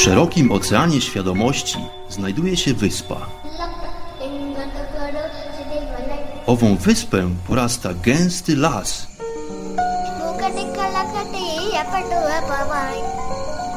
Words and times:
szerokim 0.00 0.52
oceanie 0.52 1.00
świadomości 1.00 1.78
znajduje 2.08 2.56
się 2.56 2.74
wyspa. 2.74 3.16
Ową 6.46 6.76
wyspę 6.76 7.30
porasta 7.48 7.94
gęsty 7.94 8.56
las. 8.56 9.06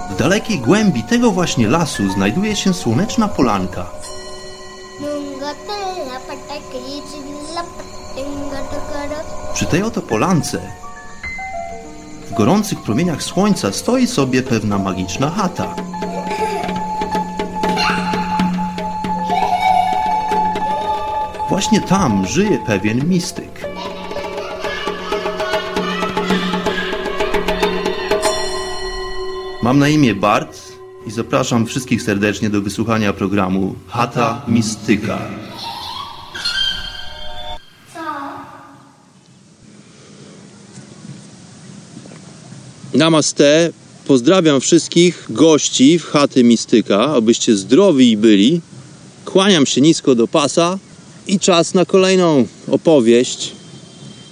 W 0.09 0.15
dalekiej 0.15 0.59
głębi 0.59 1.03
tego 1.03 1.31
właśnie 1.31 1.67
lasu 1.67 2.09
znajduje 2.09 2.55
się 2.55 2.73
słoneczna 2.73 3.27
polanka. 3.27 3.85
Przy 9.53 9.65
tej 9.65 9.83
oto 9.83 10.01
polance 10.01 10.59
w 12.33 12.35
gorących 12.35 12.81
promieniach 12.81 13.23
słońca 13.23 13.71
stoi 13.71 14.07
sobie 14.07 14.43
pewna 14.43 14.77
magiczna 14.77 15.29
chata. 15.29 15.75
Właśnie 21.53 21.81
tam 21.81 22.27
żyje 22.27 22.59
pewien 22.67 23.09
mistyk. 23.09 23.65
Mam 29.63 29.79
na 29.79 29.89
imię 29.89 30.15
Bart 30.15 30.61
i 31.07 31.11
zapraszam 31.11 31.65
wszystkich 31.65 32.01
serdecznie 32.01 32.49
do 32.49 32.61
wysłuchania 32.61 33.13
programu 33.13 33.75
Chata 33.87 34.41
Mistyka. 34.47 35.19
Namaste. 42.93 43.71
Pozdrawiam 44.07 44.61
wszystkich 44.61 45.25
gości 45.29 45.99
w 45.99 46.05
chaty 46.05 46.43
Mistyka, 46.43 46.99
abyście 46.99 47.55
zdrowi 47.55 48.17
byli. 48.17 48.61
Kłaniam 49.25 49.65
się 49.65 49.81
nisko 49.81 50.15
do 50.15 50.27
pasa 50.27 50.77
i 51.27 51.39
czas 51.39 51.73
na 51.73 51.85
kolejną 51.85 52.45
opowieść. 52.67 53.51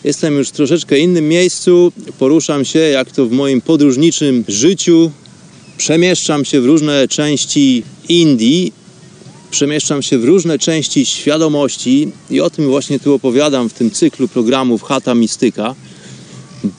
Jestem 0.04 0.38
już 0.38 0.50
w 0.50 0.52
troszeczkę 0.52 1.00
innym 1.00 1.30
miejscu, 1.30 1.92
poruszam 2.20 2.66
się 2.66 2.80
jak 2.80 3.12
to 3.12 3.26
w 3.26 3.32
moim 3.32 3.62
podróżniczym 3.62 4.44
życiu. 4.48 5.12
Przemieszczam 5.78 6.46
się 6.46 6.62
w 6.62 6.66
różne 6.66 7.08
części 7.08 7.84
Indii, 8.10 8.74
przemieszczam 9.52 10.02
się 10.02 10.18
w 10.18 10.26
różne 10.26 10.60
części 10.60 11.06
świadomości 11.06 12.12
i 12.30 12.42
o 12.42 12.50
tym 12.50 12.66
właśnie 12.70 13.00
tu 13.00 13.14
opowiadam 13.14 13.70
w 13.70 13.74
tym 13.74 13.92
cyklu 13.92 14.28
programów 14.28 14.84
Chata 14.84 15.16
Mistyka. 15.16 15.76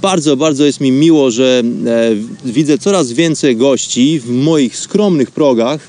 Bardzo, 0.02 0.36
bardzo 0.36 0.64
jest 0.64 0.80
mi 0.80 0.92
miło, 0.92 1.30
że 1.30 1.62
e, 1.86 2.10
widzę 2.44 2.78
coraz 2.78 3.12
więcej 3.12 3.56
gości 3.56 4.20
w 4.20 4.30
moich 4.30 4.76
skromnych 4.76 5.30
progach. 5.30 5.88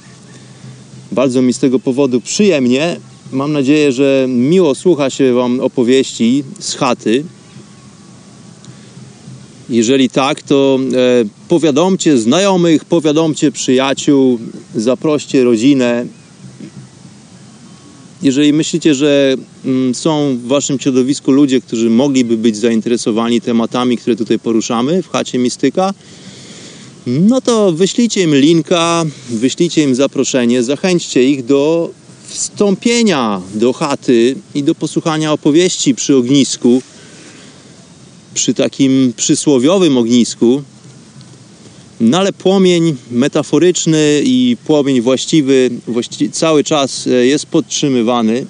Bardzo 1.11 1.41
mi 1.41 1.53
z 1.53 1.59
tego 1.59 1.79
powodu 1.79 2.21
przyjemnie. 2.21 2.99
Mam 3.33 3.53
nadzieję, 3.53 3.91
że 3.91 4.25
miło 4.29 4.75
słucha 4.75 5.09
się 5.09 5.33
Wam 5.33 5.59
opowieści 5.59 6.43
z 6.59 6.75
chaty. 6.75 7.23
Jeżeli 9.69 10.09
tak, 10.09 10.41
to 10.41 10.79
e, 10.93 11.25
powiadomcie 11.47 12.17
znajomych, 12.17 12.85
powiadomcie 12.85 13.51
przyjaciół, 13.51 14.39
zaproście 14.75 15.43
rodzinę. 15.43 16.05
Jeżeli 18.21 18.53
myślicie, 18.53 18.95
że 18.95 19.35
mm, 19.65 19.95
są 19.95 20.37
w 20.37 20.47
Waszym 20.47 20.79
środowisku 20.79 21.31
ludzie, 21.31 21.61
którzy 21.61 21.89
mogliby 21.89 22.37
być 22.37 22.57
zainteresowani 22.57 23.41
tematami, 23.41 23.97
które 23.97 24.15
tutaj 24.15 24.39
poruszamy 24.39 25.03
w 25.03 25.09
chacie 25.09 25.39
Mistyka, 25.39 25.93
no 27.07 27.41
to 27.41 27.71
wyślijcie 27.71 28.21
im 28.21 28.35
linka, 28.35 29.05
wyślijcie 29.29 29.83
im 29.83 29.95
zaproszenie, 29.95 30.63
zachęćcie 30.63 31.23
ich 31.29 31.45
do 31.45 31.89
wstąpienia 32.33 33.41
do 33.53 33.73
chaty 33.73 34.35
i 34.55 34.63
do 34.63 34.75
posłuchania 34.75 35.33
opowieści 35.33 35.95
przy 35.95 36.15
ognisku, 36.15 36.81
przy 38.33 38.53
takim 38.53 39.13
przysłowiowym 39.17 39.97
ognisku. 39.97 40.63
No 42.01 42.17
ale 42.17 42.33
płomień 42.33 42.95
metaforyczny 43.11 44.21
i 44.25 44.57
płomień 44.65 45.01
właściwy 45.01 45.69
właści 45.87 46.31
cały 46.31 46.63
czas 46.63 47.07
e, 47.07 47.25
jest 47.25 47.45
podtrzymywany. 47.45 48.45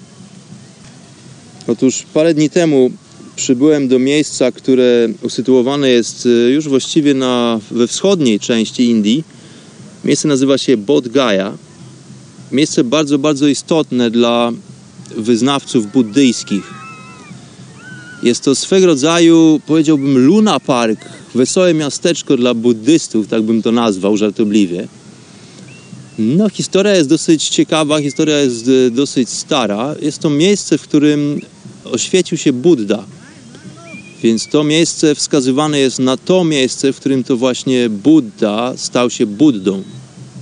Otóż 1.68 2.04
parę 2.14 2.34
dni 2.34 2.50
temu 2.50 2.92
przybyłem 3.36 3.88
do 3.88 4.00
miejsca, 4.00 4.52
które 4.52 5.10
usytuowane 5.22 5.90
jest 5.90 6.26
e, 6.26 6.50
już 6.50 6.68
właściwie 6.68 7.14
na, 7.14 7.60
we 7.72 7.88
wschodniej 7.88 8.40
części 8.40 8.84
Indii. 8.84 9.24
Miejsce 10.06 10.28
nazywa 10.28 10.58
się 10.58 10.78
Bodh 10.78 11.08
Gaya. 11.08 11.58
Miejsce 12.54 12.84
bardzo, 12.84 13.20
bardzo 13.20 13.48
istotne 13.48 14.12
dla 14.12 14.52
wyznawców 15.18 15.92
buddyjskich. 15.92 16.74
Jest 18.24 18.44
to 18.44 18.56
swego 18.56 18.88
rodzaju, 18.88 19.62
powiedziałbym, 19.68 20.26
Luna 20.26 20.60
Park, 20.60 21.00
wesołe 21.36 21.74
miasteczko 21.74 22.38
dla 22.38 22.54
buddystów, 22.54 23.28
tak 23.28 23.42
bym 23.42 23.62
to 23.62 23.72
nazwał 23.72 24.18
żartobliwie. 24.18 24.88
No, 26.20 26.50
historia 26.50 26.96
jest 26.96 27.10
dosyć 27.10 27.50
ciekawa, 27.50 28.02
historia 28.02 28.40
jest 28.40 28.68
e, 28.88 28.92
dosyć 28.92 29.30
stara. 29.30 29.96
Jest 30.02 30.20
to 30.20 30.30
miejsce, 30.30 30.78
w 30.78 30.82
którym 30.82 31.42
oświecił 31.84 32.38
się 32.38 32.54
Buddha. 32.54 33.04
Więc 34.24 34.48
to 34.48 34.64
miejsce 34.64 35.16
wskazywane 35.16 35.80
jest 35.80 36.00
na 36.00 36.18
to 36.18 36.44
miejsce, 36.44 36.94
w 36.94 37.00
którym 37.00 37.24
to 37.24 37.38
właśnie 37.38 37.90
Buddha 37.90 38.74
stał 38.78 39.10
się 39.10 39.26
Buddą, 39.26 39.84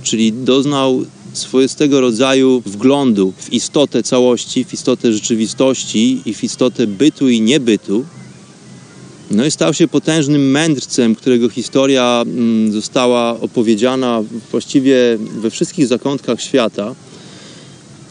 czyli 0.02 0.32
doznał 0.32 1.04
swoistego 1.32 2.00
rodzaju 2.00 2.62
wglądu 2.66 3.32
w 3.36 3.52
istotę 3.52 4.02
całości, 4.02 4.64
w 4.64 4.74
istotę 4.74 5.12
rzeczywistości 5.12 6.22
i 6.26 6.34
w 6.34 6.44
istotę 6.44 6.86
bytu 6.86 7.28
i 7.28 7.40
niebytu. 7.40 8.04
No 9.30 9.44
i 9.44 9.50
stał 9.50 9.74
się 9.74 9.88
potężnym 9.88 10.50
mędrcem, 10.50 11.14
którego 11.14 11.48
historia 11.48 12.22
mm, 12.26 12.72
została 12.72 13.40
opowiedziana 13.40 14.22
właściwie 14.50 15.18
we 15.18 15.50
wszystkich 15.50 15.86
zakątkach 15.86 16.40
świata. 16.40 16.94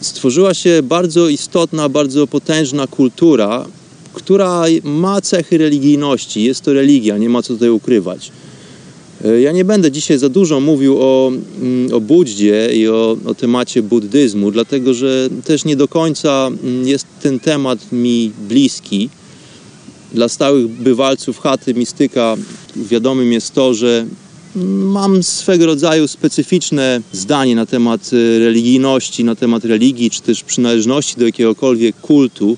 Stworzyła 0.00 0.54
się 0.54 0.80
bardzo 0.82 1.28
istotna, 1.28 1.88
bardzo 1.88 2.26
potężna 2.26 2.86
kultura, 2.86 3.66
która 4.12 4.64
ma 4.84 5.20
cechy 5.20 5.58
religijności. 5.58 6.44
Jest 6.44 6.60
to 6.60 6.72
religia, 6.72 7.18
nie 7.18 7.28
ma 7.28 7.42
co 7.42 7.54
tutaj 7.54 7.70
ukrywać. 7.70 8.32
E, 9.24 9.40
ja 9.40 9.52
nie 9.52 9.64
będę 9.64 9.90
dzisiaj 9.90 10.18
za 10.18 10.28
dużo 10.28 10.60
mówił 10.60 10.96
o, 11.00 11.32
mm, 11.62 11.94
o 11.94 12.00
Buddzie 12.00 12.68
i 12.74 12.88
o, 12.88 13.16
o 13.26 13.34
temacie 13.34 13.82
buddyzmu, 13.82 14.50
dlatego 14.50 14.94
że 14.94 15.28
też 15.44 15.64
nie 15.64 15.76
do 15.76 15.88
końca 15.88 16.50
mm, 16.64 16.88
jest 16.88 17.06
ten 17.22 17.40
temat 17.40 17.92
mi 17.92 18.32
bliski. 18.48 19.08
Dla 20.14 20.28
stałych 20.28 20.68
bywalców 20.68 21.40
chaty 21.40 21.74
mistyka 21.74 22.36
wiadomym 22.76 23.32
jest 23.32 23.54
to, 23.54 23.74
że 23.74 24.06
mam 24.56 25.22
swego 25.22 25.66
rodzaju 25.66 26.08
specyficzne 26.08 27.00
zdanie 27.12 27.56
na 27.56 27.66
temat 27.66 28.10
e, 28.12 28.38
religijności, 28.38 29.24
na 29.24 29.34
temat 29.34 29.64
religii, 29.64 30.10
czy 30.10 30.22
też 30.22 30.44
przynależności 30.44 31.16
do 31.16 31.26
jakiegokolwiek 31.26 31.96
kultu. 32.00 32.56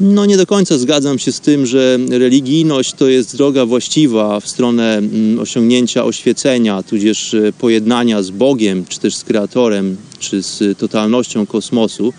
No 0.00 0.26
nie 0.26 0.36
do 0.36 0.46
końca 0.46 0.78
zgadzam 0.78 1.18
się 1.18 1.32
z 1.32 1.40
tym, 1.40 1.66
że 1.66 1.98
religijność 2.10 2.92
to 2.92 3.08
jest 3.08 3.36
droga 3.36 3.66
właściwa 3.66 4.40
w 4.40 4.48
stronę 4.48 4.98
mm, 4.98 5.38
osiągnięcia 5.38 6.04
oświecenia, 6.04 6.82
tudzież 6.82 7.34
e, 7.34 7.52
pojednania 7.52 8.22
z 8.22 8.30
Bogiem, 8.30 8.84
czy 8.88 9.00
też 9.00 9.16
z 9.16 9.24
Kreatorem, 9.24 9.96
czy 10.18 10.42
z 10.42 10.78
totalnością 10.78 11.46
kosmosu. 11.46 12.12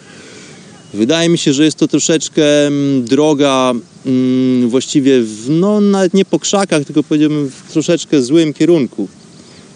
Wydaje 0.93 1.29
mi 1.29 1.37
się, 1.37 1.53
że 1.53 1.65
jest 1.65 1.77
to 1.77 1.87
troszeczkę 1.87 2.67
mm, 2.67 3.05
droga 3.05 3.73
mm, 4.05 4.69
właściwie, 4.69 5.21
w, 5.21 5.49
no 5.49 5.81
nawet 5.81 6.13
nie 6.13 6.25
po 6.25 6.39
krzakach, 6.39 6.85
tylko 6.85 7.03
powiedziałbym 7.03 7.49
w 7.49 7.71
troszeczkę 7.71 8.21
złym 8.21 8.53
kierunku 8.53 9.07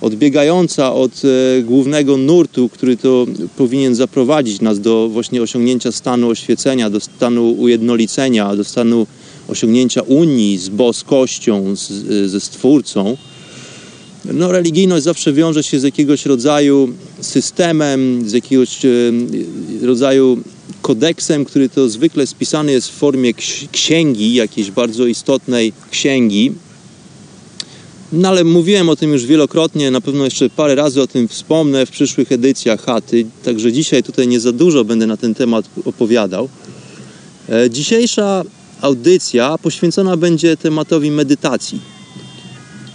odbiegająca 0.06 0.94
od 0.94 1.22
e, 1.26 1.62
głównego 1.62 2.18
nurtu, 2.18 2.70
który 2.70 2.98
to 2.98 3.26
powinien 3.58 3.96
zaprowadzić 3.96 4.62
nas 4.62 4.80
do 4.80 5.10
właśnie 5.10 5.42
osiągnięcia 5.42 5.92
stanu 5.92 6.30
oświecenia, 6.30 6.90
do 6.90 7.00
stanu 7.00 7.52
ujednolicenia, 7.52 8.56
do 8.56 8.64
stanu 8.64 9.08
osiągnięcia 9.48 10.02
unii 10.02 10.58
z 10.58 10.70
boskością, 10.70 11.76
z, 11.76 11.92
e, 11.92 12.30
ze 12.30 12.40
Stwórcą. 12.40 13.18
No, 14.34 14.52
religijność 14.52 15.04
zawsze 15.04 15.34
wiąże 15.34 15.64
się 15.64 15.80
z 15.80 15.84
jakiegoś 15.84 16.26
rodzaju 16.26 16.90
systemem, 17.22 18.30
z 18.30 18.34
jakiegoś 18.34 18.86
e, 18.86 18.90
rodzaju 19.82 20.40
kodeksem, 20.82 21.46
który 21.46 21.70
to 21.70 21.90
zwykle 21.90 22.28
spisany 22.28 22.72
jest 22.72 22.90
w 22.90 22.94
formie 22.94 23.34
księgi, 23.72 24.34
jakiejś 24.34 24.72
bardzo 24.72 25.06
istotnej 25.06 25.74
księgi, 25.92 26.52
no 28.16 28.30
ale 28.30 28.44
mówiłem 28.44 28.90
o 28.90 28.96
tym 28.96 29.14
już 29.14 29.26
wielokrotnie, 29.26 29.92
na 29.92 30.02
pewno 30.02 30.26
jeszcze 30.26 30.50
parę 30.50 30.76
razy 30.76 31.02
o 31.02 31.08
tym 31.08 31.28
wspomnę 31.28 31.86
w 31.86 31.92
przyszłych 31.92 32.32
edycjach 32.32 32.86
chaty, 32.86 33.26
także 33.44 33.72
dzisiaj 33.72 34.04
tutaj 34.04 34.28
nie 34.28 34.40
za 34.40 34.52
dużo 34.52 34.84
będę 34.84 35.08
na 35.08 35.18
ten 35.18 35.36
temat 35.36 35.66
opowiadał. 35.86 36.50
E, 37.50 37.70
dzisiejsza 37.70 38.44
audycja 38.82 39.58
poświęcona 39.58 40.18
będzie 40.18 40.58
tematowi 40.58 41.12
medytacji. 41.12 41.80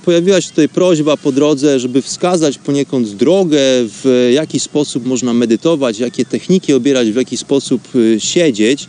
Pojawiła 0.04 0.40
się 0.40 0.50
tutaj 0.50 0.68
prośba 0.68 1.16
po 1.16 1.32
drodze, 1.32 1.80
żeby 1.80 2.02
wskazać 2.02 2.58
poniekąd 2.58 3.08
drogę, 3.08 3.58
w 4.02 4.30
jaki 4.34 4.60
sposób 4.60 5.06
można 5.06 5.34
medytować, 5.34 5.98
jakie 5.98 6.24
techniki 6.24 6.72
obierać, 6.72 7.10
w 7.10 7.16
jaki 7.16 7.36
sposób 7.36 7.94
y, 7.94 8.20
siedzieć. 8.20 8.88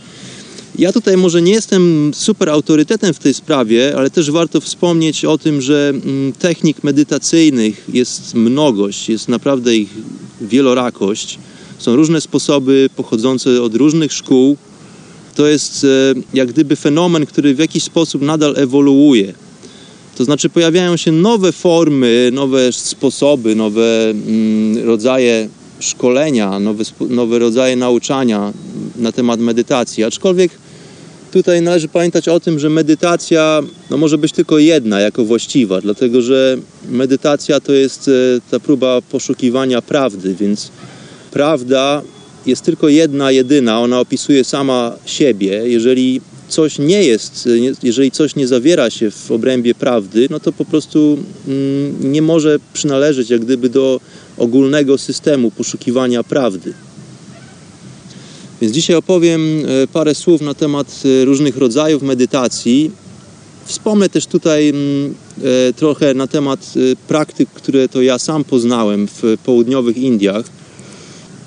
Ja 0.79 0.93
tutaj 0.93 1.17
może 1.17 1.41
nie 1.41 1.51
jestem 1.51 2.11
super 2.13 2.49
autorytetem 2.49 3.13
w 3.13 3.19
tej 3.19 3.33
sprawie, 3.33 3.93
ale 3.97 4.09
też 4.09 4.31
warto 4.31 4.61
wspomnieć 4.61 5.25
o 5.25 5.37
tym, 5.37 5.61
że 5.61 5.89
mm, 5.89 6.33
technik 6.33 6.83
medytacyjnych 6.83 7.85
jest 7.93 8.35
mnogość, 8.35 9.09
jest 9.09 9.27
naprawdę 9.27 9.75
ich 9.75 9.89
wielorakość. 10.41 11.39
Są 11.77 11.95
różne 11.95 12.21
sposoby 12.21 12.89
pochodzące 12.95 13.61
od 13.61 13.75
różnych 13.75 14.13
szkół. 14.13 14.57
To 15.35 15.47
jest 15.47 15.83
e, 15.83 15.87
jak 16.33 16.51
gdyby 16.51 16.75
fenomen, 16.75 17.25
który 17.25 17.55
w 17.55 17.59
jakiś 17.59 17.83
sposób 17.83 18.21
nadal 18.21 18.53
ewoluuje. 18.57 19.33
To 20.17 20.25
znaczy 20.25 20.49
pojawiają 20.49 20.97
się 20.97 21.11
nowe 21.11 21.51
formy, 21.51 22.29
nowe 22.33 22.71
sposoby, 22.71 23.55
nowe 23.55 24.09
mm, 24.09 24.85
rodzaje 24.85 25.49
szkolenia, 25.81 26.59
nowe, 26.59 26.83
nowe 27.09 27.39
rodzaje 27.39 27.75
nauczania 27.75 28.53
na 28.95 29.11
temat 29.11 29.39
medytacji. 29.39 30.03
Aczkolwiek 30.03 30.51
tutaj 31.31 31.61
należy 31.61 31.87
pamiętać 31.87 32.27
o 32.27 32.39
tym, 32.39 32.59
że 32.59 32.69
medytacja 32.69 33.61
no, 33.89 33.97
może 33.97 34.17
być 34.17 34.31
tylko 34.31 34.59
jedna 34.59 34.99
jako 34.99 35.25
właściwa, 35.25 35.81
dlatego 35.81 36.21
że 36.21 36.57
medytacja 36.89 37.59
to 37.59 37.73
jest 37.73 38.07
e, 38.07 38.11
ta 38.51 38.59
próba 38.59 39.01
poszukiwania 39.01 39.81
prawdy, 39.81 40.35
więc 40.39 40.71
prawda 41.31 42.01
jest 42.45 42.61
tylko 42.61 42.89
jedna, 42.89 43.31
jedyna, 43.31 43.81
ona 43.81 43.99
opisuje 43.99 44.43
sama 44.43 44.95
siebie. 45.05 45.61
Jeżeli 45.65 46.21
coś 46.47 46.79
nie 46.79 47.03
jest, 47.03 47.49
jeżeli 47.83 48.11
coś 48.11 48.35
nie 48.35 48.47
zawiera 48.47 48.89
się 48.89 49.11
w 49.11 49.31
obrębie 49.31 49.75
prawdy, 49.75 50.27
no 50.29 50.39
to 50.39 50.51
po 50.51 50.65
prostu 50.65 51.17
mm, 51.47 52.11
nie 52.11 52.21
może 52.21 52.59
przynależeć 52.73 53.29
jak 53.29 53.41
gdyby 53.41 53.69
do 53.69 53.99
ogólnego 54.37 54.97
systemu 54.97 55.51
poszukiwania 55.51 56.23
prawdy. 56.23 56.73
Więc 58.61 58.73
dzisiaj 58.73 58.95
opowiem 58.95 59.41
e, 59.65 59.87
parę 59.87 60.15
słów 60.15 60.41
na 60.41 60.53
temat 60.53 61.03
e, 61.05 61.25
różnych 61.25 61.57
rodzajów 61.57 62.03
medytacji. 62.03 62.91
Wspomnę 63.65 64.09
też 64.09 64.25
tutaj 64.25 64.69
mm, 64.69 65.15
e, 65.69 65.73
trochę 65.73 66.13
na 66.13 66.27
temat 66.27 66.73
praktyk, 67.07 67.49
które 67.49 67.89
to 67.89 68.01
ja 68.01 68.19
sam 68.19 68.43
poznałem 68.43 69.07
w 69.07 69.21
południowych 69.45 69.97
Indiach. 69.97 70.45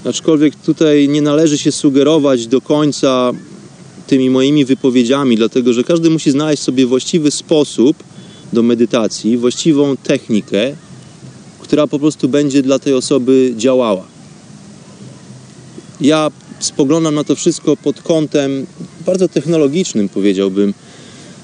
Aczkolwiek 0.04 0.56
tutaj 0.56 1.08
nie 1.08 1.22
należy 1.22 1.58
się 1.58 1.72
sugerować 1.72 2.46
do 2.46 2.60
końca 2.60 3.32
tymi 4.06 4.30
moimi 4.30 4.64
wypowiedziami, 4.64 5.36
dlatego 5.36 5.72
że 5.72 5.84
każdy 5.84 6.10
musi 6.10 6.30
znaleźć 6.30 6.62
sobie 6.62 6.86
właściwy 6.86 7.30
sposób 7.30 7.96
do 8.52 8.62
medytacji, 8.62 9.36
właściwą 9.36 9.96
technikę, 9.96 10.76
która 11.64 11.86
po 11.86 11.98
prostu 11.98 12.28
będzie 12.28 12.62
dla 12.62 12.78
tej 12.78 12.94
osoby 12.94 13.54
działała. 13.56 14.04
Ja 16.00 16.30
spoglądam 16.60 17.14
na 17.14 17.24
to 17.24 17.36
wszystko 17.36 17.76
pod 17.76 18.02
kątem 18.02 18.66
bardzo 19.06 19.28
technologicznym, 19.28 20.08
powiedziałbym. 20.08 20.74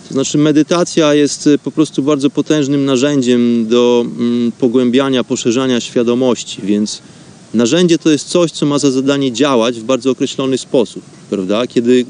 To 0.08 0.14
znaczy, 0.14 0.38
medytacja 0.38 1.14
jest 1.14 1.49
po 1.64 1.70
prostu 1.70 2.02
bardzo 2.02 2.31
potężnym 2.31 2.84
narzędziem 2.84 3.67
do 3.69 4.06
mm, 4.06 4.52
pogłębiania, 4.52 5.25
poszerzania 5.25 5.81
świadomości, 5.81 6.62
więc 6.62 7.02
narzędzie 7.55 7.99
to 7.99 8.11
jest 8.11 8.28
coś, 8.28 8.50
co 8.50 8.67
ma 8.67 8.78
za 8.78 8.90
zadanie 8.90 9.32
działać 9.32 9.81
w 9.81 9.84
bardzo 9.84 10.11
określony 10.11 10.58
sposób, 10.58 11.02
prawda? 11.31 11.67
Kiedy 11.67 12.06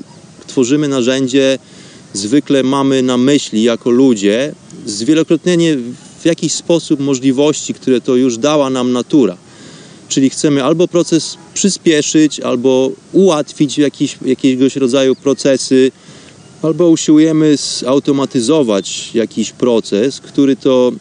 tworzymy 0.47 0.89
narzędzie, 0.89 1.59
zwykle 2.13 2.63
mamy 2.63 3.03
na 3.03 3.17
myśli 3.17 3.63
jako 3.63 3.91
ludzie 3.91 4.55
zwielokrotnienie 4.87 5.77
w 6.21 6.25
jakiś 6.25 6.53
sposób 6.53 7.01
możliwości, 7.01 7.75
które 7.75 8.01
to 8.01 8.17
już 8.17 8.39
dała 8.39 8.71
nam 8.71 8.93
natura. 8.93 9.37
Czyli 10.09 10.31
chcemy 10.31 10.65
albo 10.65 10.89
proces 10.89 11.37
przyspieszyć, 11.55 12.41
albo 12.41 12.91
ułatwić 13.13 13.79
jakiś, 13.79 14.19
jakiegoś 14.27 14.77
rodzaju 14.77 15.17
procesy, 15.17 15.93
albo 16.63 16.89
usiłujemy 16.89 17.57
zautomatyzować 17.57 19.15
jakiś 19.15 19.53
proces, 19.53 20.21
który 20.21 20.57
to 20.57 20.93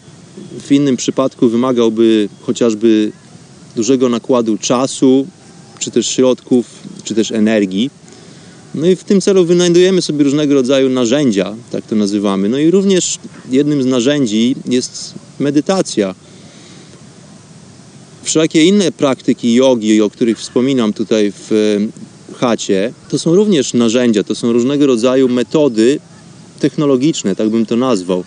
w 0.67 0.71
innym 0.71 0.97
przypadku 0.97 1.49
wymagałby 1.49 2.29
chociażby 2.41 3.11
dużego 3.75 4.09
nakładu 4.09 4.57
czasu, 4.57 5.27
czy 5.79 5.91
też 5.91 6.07
środków, 6.07 6.65
czy 7.03 7.15
też 7.15 7.31
energii. 7.31 7.89
No 8.75 8.87
i 8.87 8.95
w 8.95 9.03
tym 9.03 9.21
celu 9.21 9.45
wynajdujemy 9.45 10.01
sobie 10.01 10.23
różnego 10.23 10.53
rodzaju 10.53 10.89
narzędzia, 10.89 11.55
tak 11.71 11.85
to 11.85 11.95
nazywamy. 11.95 12.49
No 12.49 12.57
i 12.57 12.71
również 12.71 13.19
jednym 13.49 13.83
z 13.83 13.85
narzędzi 13.85 14.55
jest 14.65 15.13
medytacja. 15.39 16.15
Wszelkie 18.23 18.65
inne 18.65 18.91
praktyki 18.91 19.53
jogi, 19.53 20.01
o 20.01 20.09
których 20.09 20.39
wspominam 20.39 20.93
tutaj 20.93 21.31
w 21.31 21.51
e, 21.51 22.35
chacie, 22.35 22.93
to 23.09 23.19
są 23.19 23.35
również 23.35 23.73
narzędzia, 23.73 24.23
to 24.23 24.35
są 24.35 24.53
różnego 24.53 24.87
rodzaju 24.87 25.29
metody 25.29 25.99
technologiczne, 26.59 27.35
tak 27.35 27.49
bym 27.49 27.65
to 27.65 27.75
nazwał. 27.75 28.23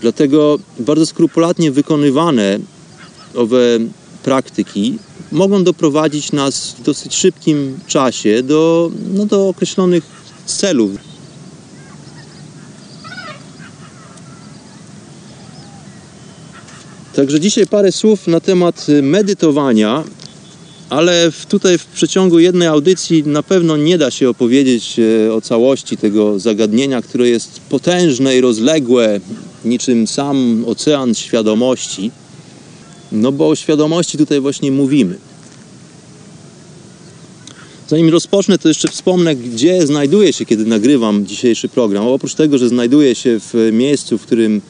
Dlatego 0.00 0.58
bardzo 0.78 1.06
skrupulatnie 1.06 1.70
wykonywane 1.70 2.58
owe 3.34 3.78
praktyki 4.22 4.98
mogą 5.32 5.64
doprowadzić 5.64 6.32
nas 6.32 6.72
w 6.72 6.82
dosyć 6.82 7.14
szybkim 7.14 7.78
czasie 7.86 8.42
do, 8.42 8.90
no, 9.14 9.26
do 9.26 9.48
określonych 9.48 10.04
celów. 10.46 10.90
Także 17.14 17.40
dzisiaj 17.40 17.66
parę 17.66 17.92
słów 17.92 18.26
na 18.26 18.40
temat 18.40 18.86
medytowania, 19.02 20.04
ale 20.90 21.32
tutaj 21.48 21.78
w 21.78 21.86
przeciągu 21.86 22.38
jednej 22.38 22.68
audycji 22.68 23.22
na 23.26 23.42
pewno 23.42 23.76
nie 23.76 23.98
da 23.98 24.10
się 24.10 24.28
opowiedzieć 24.28 24.96
e, 24.98 25.34
o 25.34 25.40
całości 25.40 25.96
tego 25.96 26.38
zagadnienia, 26.38 27.02
które 27.02 27.28
jest 27.28 27.60
potężne 27.68 28.36
i 28.36 28.40
rozległe, 28.40 29.20
niczym 29.64 30.06
sam 30.06 30.64
ocean 30.66 31.14
świadomości. 31.14 32.10
No 33.12 33.32
bo 33.32 33.48
o 33.48 33.56
świadomości 33.56 34.18
tutaj 34.18 34.40
właśnie 34.40 34.72
mówimy. 34.72 35.18
Zanim 37.88 38.08
rozpocznę, 38.08 38.58
to 38.58 38.68
jeszcze 38.68 38.88
wspomnę, 38.88 39.36
gdzie 39.36 39.86
znajduję 39.86 40.32
się, 40.32 40.46
kiedy 40.46 40.64
nagrywam 40.64 41.26
dzisiejszy 41.26 41.68
program. 41.68 42.06
Oprócz 42.06 42.34
tego, 42.34 42.58
że 42.58 42.68
znajduję 42.68 43.14
się 43.14 43.40
w 43.40 43.70
miejscu, 43.72 44.18
w 44.18 44.22
którym 44.22 44.60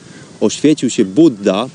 oświecił 0.40 0.90
się 0.90 1.04
Buddha, 1.04 1.68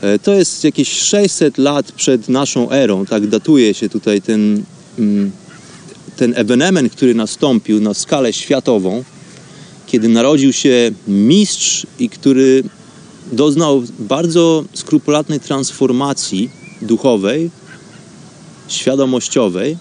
e, 0.00 0.18
to 0.18 0.34
jest 0.34 0.64
jakieś 0.64 0.88
600 0.88 1.58
lat 1.58 1.92
przed 1.92 2.28
naszą 2.28 2.70
erą, 2.70 3.06
tak 3.06 3.26
datuje 3.26 3.74
się 3.74 3.88
tutaj 3.88 4.22
ten, 4.22 4.62
mm, 4.98 5.30
ten 6.16 6.32
ewenement, 6.36 6.92
który 6.92 7.14
nastąpił 7.14 7.80
na 7.80 7.94
skalę 7.94 8.32
światową, 8.32 9.04
kiedy 9.86 10.08
narodził 10.08 10.52
się 10.52 10.90
mistrz 11.08 11.86
i 11.98 12.08
który 12.08 12.62
doznał 13.32 13.82
bardzo 13.98 14.64
skrupulatnej 14.74 15.40
transformacji 15.40 16.50
duchowej, 16.82 17.50
świadomościowej. 18.68 19.76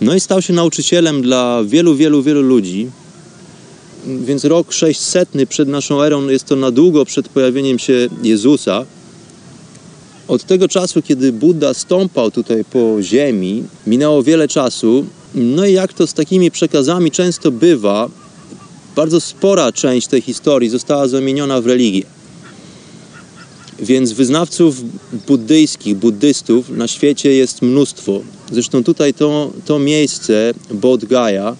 No 0.00 0.14
i 0.14 0.20
stał 0.20 0.42
się 0.42 0.52
nauczycielem 0.52 1.22
dla 1.22 1.64
wielu, 1.64 1.96
wielu, 1.96 2.22
wielu 2.22 2.42
ludzi. 2.42 2.90
Więc 4.06 4.44
rok 4.44 4.72
600 4.72 5.28
przed 5.48 5.68
naszą 5.68 6.02
erą 6.02 6.28
jest 6.28 6.44
to 6.44 6.56
na 6.56 6.70
długo 6.70 7.04
przed 7.04 7.28
pojawieniem 7.28 7.78
się 7.78 8.08
Jezusa. 8.22 8.84
Od 10.28 10.44
tego 10.44 10.68
czasu, 10.68 11.02
kiedy 11.02 11.32
Buddha 11.32 11.74
stąpał 11.74 12.30
tutaj 12.30 12.64
po 12.64 13.02
ziemi, 13.02 13.64
minęło 13.86 14.22
wiele 14.22 14.48
czasu. 14.48 15.06
No 15.34 15.66
i 15.66 15.72
jak 15.72 15.92
to 15.92 16.06
z 16.06 16.14
takimi 16.14 16.50
przekazami 16.50 17.10
często 17.10 17.50
bywa, 17.50 18.08
bardzo 18.96 19.20
spora 19.20 19.72
część 19.72 20.06
tej 20.06 20.20
historii 20.20 20.68
została 20.68 21.08
zamieniona 21.08 21.60
w 21.60 21.66
religię. 21.66 22.19
Więc 23.82 24.12
wyznawców 24.12 24.76
buddyjskich, 25.26 25.96
buddystów 25.96 26.70
na 26.70 26.88
świecie 26.88 27.32
jest 27.32 27.62
mnóstwo. 27.62 28.20
Zresztą 28.52 28.84
tutaj 28.84 29.14
to, 29.14 29.52
to 29.64 29.78
miejsce, 29.78 30.54
Bodh 30.70 31.04
Gaya, 31.04 31.56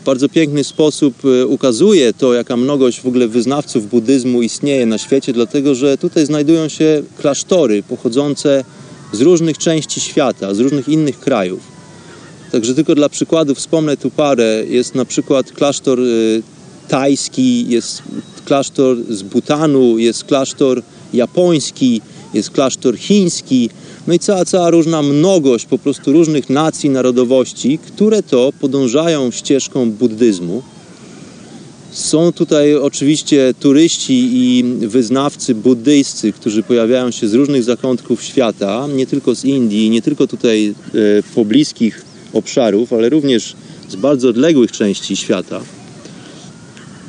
w 0.00 0.04
bardzo 0.04 0.28
piękny 0.28 0.64
sposób 0.64 1.14
e, 1.24 1.46
ukazuje 1.46 2.12
to, 2.12 2.34
jaka 2.34 2.56
mnogość 2.56 3.00
w 3.00 3.06
ogóle 3.06 3.28
wyznawców 3.28 3.90
buddyzmu 3.90 4.42
istnieje 4.42 4.86
na 4.86 4.98
świecie, 4.98 5.32
dlatego 5.32 5.74
że 5.74 5.98
tutaj 5.98 6.26
znajdują 6.26 6.68
się 6.68 7.02
klasztory 7.18 7.82
pochodzące 7.82 8.64
z 9.12 9.20
różnych 9.20 9.58
części 9.58 10.00
świata, 10.00 10.54
z 10.54 10.60
różnych 10.60 10.88
innych 10.88 11.20
krajów. 11.20 11.60
Także 12.52 12.74
tylko 12.74 12.94
dla 12.94 13.08
przykładu 13.08 13.54
wspomnę 13.54 13.96
tu 13.96 14.10
parę. 14.10 14.64
Jest 14.68 14.94
na 14.94 15.04
przykład 15.04 15.52
klasztor 15.52 16.00
e, 16.00 16.04
tajski, 16.88 17.68
jest 17.68 18.02
klasztor 18.44 18.96
z 19.08 19.22
Butanu, 19.22 19.98
jest 19.98 20.24
klasztor 20.24 20.82
japoński, 21.14 22.00
jest 22.34 22.50
klasztor 22.50 22.98
chiński, 22.98 23.70
no 24.06 24.14
i 24.14 24.18
cała, 24.18 24.44
cała 24.44 24.70
różna 24.70 25.02
mnogość 25.02 25.66
po 25.66 25.78
prostu 25.78 26.12
różnych 26.12 26.50
nacji, 26.50 26.90
narodowości, 26.90 27.78
które 27.78 28.22
to 28.22 28.52
podążają 28.60 29.30
ścieżką 29.30 29.90
buddyzmu. 29.90 30.62
Są 31.92 32.32
tutaj 32.32 32.74
oczywiście 32.74 33.54
turyści 33.60 34.28
i 34.32 34.64
wyznawcy 34.86 35.54
buddyjscy, 35.54 36.32
którzy 36.32 36.62
pojawiają 36.62 37.10
się 37.10 37.28
z 37.28 37.34
różnych 37.34 37.64
zakątków 37.64 38.22
świata, 38.22 38.86
nie 38.96 39.06
tylko 39.06 39.34
z 39.34 39.44
Indii, 39.44 39.90
nie 39.90 40.02
tylko 40.02 40.26
tutaj 40.26 40.66
e, 40.68 40.72
pobliskich 41.34 42.04
obszarów, 42.32 42.92
ale 42.92 43.08
również 43.08 43.54
z 43.88 43.96
bardzo 43.96 44.28
odległych 44.28 44.72
części 44.72 45.16
świata. 45.16 45.60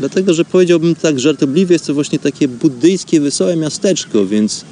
Dlatego, 0.01 0.33
że 0.33 0.45
powiedziałbym 0.45 0.95
tak 0.95 1.19
żartobliwie, 1.19 1.73
jest 1.73 1.87
to 1.87 1.93
właśnie 1.93 2.19
takie 2.19 2.47
buddyjskie, 2.47 3.21
wesołe 3.21 3.55
miasteczko, 3.55 4.25
więc 4.25 4.65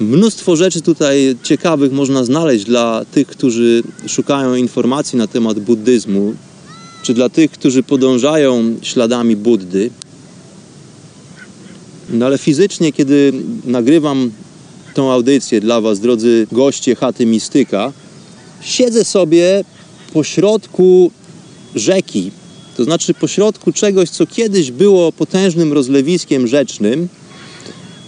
mnóstwo 0.00 0.56
rzeczy 0.56 0.80
tutaj 0.80 1.36
ciekawych 1.42 1.92
można 1.92 2.24
znaleźć 2.24 2.64
dla 2.64 3.04
tych, 3.12 3.26
którzy 3.26 3.82
szukają 4.06 4.54
informacji 4.54 5.18
na 5.18 5.26
temat 5.26 5.60
buddyzmu, 5.60 6.34
czy 7.02 7.14
dla 7.14 7.28
tych, 7.28 7.50
którzy 7.50 7.82
podążają 7.82 8.76
śladami 8.82 9.36
Buddy. 9.36 9.90
No 12.10 12.26
ale 12.26 12.38
fizycznie, 12.38 12.92
kiedy 12.92 13.32
nagrywam 13.64 14.30
tą 14.94 15.12
audycję 15.12 15.60
dla 15.60 15.80
Was, 15.80 16.00
drodzy 16.00 16.46
goście 16.52 16.94
chaty 16.94 17.26
Mistyka, 17.26 17.92
siedzę 18.60 19.04
sobie 19.04 19.64
pośrodku 20.12 21.10
rzeki, 21.74 22.30
to 22.76 22.84
znaczy 22.84 23.14
pośrodku 23.14 23.72
czegoś, 23.72 24.10
co 24.10 24.26
kiedyś 24.26 24.70
było 24.70 25.12
potężnym 25.12 25.72
rozlewiskiem 25.72 26.46
rzecznym, 26.46 27.08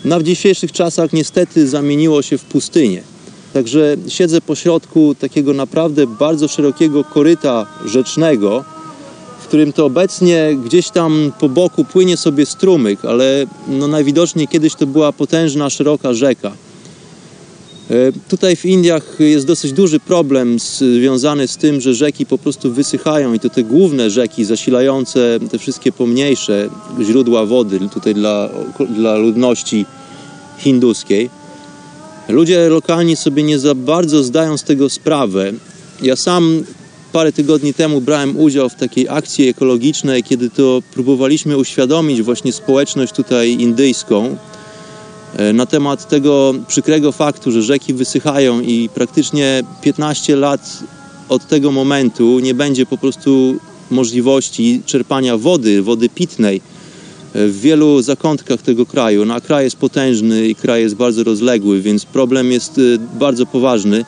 no 0.04 0.20
w 0.20 0.22
dzisiejszych 0.22 0.72
czasach 0.72 1.12
niestety 1.12 1.68
zamieniło 1.68 2.22
się 2.22 2.38
w 2.38 2.44
pustynię. 2.44 3.02
Także 3.52 3.96
siedzę 4.08 4.40
pośrodku 4.40 5.14
takiego 5.14 5.52
naprawdę 5.52 6.06
bardzo 6.06 6.48
szerokiego 6.48 7.04
koryta 7.04 7.66
rzecznego, 7.86 8.64
w 9.40 9.46
którym 9.46 9.72
to 9.72 9.86
obecnie 9.86 10.58
gdzieś 10.64 10.90
tam 10.90 11.32
po 11.40 11.48
boku 11.48 11.84
płynie 11.84 12.16
sobie 12.16 12.46
strumyk, 12.46 13.04
ale 13.04 13.46
no 13.68 13.88
najwidoczniej 13.88 14.48
kiedyś 14.48 14.74
to 14.74 14.86
była 14.86 15.12
potężna, 15.12 15.70
szeroka 15.70 16.14
rzeka. 16.14 16.52
E, 17.90 18.12
tutaj 18.28 18.56
w 18.56 18.64
Indiach 18.64 19.16
jest 19.18 19.46
dosyć 19.46 19.72
duży 19.72 20.00
problem 20.00 20.56
związany 20.98 21.48
z 21.48 21.56
tym, 21.56 21.80
że 21.80 21.94
rzeki 21.94 22.26
po 22.26 22.38
prostu 22.38 22.72
wysychają 22.72 23.34
i 23.34 23.40
to 23.40 23.50
te 23.50 23.62
główne 23.62 24.10
rzeki 24.10 24.44
zasilające 24.44 25.38
te 25.50 25.58
wszystkie 25.58 25.92
pomniejsze 25.92 26.68
źródła 27.02 27.46
wody 27.46 27.80
tutaj 27.92 28.14
dla, 28.14 28.50
dla 28.90 29.16
ludności 29.16 29.86
hinduskiej. 30.58 31.30
Ludzie 32.28 32.68
lokalni 32.68 33.16
sobie 33.16 33.42
nie 33.42 33.58
za 33.58 33.74
bardzo 33.74 34.24
zdają 34.24 34.56
z 34.56 34.62
tego 34.64 34.90
sprawę. 34.90 35.52
Ja 36.02 36.16
sam 36.16 36.64
parę 37.12 37.32
tygodni 37.32 37.74
temu 37.74 38.00
brałem 38.00 38.36
udział 38.36 38.68
w 38.68 38.74
takiej 38.74 39.08
akcji 39.08 39.48
ekologicznej, 39.48 40.22
kiedy 40.22 40.50
to 40.50 40.82
próbowaliśmy 40.94 41.56
uświadomić 41.56 42.22
właśnie 42.22 42.52
społeczność 42.52 43.12
tutaj 43.12 43.50
indyjską 43.50 44.36
na 45.54 45.66
temat 45.66 46.08
tego 46.08 46.54
przykrego 46.68 47.12
faktu, 47.12 47.52
że 47.52 47.62
rzeki 47.62 47.94
wysychają 47.94 48.60
i 48.60 48.88
praktycznie 48.94 49.62
15 49.82 50.36
lat 50.36 50.82
od 51.28 51.46
tego 51.46 51.72
momentu 51.72 52.38
nie 52.38 52.54
będzie 52.54 52.86
po 52.86 52.98
prostu 52.98 53.56
możliwości 53.90 54.82
czerpania 54.86 55.36
wody, 55.36 55.82
wody 55.82 56.08
pitnej 56.08 56.56
e, 56.56 56.60
w 57.48 57.60
wielu 57.60 58.02
zakątkach 58.02 58.62
tego 58.62 58.86
kraju. 58.86 59.24
No, 59.24 59.34
a 59.34 59.40
kraj 59.40 59.64
jest 59.64 59.76
potężny 59.76 60.48
i 60.48 60.54
kraj 60.54 60.82
jest 60.82 60.94
bardzo 60.94 61.24
rozległy, 61.24 61.80
więc 61.80 62.04
problem 62.04 62.52
jest 62.52 62.78
e, 62.78 63.18
bardzo 63.18 63.46
poważny. 63.46 64.04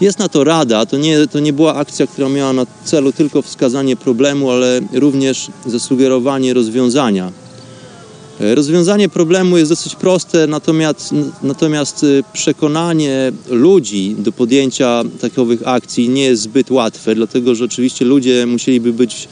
Jest 0.00 0.18
na 0.18 0.28
to 0.28 0.44
rada, 0.44 0.86
to 0.86 0.96
nie, 0.96 1.26
to 1.26 1.40
nie 1.40 1.52
była 1.52 1.74
akcja, 1.74 2.06
która 2.06 2.28
miała 2.28 2.52
na 2.52 2.66
celu 2.84 3.12
tylko 3.12 3.42
wskazanie 3.42 3.96
problemu, 3.96 4.50
ale 4.50 4.80
również 4.92 5.46
zasugerowanie 5.66 6.54
rozwiązania. 6.54 7.32
E, 8.40 8.54
rozwiązanie 8.54 9.08
problemu 9.08 9.58
jest 9.58 9.70
dosyć 9.70 9.94
proste, 9.94 10.46
natomiast, 10.46 11.14
natomiast 11.42 12.04
e, 12.04 12.06
przekonanie 12.32 13.32
ludzi 13.50 14.16
do 14.18 14.32
podjęcia 14.32 15.02
takowych 15.20 15.68
akcji 15.68 16.08
nie 16.08 16.22
jest 16.22 16.42
zbyt 16.42 16.70
łatwe, 16.70 17.14
dlatego 17.14 17.54
że 17.54 17.64
oczywiście 17.64 18.04
ludzie 18.04 18.46
musieliby 18.46 18.92
być 18.92 19.28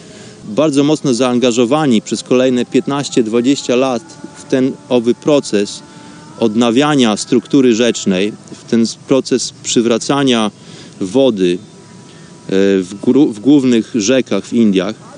bardzo 0.49 0.84
mocno 0.84 1.14
zaangażowani 1.14 2.02
przez 2.02 2.23
kolejne 2.23 2.64
15-20 2.64 3.76
lat 3.78 4.02
w 4.37 4.50
ten 4.50 4.73
owy 4.88 5.14
proces 5.14 5.82
odnawiania 6.40 7.16
struktury 7.16 7.75
rzecznej, 7.75 8.32
w 8.52 8.70
ten 8.70 8.84
proces 9.08 9.52
przywracania 9.62 10.50
wody 11.00 11.58
e, 11.58 11.58
w, 12.82 12.94
w 13.32 13.40
głównych 13.40 13.90
rzekach 13.94 14.44
w 14.44 14.52
Indiach. 14.52 15.13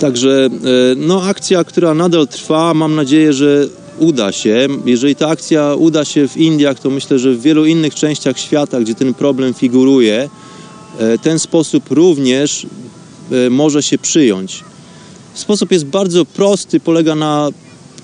Także 0.00 0.46
e, 0.46 0.50
no, 0.96 1.22
akcja, 1.22 1.64
która 1.64 1.94
nadal 1.94 2.28
trwa, 2.28 2.74
mam 2.74 2.94
nadzieję, 2.94 3.32
że 3.32 3.68
uda 3.98 4.32
się. 4.32 4.68
Jeżeli 4.84 5.16
ta 5.16 5.28
akcja 5.28 5.74
uda 5.74 6.04
się 6.04 6.28
w 6.28 6.36
Indiach, 6.36 6.80
to 6.80 6.90
myślę, 6.90 7.18
że 7.18 7.32
w 7.32 7.42
wielu 7.42 7.66
innych 7.66 7.94
częściach 7.94 8.38
świata, 8.38 8.80
gdzie 8.80 8.94
ten 8.94 9.14
problem 9.14 9.54
figuruje, 9.54 10.28
e, 10.98 11.18
ten 11.18 11.38
sposób 11.38 11.90
również 11.90 12.66
może 13.50 13.82
się 13.82 13.98
przyjąć. 13.98 14.64
Sposób 15.34 15.72
jest 15.72 15.84
bardzo 15.84 16.24
prosty, 16.24 16.80
polega 16.80 17.14
na 17.14 17.48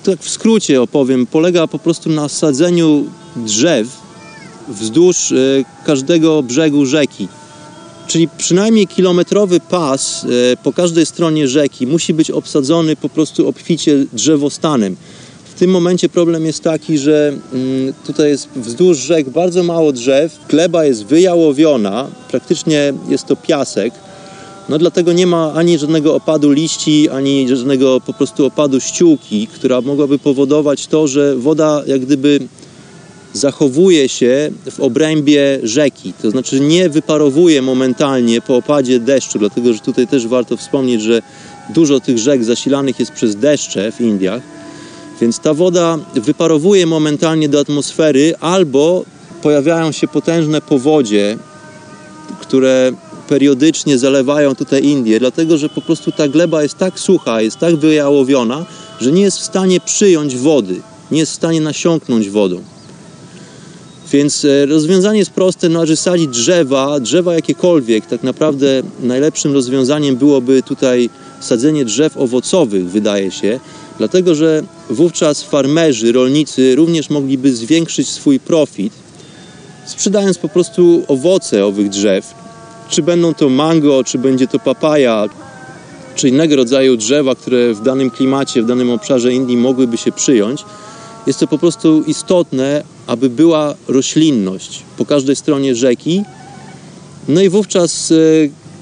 tak 0.03 0.19
w 0.19 0.29
skrócie 0.29 0.81
opowiem, 0.81 1.25
polega 1.25 1.67
po 1.67 1.79
prostu 1.79 2.09
na 2.09 2.29
sadzeniu 2.29 3.05
drzew 3.35 3.87
wzdłuż 4.67 5.31
e, 5.31 5.35
każdego 5.85 6.43
brzegu 6.43 6.85
rzeki. 6.85 7.27
Czyli 8.07 8.27
przynajmniej 8.37 8.87
kilometrowy 8.87 9.59
pas 9.59 10.25
e, 10.25 10.57
po 10.63 10.73
każdej 10.73 11.05
stronie 11.05 11.47
rzeki 11.47 11.87
musi 11.87 12.13
być 12.13 12.31
obsadzony 12.31 12.95
po 12.95 13.09
prostu 13.09 13.47
obficie 13.47 14.05
drzewostanem. 14.13 14.95
W 15.55 15.59
tym 15.59 15.71
momencie 15.71 16.09
problem 16.09 16.45
jest 16.45 16.63
taki, 16.63 16.97
że 16.97 17.33
mm, 17.53 17.93
tutaj 18.05 18.29
jest 18.29 18.49
wzdłuż 18.55 18.97
rzek 18.97 19.29
bardzo 19.29 19.63
mało 19.63 19.91
drzew, 19.91 20.39
gleba 20.49 20.85
jest 20.85 21.05
wyjałowiona, 21.05 22.07
praktycznie 22.31 22.93
jest 23.09 23.25
to 23.25 23.35
piasek, 23.35 23.93
no 24.69 24.77
dlatego 24.77 25.13
nie 25.13 25.27
ma 25.27 25.53
ani 25.53 25.79
żadnego 25.79 26.15
opadu 26.15 26.51
liści, 26.51 27.09
ani 27.09 27.49
żadnego 27.49 28.01
po 28.01 28.13
prostu 28.13 28.45
opadu 28.45 28.79
ściółki, 28.79 29.47
która 29.47 29.81
mogłaby 29.81 30.19
powodować 30.19 30.87
to, 30.87 31.07
że 31.07 31.35
woda 31.35 31.83
jak 31.87 32.01
gdyby 32.01 32.39
zachowuje 33.37 34.09
się 34.09 34.51
w 34.71 34.79
obrębie 34.79 35.59
rzeki, 35.63 36.13
to 36.21 36.31
znaczy 36.31 36.59
nie 36.59 36.89
wyparowuje 36.89 37.61
momentalnie 37.61 38.41
po 38.41 38.55
opadzie 38.55 38.99
deszczu, 38.99 39.39
dlatego 39.39 39.73
że 39.73 39.79
tutaj 39.79 40.07
też 40.07 40.27
warto 40.27 40.57
wspomnieć, 40.57 41.01
że 41.01 41.21
dużo 41.69 41.99
tych 41.99 42.17
rzek 42.17 42.43
zasilanych 42.43 42.99
jest 42.99 43.11
przez 43.11 43.35
deszcze 43.35 43.91
w 43.91 44.01
Indiach, 44.01 44.41
więc 45.21 45.39
ta 45.39 45.53
woda 45.53 45.97
wyparowuje 46.15 46.85
momentalnie 46.85 47.49
do 47.49 47.59
atmosfery 47.59 48.33
albo 48.39 49.05
pojawiają 49.41 49.91
się 49.91 50.07
potężne 50.07 50.61
powodzie, 50.61 51.37
które 52.41 52.91
periodycznie 53.27 53.97
zalewają 53.97 54.55
tutaj 54.55 54.83
Indie, 54.83 55.19
dlatego 55.19 55.57
że 55.57 55.69
po 55.69 55.81
prostu 55.81 56.11
ta 56.11 56.27
gleba 56.27 56.63
jest 56.63 56.77
tak 56.77 56.99
sucha, 56.99 57.41
jest 57.41 57.57
tak 57.57 57.75
wyjałowiona, 57.75 58.65
że 59.01 59.11
nie 59.11 59.21
jest 59.21 59.39
w 59.39 59.43
stanie 59.43 59.79
przyjąć 59.79 60.37
wody, 60.37 60.81
nie 61.11 61.19
jest 61.19 61.31
w 61.31 61.35
stanie 61.35 61.61
nasiąknąć 61.61 62.29
wodą. 62.29 62.61
Więc 64.11 64.45
e, 64.45 64.65
rozwiązanie 64.65 65.19
jest 65.19 65.31
proste, 65.31 65.69
należy 65.69 65.95
sadzić 65.95 66.27
drzewa, 66.27 66.99
drzewa 66.99 67.33
jakiekolwiek. 67.33 68.05
Tak 68.05 68.23
naprawdę 68.23 68.81
najlepszym 68.99 69.53
rozwiązaniem 69.53 70.15
byłoby 70.15 70.63
tutaj 70.63 71.09
sadzenie 71.39 71.85
drzew 71.85 72.17
owocowych, 72.17 72.89
wydaje 72.89 73.31
się, 73.31 73.59
dlatego 73.97 74.35
że 74.35 74.63
wówczas 74.89 75.43
farmerzy, 75.43 76.11
rolnicy 76.11 76.75
również 76.75 77.09
mogliby 77.09 77.55
zwiększyć 77.55 78.09
swój 78.09 78.39
profit, 78.39 78.93
sprzedając 79.85 80.37
po 80.37 80.49
prostu 80.49 81.03
owoce 81.07 81.65
owych 81.65 81.89
drzew. 81.89 82.33
Czy 82.89 83.03
będą 83.03 83.33
to 83.33 83.49
mango, 83.49 84.03
czy 84.03 84.17
będzie 84.17 84.47
to 84.47 84.59
papaja, 84.59 85.25
czy 86.15 86.29
innego 86.29 86.55
rodzaju 86.55 86.97
drzewa, 86.97 87.35
które 87.35 87.73
w 87.73 87.81
danym 87.81 88.11
klimacie, 88.11 88.61
w 88.61 88.65
danym 88.65 88.89
obszarze 88.89 89.33
Indii 89.33 89.57
mogłyby 89.57 89.97
się 89.97 90.11
przyjąć. 90.11 90.63
Jest 91.27 91.39
to 91.39 91.47
po 91.47 91.57
prostu 91.57 92.03
istotne, 92.03 92.83
aby 93.07 93.29
była 93.29 93.75
roślinność 93.87 94.83
po 94.97 95.05
każdej 95.05 95.35
stronie 95.35 95.75
rzeki. 95.75 96.23
No 97.27 97.41
i 97.41 97.49
wówczas 97.49 98.11
e, 98.11 98.15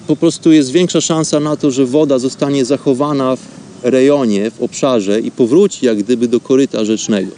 po 0.08 0.16
prostu 0.16 0.52
jest 0.52 0.72
większa 0.72 1.02
szansa 1.02 1.40
na 1.40 1.56
to, 1.56 1.72
że 1.72 1.86
woda 1.86 2.20
zostanie 2.20 2.66
zachowana 2.66 3.36
w 3.36 3.40
rejonie, 3.84 4.52
w 4.52 4.62
obszarze 4.62 5.20
i 5.20 5.32
powróci 5.32 5.86
jak 5.86 5.98
gdyby 5.98 6.28
do 6.28 6.40
koryta 6.40 6.86
rzecznego. 6.86 7.32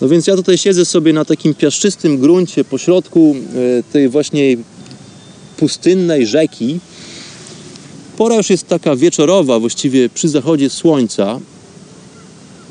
No 0.00 0.08
więc 0.08 0.26
ja 0.26 0.36
tutaj 0.36 0.58
siedzę 0.58 0.84
sobie 0.84 1.12
na 1.12 1.24
takim 1.24 1.54
piaszczystym 1.54 2.18
gruncie 2.18 2.64
pośrodku 2.64 3.36
e, 3.78 3.82
tej 3.92 4.08
właśnie 4.08 4.56
pustynnej 5.56 6.26
rzeki. 6.26 6.80
Pora 8.16 8.36
już 8.36 8.50
jest 8.50 8.68
taka 8.68 8.96
wieczorowa, 8.96 9.58
właściwie 9.58 10.08
przy 10.08 10.28
zachodzie 10.28 10.70
słońca. 10.70 11.40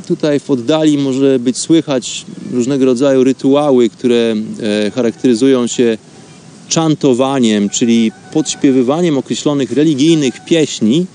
Tutaj 0.09 0.39
w 0.39 0.49
oddali 0.49 0.97
może 0.97 1.39
być 1.39 1.57
słychać 1.57 2.25
różnego 2.53 2.85
rodzaju 2.85 3.23
rytuały, 3.23 3.89
które 3.89 4.35
e, 4.85 4.91
charakteryzują 4.91 5.67
się 5.67 5.97
czantowaniem, 6.69 7.69
czyli 7.69 8.11
podśpiewywaniem 8.33 9.17
określonych 9.17 9.71
religijnych 9.71 10.45
pieśni. 10.45 11.05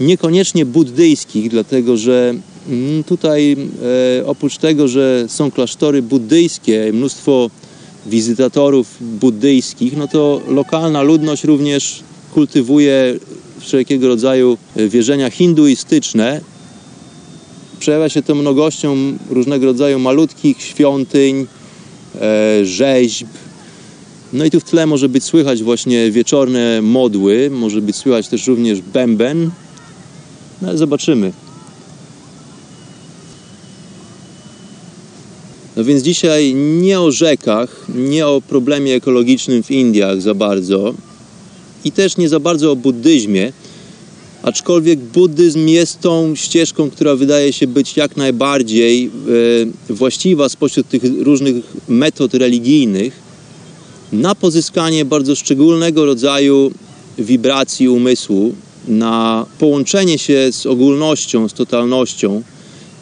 niekoniecznie 0.00 0.64
buddyjskich, 0.64 1.50
dlatego 1.50 1.96
że 1.96 2.34
mm, 2.68 3.04
tutaj 3.04 3.56
e, 4.20 4.26
oprócz 4.26 4.58
tego, 4.58 4.88
że 4.88 5.24
są 5.28 5.50
klasztory 5.50 6.02
buddyjskie, 6.02 6.90
mnóstwo 6.92 7.50
wizytatorów 8.06 8.96
buddyjskich, 9.00 9.96
no 9.96 10.08
to 10.08 10.40
lokalna 10.48 11.02
ludność 11.02 11.44
również 11.44 12.02
kultywuje 12.34 13.14
wszelkiego 13.60 14.08
rodzaju 14.08 14.58
wierzenia 14.76 15.30
hinduistyczne. 15.30 16.55
Przejawia 17.78 18.08
się 18.08 18.22
to 18.22 18.34
mnogością 18.34 18.96
różnego 19.30 19.66
rodzaju 19.66 19.98
malutkich 19.98 20.62
świątyń, 20.62 21.46
e, 22.20 22.64
rzeźb. 22.64 23.26
No 24.32 24.44
i 24.44 24.50
tu 24.50 24.60
w 24.60 24.64
tle 24.64 24.86
może 24.86 25.08
być 25.08 25.24
słychać 25.24 25.62
właśnie 25.62 26.10
wieczorne 26.10 26.82
modły, 26.82 27.50
może 27.50 27.80
być 27.80 27.96
słychać 27.96 28.28
też 28.28 28.46
również 28.46 28.80
bęben. 28.80 29.50
No 30.62 30.68
ale 30.68 30.78
zobaczymy. 30.78 31.32
No 35.76 35.84
więc 35.84 36.02
dzisiaj 36.02 36.54
nie 36.54 37.00
o 37.00 37.12
rzekach, 37.12 37.86
nie 37.94 38.26
o 38.26 38.40
problemie 38.40 38.94
ekologicznym 38.94 39.62
w 39.62 39.70
Indiach 39.70 40.22
za 40.22 40.34
bardzo 40.34 40.94
i 41.84 41.92
też 41.92 42.16
nie 42.16 42.28
za 42.28 42.40
bardzo 42.40 42.72
o 42.72 42.76
buddyzmie, 42.76 43.52
aczkolwiek 44.42 44.98
buddyzm 44.98 45.68
jest 45.68 46.00
tą 46.00 46.34
ścieżką, 46.34 46.90
która 46.90 47.16
wydaje 47.16 47.52
się 47.52 47.66
być 47.66 47.96
jak 47.96 48.16
najbardziej 48.16 49.10
e, 49.90 49.94
właściwa 49.94 50.48
spośród 50.48 50.88
tych 50.88 51.02
różnych 51.20 51.56
metod 51.88 52.34
religijnych 52.34 53.26
na 54.12 54.34
pozyskanie 54.34 55.04
bardzo 55.04 55.36
szczególnego 55.36 56.06
rodzaju 56.06 56.70
wibracji 57.18 57.88
umysłu, 57.88 58.54
na 58.88 59.46
połączenie 59.58 60.18
się 60.18 60.52
z 60.52 60.66
ogólnością, 60.66 61.48
z 61.48 61.52
totalnością 61.52 62.42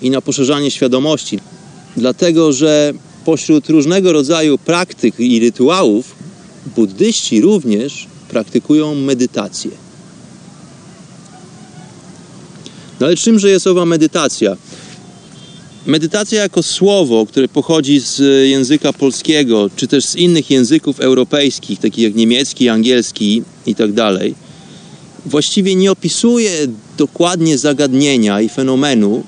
i 0.03 0.11
na 0.11 0.21
poszerzanie 0.21 0.71
świadomości. 0.71 1.39
Dlatego, 1.97 2.53
że 2.53 2.93
pośród 3.25 3.69
różnego 3.69 4.13
rodzaju 4.13 4.59
praktyk 4.59 5.21
i 5.21 5.41
rytuałów 5.41 6.15
buddyści 6.77 7.41
również 7.41 8.07
praktykują 8.29 8.95
medytację. 8.95 9.84
No 13.05 13.09
ale 13.09 13.17
czymże 13.17 13.51
jest 13.51 13.67
owa 13.67 13.85
medytacja? 13.85 14.57
Medytacja 15.87 16.43
jako 16.43 16.63
słowo, 16.63 17.27
które 17.27 17.49
pochodzi 17.49 18.01
z 18.01 18.19
języka 18.49 18.93
polskiego, 18.93 19.71
czy 19.77 19.89
też 19.89 20.05
z 20.05 20.17
innych 20.17 20.51
języków 20.51 21.01
europejskich, 21.01 21.81
takich 21.81 22.05
jak 22.05 22.15
niemiecki, 22.15 22.69
angielski 22.69 23.43
i 23.67 23.75
tak 23.75 23.93
dalej, 23.93 24.35
właściwie 25.27 25.75
nie 25.75 25.93
opisuje 25.93 26.51
dokładnie 26.99 27.59
zagadnienia 27.59 28.41
i 28.41 28.49
fenomenu, 28.49 29.25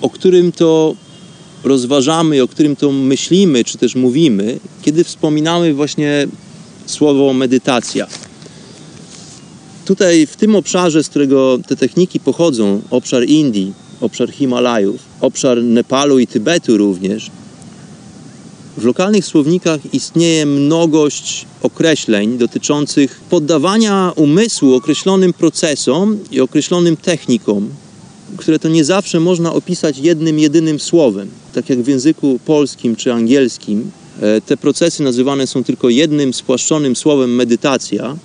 o 0.00 0.10
którym 0.10 0.52
to 0.52 0.94
rozważamy, 1.64 2.42
o 2.42 2.48
którym 2.48 2.76
to 2.76 2.92
myślimy, 2.92 3.64
czy 3.64 3.78
też 3.78 3.94
mówimy, 3.94 4.58
kiedy 4.82 5.04
wspominamy 5.04 5.74
właśnie 5.74 6.28
słowo 6.86 7.32
medytacja. 7.32 8.06
Tutaj 9.86 10.26
w 10.26 10.36
tym 10.36 10.56
obszarze, 10.56 11.04
z 11.04 11.08
którego 11.08 11.58
te 11.68 11.76
techniki 11.76 12.20
pochodzą, 12.20 12.82
obszar 12.90 13.24
Indii, 13.24 13.72
obszar 14.00 14.30
Himalajów, 14.30 15.00
obszar 15.20 15.62
Nepalu 15.62 16.18
i 16.18 16.26
Tybetu 16.26 16.76
również, 16.76 17.30
w 18.76 18.84
lokalnych 18.84 19.24
słownikach 19.24 19.94
istnieje 19.94 20.46
mnogość 20.46 21.46
określeń 21.62 22.38
dotyczących 22.38 23.20
poddawania 23.30 24.12
umysłu 24.16 24.74
określonym 24.74 25.32
procesom 25.32 26.18
i 26.30 26.40
określonym 26.40 26.96
technikom, 26.96 27.68
które 28.36 28.58
to 28.58 28.68
nie 28.68 28.84
zawsze 28.84 29.20
można 29.20 29.52
opisać 29.52 29.98
jednym, 29.98 30.38
jedynym 30.38 30.80
słowem. 30.80 31.28
Tak 31.54 31.70
jak 31.70 31.82
w 31.82 31.88
języku 31.88 32.40
polskim 32.44 32.96
czy 32.96 33.12
angielskim, 33.12 33.90
e, 34.20 34.40
te 34.40 34.56
procesy 34.56 35.02
nazywane 35.02 35.46
są 35.46 35.64
tylko 35.64 35.88
jednym 35.88 36.34
spłaszczonym 36.34 36.96
słowem 36.96 37.34
medytacja. 37.34 38.16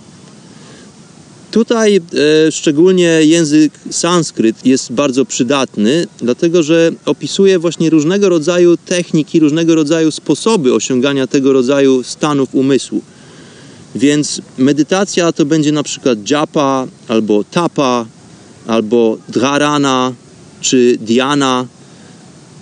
Tutaj 1.52 1.96
e, 1.96 2.52
szczególnie 2.52 3.04
język 3.04 3.74
sanskryt 3.90 4.66
jest 4.66 4.92
bardzo 4.92 5.26
przydatny, 5.26 6.08
dlatego 6.18 6.64
że 6.64 6.92
opisuje 7.06 7.60
właśnie 7.60 7.90
różnego 7.90 8.30
rodzaju 8.30 8.78
techniki, 8.78 9.40
różnego 9.40 9.76
rodzaju 9.76 10.12
sposoby 10.12 10.74
osiągania 10.74 11.28
tego 11.28 11.54
rodzaju 11.54 12.04
stanów 12.04 12.56
umysłu. 12.56 13.02
Więc 13.96 14.42
medytacja 14.58 15.32
to 15.32 15.46
będzie 15.46 15.72
na 15.72 15.84
przykład 15.84 16.30
japa 16.30 16.88
albo 17.08 17.44
tapa, 17.44 18.06
albo 18.68 19.18
dharana 19.30 20.14
czy 20.62 20.98
dhyana. 21.02 21.66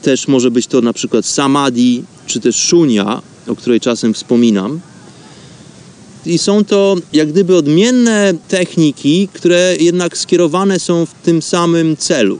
Też 0.01 0.27
może 0.27 0.51
być 0.51 0.67
to 0.67 0.81
na 0.81 0.93
przykład 0.93 1.25
samadhi 1.25 2.03
czy 2.27 2.39
też 2.39 2.55
shunya, 2.55 3.21
o 3.47 3.55
której 3.55 3.79
czasem 3.79 4.13
wspominam. 4.13 4.79
I 6.29 6.37
są 6.37 6.65
to 6.65 6.95
jak 7.13 7.31
gdyby 7.31 7.55
odmienne 7.55 8.33
techniki, 8.47 9.29
które 9.33 9.75
jednak 9.79 10.17
skierowane 10.17 10.79
są 10.79 11.05
w 11.05 11.13
tym 11.13 11.41
samym 11.41 11.97
celu. 11.97 12.39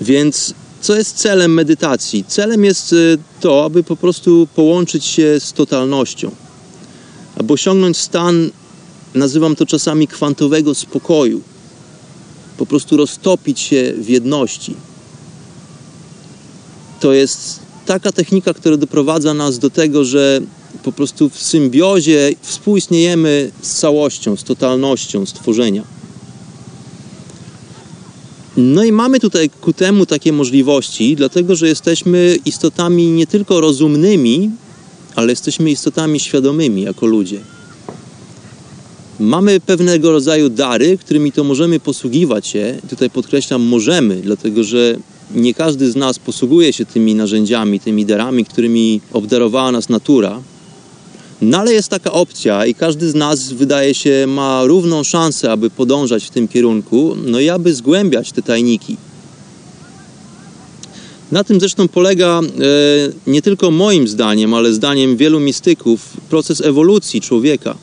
Więc 0.00 0.54
co 0.80 0.96
jest 0.96 1.16
celem 1.16 1.54
medytacji? 1.54 2.24
Celem 2.24 2.64
jest 2.64 2.92
y, 2.92 3.18
to, 3.40 3.64
aby 3.64 3.82
po 3.82 3.96
prostu 3.96 4.48
połączyć 4.54 5.04
się 5.04 5.40
z 5.40 5.52
totalnością, 5.52 6.30
aby 7.36 7.52
osiągnąć 7.52 7.96
stan, 7.96 8.50
nazywam 9.14 9.56
to 9.56 9.66
czasami 9.66 10.08
kwantowego 10.08 10.74
spokoju, 10.74 11.40
po 12.58 12.66
prostu 12.66 12.96
roztopić 12.96 13.60
się 13.60 13.92
w 13.98 14.08
jedności. 14.08 14.74
To 17.00 17.12
jest 17.12 17.60
taka 17.86 18.12
technika, 18.12 18.54
która 18.54 18.76
doprowadza 18.76 19.34
nas 19.34 19.58
do 19.58 19.70
tego, 19.70 20.04
że 20.04 20.40
po 20.86 20.92
prostu 20.92 21.30
w 21.30 21.42
symbiozie 21.42 22.34
współistniejemy 22.42 23.50
z 23.62 23.70
całością, 23.74 24.36
z 24.36 24.44
totalnością 24.44 25.26
stworzenia. 25.26 25.82
No 28.56 28.84
i 28.84 28.92
mamy 28.92 29.20
tutaj 29.20 29.50
ku 29.50 29.72
temu 29.72 30.06
takie 30.06 30.32
możliwości, 30.32 31.16
dlatego 31.16 31.56
że 31.56 31.68
jesteśmy 31.68 32.36
istotami 32.44 33.06
nie 33.06 33.26
tylko 33.26 33.60
rozumnymi, 33.60 34.50
ale 35.14 35.32
jesteśmy 35.32 35.70
istotami 35.70 36.20
świadomymi 36.20 36.82
jako 36.82 37.06
ludzie. 37.06 37.40
Mamy 39.20 39.60
pewnego 39.60 40.12
rodzaju 40.12 40.48
dary, 40.50 40.98
którymi 40.98 41.32
to 41.32 41.44
możemy 41.44 41.80
posługiwać 41.80 42.46
się. 42.46 42.78
Tutaj 42.90 43.10
podkreślam, 43.10 43.62
możemy, 43.62 44.16
dlatego 44.16 44.64
że 44.64 44.96
nie 45.34 45.54
każdy 45.54 45.90
z 45.90 45.96
nas 45.96 46.18
posługuje 46.18 46.72
się 46.72 46.86
tymi 46.86 47.14
narzędziami, 47.14 47.80
tymi 47.80 48.06
darami, 48.06 48.44
którymi 48.44 49.00
obdarowała 49.12 49.72
nas 49.72 49.88
natura. 49.88 50.40
No 51.42 51.58
ale 51.58 51.72
jest 51.72 51.88
taka 51.88 52.12
opcja 52.12 52.66
i 52.66 52.74
każdy 52.74 53.10
z 53.10 53.14
nas, 53.14 53.52
wydaje 53.52 53.94
się, 53.94 54.24
ma 54.28 54.64
równą 54.64 55.04
szansę, 55.04 55.52
aby 55.52 55.70
podążać 55.70 56.24
w 56.24 56.30
tym 56.30 56.48
kierunku, 56.48 57.16
no 57.24 57.40
i 57.40 57.48
aby 57.48 57.74
zgłębiać 57.74 58.32
te 58.32 58.42
tajniki. 58.42 58.96
Na 61.32 61.44
tym 61.44 61.60
zresztą 61.60 61.88
polega 61.88 62.40
e, 62.40 63.30
nie 63.30 63.42
tylko 63.42 63.70
moim 63.70 64.08
zdaniem, 64.08 64.54
ale 64.54 64.72
zdaniem 64.72 65.16
wielu 65.16 65.40
mistyków 65.40 66.00
proces 66.30 66.60
ewolucji 66.60 67.20
człowieka. 67.20 67.76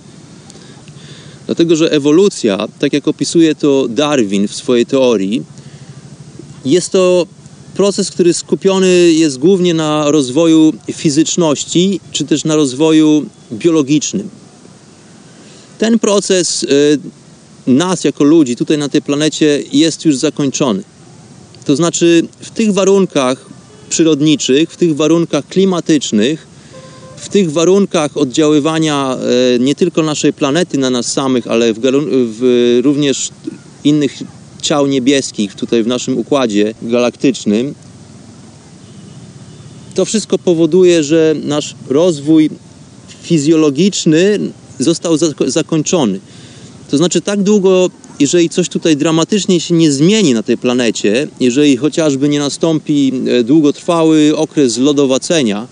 Dlatego, 1.45 1.75
że 1.75 1.91
ewolucja, 1.91 2.67
tak 2.79 2.93
jak 2.93 3.07
opisuje 3.07 3.55
to 3.55 3.87
Darwin 3.87 4.47
w 4.47 4.55
swojej 4.55 4.85
teorii, 4.85 5.43
jest 6.65 6.91
to 6.91 7.27
proces, 7.73 8.11
który 8.11 8.33
skupiony 8.33 9.11
jest 9.11 9.37
głównie 9.37 9.73
na 9.73 10.11
rozwoju 10.11 10.73
fizyczności, 10.91 11.99
czy 12.11 12.25
też 12.25 12.43
na 12.43 12.55
rozwoju 12.55 13.25
biologicznym. 13.51 14.29
Ten 15.77 15.99
proces 15.99 16.63
y, 16.63 16.99
nas 17.67 18.03
jako 18.03 18.23
ludzi 18.23 18.55
tutaj 18.55 18.77
na 18.77 18.89
tej 18.89 19.01
planecie 19.01 19.63
jest 19.73 20.05
już 20.05 20.17
zakończony. 20.17 20.83
To 21.65 21.75
znaczy 21.75 22.27
w 22.39 22.49
tych 22.49 22.73
warunkach 22.73 23.45
przyrodniczych, 23.89 24.71
w 24.71 24.77
tych 24.77 24.95
warunkach 24.95 25.47
klimatycznych, 25.47 26.47
w 27.17 27.29
tych 27.29 27.51
warunkach 27.51 28.17
oddziaływania 28.17 29.17
y, 29.55 29.59
nie 29.59 29.75
tylko 29.75 30.03
naszej 30.03 30.33
planety 30.33 30.77
na 30.77 30.89
nas 30.89 31.13
samych, 31.13 31.47
ale 31.47 31.73
w, 31.73 31.79
w 32.39 32.79
również 32.83 33.29
innych 33.83 34.17
ciał 34.63 34.87
niebieskich 34.87 35.55
tutaj 35.55 35.83
w 35.83 35.87
naszym 35.87 36.17
układzie 36.17 36.73
galaktycznym, 36.81 37.75
to 39.95 40.05
wszystko 40.05 40.39
powoduje, 40.39 41.03
że 41.03 41.35
nasz 41.43 41.75
rozwój 41.89 42.49
fizjologiczny 43.23 44.39
został 44.79 45.17
zakończony. 45.47 46.19
To 46.89 46.97
znaczy, 46.97 47.21
tak 47.21 47.43
długo, 47.43 47.89
jeżeli 48.19 48.49
coś 48.49 48.69
tutaj 48.69 48.97
dramatycznie 48.97 49.59
się 49.59 49.73
nie 49.73 49.91
zmieni 49.91 50.33
na 50.33 50.43
tej 50.43 50.57
planecie, 50.57 51.27
jeżeli 51.39 51.77
chociażby 51.77 52.29
nie 52.29 52.39
nastąpi 52.39 53.13
e, 53.27 53.43
długotrwały 53.43 54.37
okres 54.37 54.77
lodowacenia, 54.77 55.67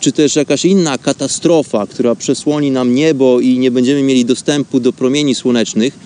czy 0.00 0.12
też 0.12 0.36
jakaś 0.36 0.64
inna 0.64 0.98
katastrofa, 0.98 1.86
która 1.86 2.14
przesłoni 2.14 2.70
nam 2.70 2.94
niebo 2.94 3.40
i 3.40 3.58
nie 3.58 3.70
będziemy 3.70 4.02
mieli 4.02 4.24
dostępu 4.24 4.80
do 4.80 4.92
promieni 4.92 5.34
słonecznych, 5.34 5.98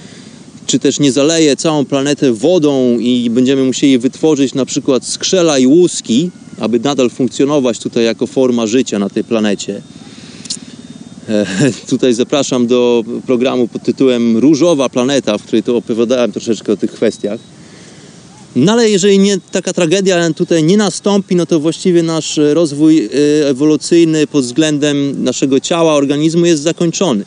czy 0.68 0.78
też 0.78 1.00
nie 1.00 1.12
zaleje 1.12 1.56
całą 1.56 1.84
planetę 1.84 2.32
wodą 2.32 2.98
i 2.98 3.30
będziemy 3.30 3.64
musieli 3.64 3.98
wytworzyć 3.98 4.54
na 4.54 4.66
przykład 4.66 5.06
skrzela 5.06 5.58
i 5.58 5.66
łuski, 5.66 6.30
aby 6.60 6.80
nadal 6.80 7.10
funkcjonować 7.10 7.78
tutaj 7.78 8.04
jako 8.04 8.26
forma 8.26 8.66
życia 8.66 8.98
na 8.98 9.08
tej 9.08 9.24
planecie. 9.24 9.82
E, 11.28 11.46
tutaj 11.90 12.14
zapraszam 12.14 12.66
do 12.66 13.04
programu 13.26 13.68
pod 13.68 13.82
tytułem 13.82 14.36
Różowa 14.36 14.88
Planeta, 14.88 15.38
w 15.38 15.42
której 15.42 15.62
to 15.62 15.76
opowiadałem 15.76 16.32
troszeczkę 16.32 16.72
o 16.72 16.76
tych 16.76 16.92
kwestiach. 16.92 17.40
No 18.56 18.72
ale 18.72 18.90
jeżeli 18.90 19.18
nie, 19.18 19.38
taka 19.52 19.72
tragedia 19.72 20.32
tutaj 20.32 20.64
nie 20.64 20.76
nastąpi, 20.76 21.36
no 21.36 21.46
to 21.46 21.60
właściwie 21.60 22.02
nasz 22.02 22.40
rozwój 22.52 22.98
e, 22.98 23.10
ewolucyjny 23.48 24.26
pod 24.26 24.44
względem 24.44 25.24
naszego 25.24 25.60
ciała, 25.60 25.94
organizmu 25.94 26.46
jest 26.46 26.62
zakończony. 26.62 27.24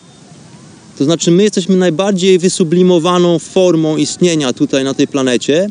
To 1.01 1.05
znaczy 1.05 1.31
my 1.31 1.43
jesteśmy 1.43 1.75
najbardziej 1.75 2.39
wysublimowaną 2.39 3.39
formą 3.39 3.97
istnienia 3.97 4.53
tutaj 4.53 4.83
na 4.83 4.93
tej 4.93 5.07
planecie. 5.07 5.69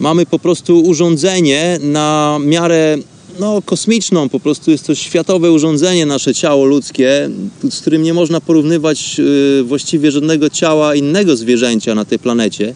Mamy 0.00 0.26
po 0.26 0.38
prostu 0.38 0.80
urządzenie 0.80 1.78
na 1.82 2.38
miarę 2.44 2.98
no, 3.40 3.62
kosmiczną, 3.62 4.28
po 4.28 4.40
prostu 4.40 4.70
jest 4.70 4.86
to 4.86 4.94
światowe 4.94 5.52
urządzenie, 5.52 6.06
nasze 6.06 6.34
ciało 6.34 6.64
ludzkie, 6.64 7.30
z 7.70 7.80
którym 7.80 8.02
nie 8.02 8.14
można 8.14 8.40
porównywać 8.40 9.18
yy, 9.18 9.64
właściwie 9.64 10.10
żadnego 10.10 10.50
ciała 10.50 10.94
innego 10.94 11.36
zwierzęcia 11.36 11.94
na 11.94 12.04
tej 12.04 12.18
planecie. 12.18 12.74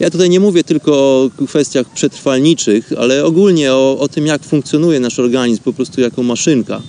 Ja 0.00 0.10
tutaj 0.10 0.30
nie 0.30 0.40
mówię 0.40 0.64
tylko 0.64 0.92
o 0.92 1.30
kwestiach 1.46 1.92
przetrwalniczych, 1.94 2.92
ale 2.98 3.24
ogólnie 3.24 3.72
o, 3.72 3.98
o 3.98 4.08
tym, 4.08 4.26
jak 4.26 4.42
funkcjonuje 4.42 5.00
nasz 5.00 5.18
organizm 5.18 5.62
po 5.62 5.72
prostu 5.72 6.00
jako 6.00 6.22
maszynka. 6.22 6.82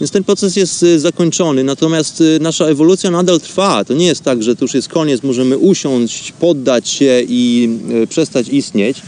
Więc 0.00 0.10
ten 0.10 0.24
proces 0.24 0.56
jest 0.56 0.82
y, 0.82 1.00
zakończony, 1.00 1.64
natomiast 1.64 2.20
y, 2.20 2.38
nasza 2.40 2.64
ewolucja 2.64 3.10
nadal 3.10 3.40
trwa. 3.40 3.84
To 3.84 3.94
nie 3.94 4.06
jest 4.06 4.22
tak, 4.22 4.42
że 4.42 4.56
to 4.56 4.64
już 4.64 4.74
jest 4.74 4.88
koniec, 4.88 5.22
możemy 5.22 5.58
usiąść, 5.58 6.32
poddać 6.32 6.88
się 6.88 7.22
i 7.28 7.70
y, 8.02 8.06
przestać 8.06 8.48
istnieć. 8.48 9.02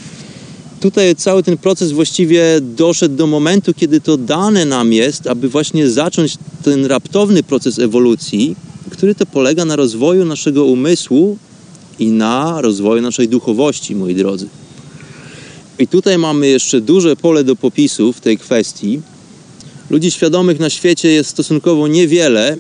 Tutaj 0.81 1.16
cały 1.16 1.42
ten 1.42 1.57
proces 1.57 1.92
właściwie 1.92 2.61
doszedł 2.61 3.16
do 3.16 3.26
momentu, 3.26 3.74
kiedy 3.74 4.00
to 4.00 4.16
dane 4.16 4.64
nam 4.64 4.92
jest, 4.92 5.26
aby 5.26 5.48
właśnie 5.48 5.90
zacząć 5.90 6.35
ten 6.62 6.87
raptowny 6.87 7.42
proces 7.42 7.79
ewolucji, 7.79 8.57
który 8.90 9.14
to 9.14 9.26
polega 9.26 9.64
na 9.64 9.76
rozwoju 9.76 10.24
naszego 10.24 10.64
umysłu 10.64 11.38
i 11.98 12.07
na 12.07 12.61
rozwoju 12.61 13.03
naszej 13.03 13.29
duchowości, 13.29 13.94
moi 13.94 14.14
drodzy. 14.14 14.48
I 15.79 15.88
tutaj 15.88 16.18
mamy 16.18 16.48
jeszcze 16.48 16.81
duże 16.81 17.16
pole 17.16 17.44
do 17.44 17.57
popisu 17.57 18.12
w 18.12 18.20
tej 18.20 18.38
kwestii. 18.38 19.00
Ludzi 19.90 20.11
świadomych 20.11 20.61
na 20.61 20.70
świecie 20.70 21.09
jest 21.09 21.31
stosunkowo 21.31 21.88
niewiele, 21.88 22.57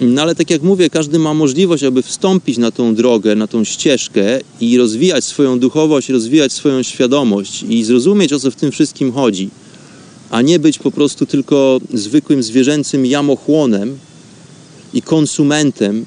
no 0.00 0.22
ale 0.22 0.34
tak 0.34 0.50
jak 0.50 0.62
mówię, 0.62 0.90
każdy 0.90 1.18
ma 1.18 1.34
możliwość, 1.34 1.84
aby 1.84 2.02
wstąpić 2.02 2.58
na 2.58 2.70
tą 2.70 2.94
drogę, 2.94 3.34
na 3.34 3.46
tą 3.46 3.64
ścieżkę 3.64 4.40
i 4.60 4.78
rozwijać 4.78 5.24
swoją 5.24 5.58
duchowość, 5.58 6.08
rozwijać 6.08 6.52
swoją 6.52 6.82
świadomość 6.82 7.62
i 7.62 7.84
zrozumieć, 7.84 8.32
o 8.32 8.40
co 8.40 8.50
w 8.50 8.56
tym 8.56 8.72
wszystkim 8.72 9.12
chodzi, 9.12 9.50
a 10.30 10.42
nie 10.42 10.58
być 10.58 10.78
po 10.78 10.90
prostu 10.90 11.26
tylko 11.26 11.80
zwykłym 11.94 12.42
zwierzęcym 12.42 13.06
jamochłonem 13.06 13.98
i 14.94 15.02
konsumentem 15.02 16.04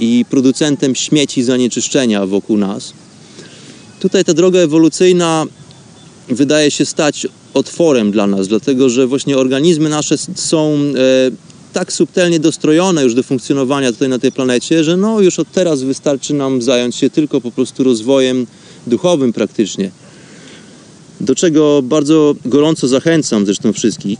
i 0.00 0.24
producentem 0.30 0.94
śmieci 0.94 1.42
zanieczyszczenia 1.42 2.26
wokół 2.26 2.56
nas. 2.56 2.92
Tutaj 4.00 4.24
ta 4.24 4.34
droga 4.34 4.58
ewolucyjna 4.58 5.46
wydaje 6.28 6.70
się 6.70 6.86
stać 6.86 7.26
otworem 7.54 8.10
dla 8.10 8.26
nas, 8.26 8.48
dlatego 8.48 8.88
że 8.88 9.06
właśnie 9.06 9.36
organizmy 9.36 9.88
nasze 9.88 10.18
są 10.34 10.74
e, 10.74 11.30
tak 11.72 11.92
subtelnie 11.92 12.40
dostrojone 12.40 13.04
już 13.04 13.14
do 13.14 13.22
funkcjonowania 13.22 13.92
tutaj 13.92 14.08
na 14.08 14.18
tej 14.18 14.32
planecie, 14.32 14.84
że 14.84 14.96
no 14.96 15.20
już 15.20 15.38
od 15.38 15.52
teraz 15.52 15.82
wystarczy 15.82 16.34
nam 16.34 16.62
zająć 16.62 16.96
się 16.96 17.10
tylko 17.10 17.40
po 17.40 17.50
prostu 17.50 17.84
rozwojem 17.84 18.46
duchowym 18.86 19.32
praktycznie. 19.32 19.90
Do 21.20 21.34
czego 21.34 21.82
bardzo 21.82 22.34
gorąco 22.44 22.88
zachęcam 22.88 23.46
zresztą 23.46 23.72
wszystkich. 23.72 24.18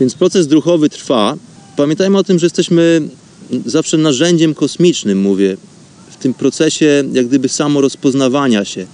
Więc 0.00 0.14
proces 0.14 0.46
duchowy 0.46 0.90
trwa. 0.90 1.36
Pamiętajmy 1.76 2.18
o 2.18 2.24
tym, 2.24 2.38
że 2.38 2.46
jesteśmy 2.46 3.02
zawsze 3.66 3.96
narzędziem 3.96 4.54
kosmicznym, 4.54 5.20
mówię, 5.20 5.56
w 6.10 6.16
tym 6.16 6.34
procesie 6.34 7.04
jak 7.12 7.26
gdyby 7.26 7.48
samorozpoznawania 7.48 8.64
się 8.64 8.86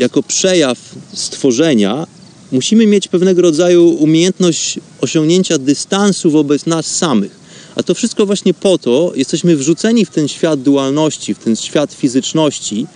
jako 0.00 0.22
przejaw 0.22 0.78
stworzenia, 1.14 2.06
musimy 2.52 2.86
mieć 2.86 3.08
pewnego 3.08 3.42
rodzaju 3.42 3.88
umiejętność 3.88 4.78
osiągnięcia 5.00 5.58
dystansu 5.58 6.30
wobec 6.30 6.66
nas 6.66 6.86
samych. 6.86 7.40
A 7.76 7.82
to 7.82 7.94
wszystko 7.94 8.26
właśnie 8.26 8.54
po 8.54 8.78
to 8.78 9.12
jesteśmy 9.14 9.56
wrzuceni 9.56 10.06
w 10.06 10.10
ten 10.10 10.28
świat 10.28 10.62
dualności, 10.62 11.34
w 11.34 11.38
ten 11.38 11.56
świat 11.56 11.92
fizyczności, 11.92 12.86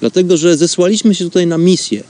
dlatego 0.00 0.36
że 0.36 0.56
zesłaliśmy 0.56 1.14
się 1.14 1.24
tutaj 1.24 1.46
na 1.46 1.58
misję. 1.58 2.04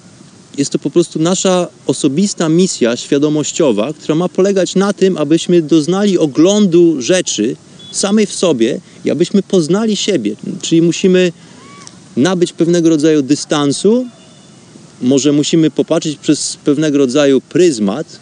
Jest 0.59 0.71
to 0.71 0.79
po 0.79 0.91
prostu 0.91 1.19
nasza 1.19 1.69
osobista 1.87 2.49
misja 2.49 2.97
świadomościowa, 2.97 3.93
która 3.93 4.15
ma 4.15 4.29
polegać 4.29 4.75
na 4.75 4.93
tym, 4.93 5.17
abyśmy 5.17 5.63
doznali 5.63 6.19
oglądu 6.19 7.03
rzeczy 7.03 7.57
samej 7.93 8.27
w 8.27 8.33
sobie 8.33 8.81
i 9.05 9.11
abyśmy 9.11 9.43
poznali 9.43 9.97
siebie. 9.97 10.37
Czyli 10.63 10.83
musimy 10.83 11.33
nabyć 12.17 12.53
pewnego 12.53 12.89
rodzaju 12.89 13.23
dystansu 13.23 14.07
może 15.03 15.33
musimy 15.33 15.71
popatrzeć 15.71 16.19
przez 16.19 16.57
pewnego 16.65 16.99
rodzaju 16.99 17.41
pryzmat, 17.41 18.19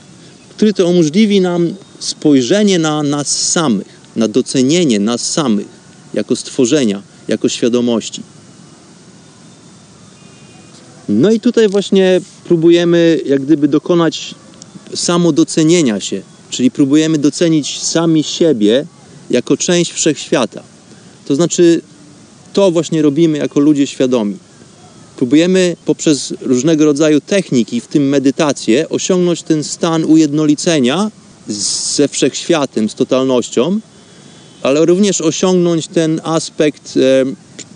który 0.50 0.72
to 0.72 0.88
umożliwi 0.88 1.40
nam 1.40 1.74
spojrzenie 1.98 2.78
na 2.78 3.02
nas 3.02 3.50
samych, 3.52 3.86
na 4.16 4.28
docenienie 4.28 5.00
nas 5.00 5.32
samych 5.32 5.66
jako 6.14 6.36
stworzenia, 6.36 7.02
jako 7.28 7.48
świadomości. 7.48 8.22
No 11.08 11.30
i 11.30 11.40
tutaj 11.40 11.68
właśnie 11.68 12.20
próbujemy 12.44 13.20
jak 13.26 13.42
gdyby 13.42 13.68
dokonać 13.68 14.34
samodocenienia 14.94 16.00
się, 16.00 16.22
czyli 16.50 16.70
próbujemy 16.70 17.18
docenić 17.18 17.82
sami 17.82 18.22
siebie 18.22 18.86
jako 19.30 19.56
część 19.56 19.92
wszechświata. 19.92 20.62
To 21.26 21.34
znaczy, 21.34 21.80
to 22.52 22.70
właśnie 22.70 23.02
robimy 23.02 23.38
jako 23.38 23.60
ludzie 23.60 23.86
świadomi. 23.86 24.36
Próbujemy 25.16 25.76
poprzez 25.85 26.35
różnego 26.40 26.85
rodzaju 26.85 27.20
techniki, 27.20 27.81
w 27.81 27.87
tym 27.87 28.09
medytację, 28.09 28.88
osiągnąć 28.88 29.42
ten 29.42 29.64
stan 29.64 30.05
ujednolicenia 30.05 31.11
ze 31.48 32.09
wszechświatem, 32.09 32.88
z 32.88 32.94
totalnością, 32.94 33.81
ale 34.62 34.87
również 34.87 35.20
osiągnąć 35.20 35.88
ten 35.88 36.20
aspekt 36.24 36.96
e, 36.96 37.00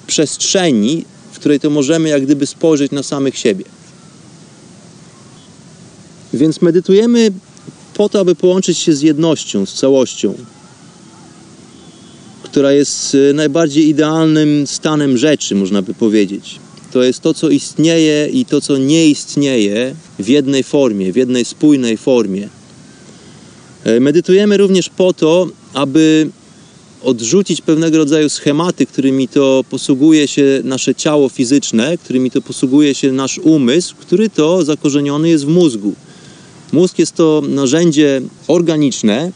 przestrzeni, 0.07 1.05
w 1.33 1.39
której 1.39 1.61
to 1.61 1.71
możemy 1.71 2.09
jak 2.09 2.23
gdyby 2.23 2.47
spojrzeć 2.47 2.93
na 2.93 3.03
samych 3.03 3.39
siebie. 3.39 3.65
Więc 6.35 6.63
medytujemy 6.63 7.31
po 7.95 8.09
to, 8.09 8.21
aby 8.21 8.35
połączyć 8.35 8.79
się 8.79 8.95
z 8.95 9.03
jednością, 9.03 9.67
z 9.67 9.75
całością, 9.75 10.35
która 12.43 12.73
jest 12.73 13.17
e, 13.31 13.33
najbardziej 13.33 13.89
idealnym 13.89 14.67
stanem 14.67 15.19
rzeczy, 15.19 15.55
można 15.55 15.83
by 15.83 15.95
powiedzieć 15.95 16.61
to 16.93 17.03
jest 17.03 17.21
to, 17.21 17.35
co 17.35 17.49
istnieje 17.49 18.29
i 18.33 18.45
to, 18.45 18.61
co 18.61 18.79
nie 18.79 19.07
istnieje 19.09 19.95
w 20.19 20.29
jednej 20.29 20.63
formie, 20.63 21.13
w 21.13 21.17
jednej 21.17 21.45
spójnej 21.45 21.97
formie. 21.97 22.49
E, 23.85 24.01
medytujemy 24.01 24.57
również 24.57 24.89
po 24.89 25.13
to, 25.13 25.49
aby 25.75 26.31
odrzucić 27.03 27.61
pewnego 27.61 27.99
rodzaju 27.99 28.29
schematy, 28.29 28.87
którymi 28.87 29.29
to 29.29 29.65
posługuje 29.71 30.29
się 30.29 30.61
nasze 30.65 30.95
ciało 30.95 31.29
fizyczne, 31.29 31.99
którymi 31.99 32.31
to 32.31 32.43
posługuje 32.43 32.95
się 32.95 33.13
nasz 33.13 33.39
umysł, 33.39 33.95
który 34.01 34.31
to 34.31 34.65
zakorzeniony 34.65 35.29
jest 35.29 35.45
w 35.45 35.49
mózgu. 35.49 35.95
Mózg 36.73 36.99
jest 36.99 37.15
to 37.15 37.43
narzędzie 37.49 38.23
organiczne, 38.49 39.33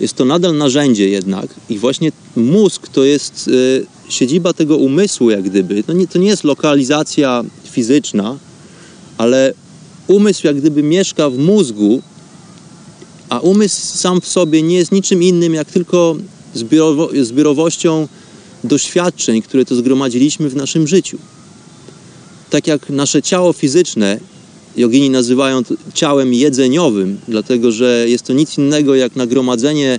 jest 0.00 0.14
to 0.14 0.24
nadal 0.24 0.56
narzędzie 0.56 1.08
jednak 1.08 1.54
i 1.68 1.78
właśnie 1.78 2.12
mózg 2.36 2.88
to 2.88 3.04
jest 3.04 3.50
e, 3.84 3.99
siedziba 4.12 4.52
tego 4.52 4.76
umysłu 4.76 5.30
jak 5.30 5.42
gdyby. 5.42 5.82
To 5.82 5.92
nie, 5.92 6.06
to 6.06 6.18
nie 6.18 6.28
jest 6.28 6.44
lokalizacja 6.44 7.44
fizyczna, 7.64 8.38
ale 9.18 9.54
umysł 10.06 10.46
jak 10.46 10.56
gdyby 10.56 10.82
mieszka 10.82 11.30
w 11.30 11.38
mózgu, 11.38 12.02
a 13.28 13.38
umysł 13.38 13.98
sam 13.98 14.20
w 14.20 14.28
sobie 14.28 14.62
nie 14.62 14.76
jest 14.76 14.92
niczym 14.92 15.22
innym 15.22 15.54
jak 15.54 15.70
tylko 15.70 16.16
zbiorowo, 16.54 17.10
zbiorowością 17.22 18.08
doświadczeń, 18.64 19.42
które 19.42 19.64
to 19.64 19.74
zgromadziliśmy 19.74 20.48
w 20.48 20.56
naszym 20.56 20.88
życiu. 20.88 21.18
Tak 22.50 22.66
jak 22.66 22.90
nasze 22.90 23.22
ciało 23.22 23.52
fizyczne 23.52 24.20
jogini 24.76 25.10
nazywają 25.10 25.62
ciałem 25.94 26.34
jedzeniowym, 26.34 27.20
dlatego 27.28 27.72
że 27.72 28.04
jest 28.08 28.24
to 28.24 28.32
nic 28.32 28.58
innego 28.58 28.94
jak 28.94 29.16
nagromadzenie 29.16 29.98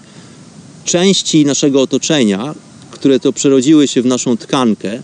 części 0.85 1.45
naszego 1.45 1.81
otoczenia, 1.81 2.55
które 3.01 3.19
to 3.19 3.33
przerodziły 3.33 3.87
się 3.87 4.01
w 4.01 4.05
naszą 4.05 4.37
tkankę. 4.37 5.01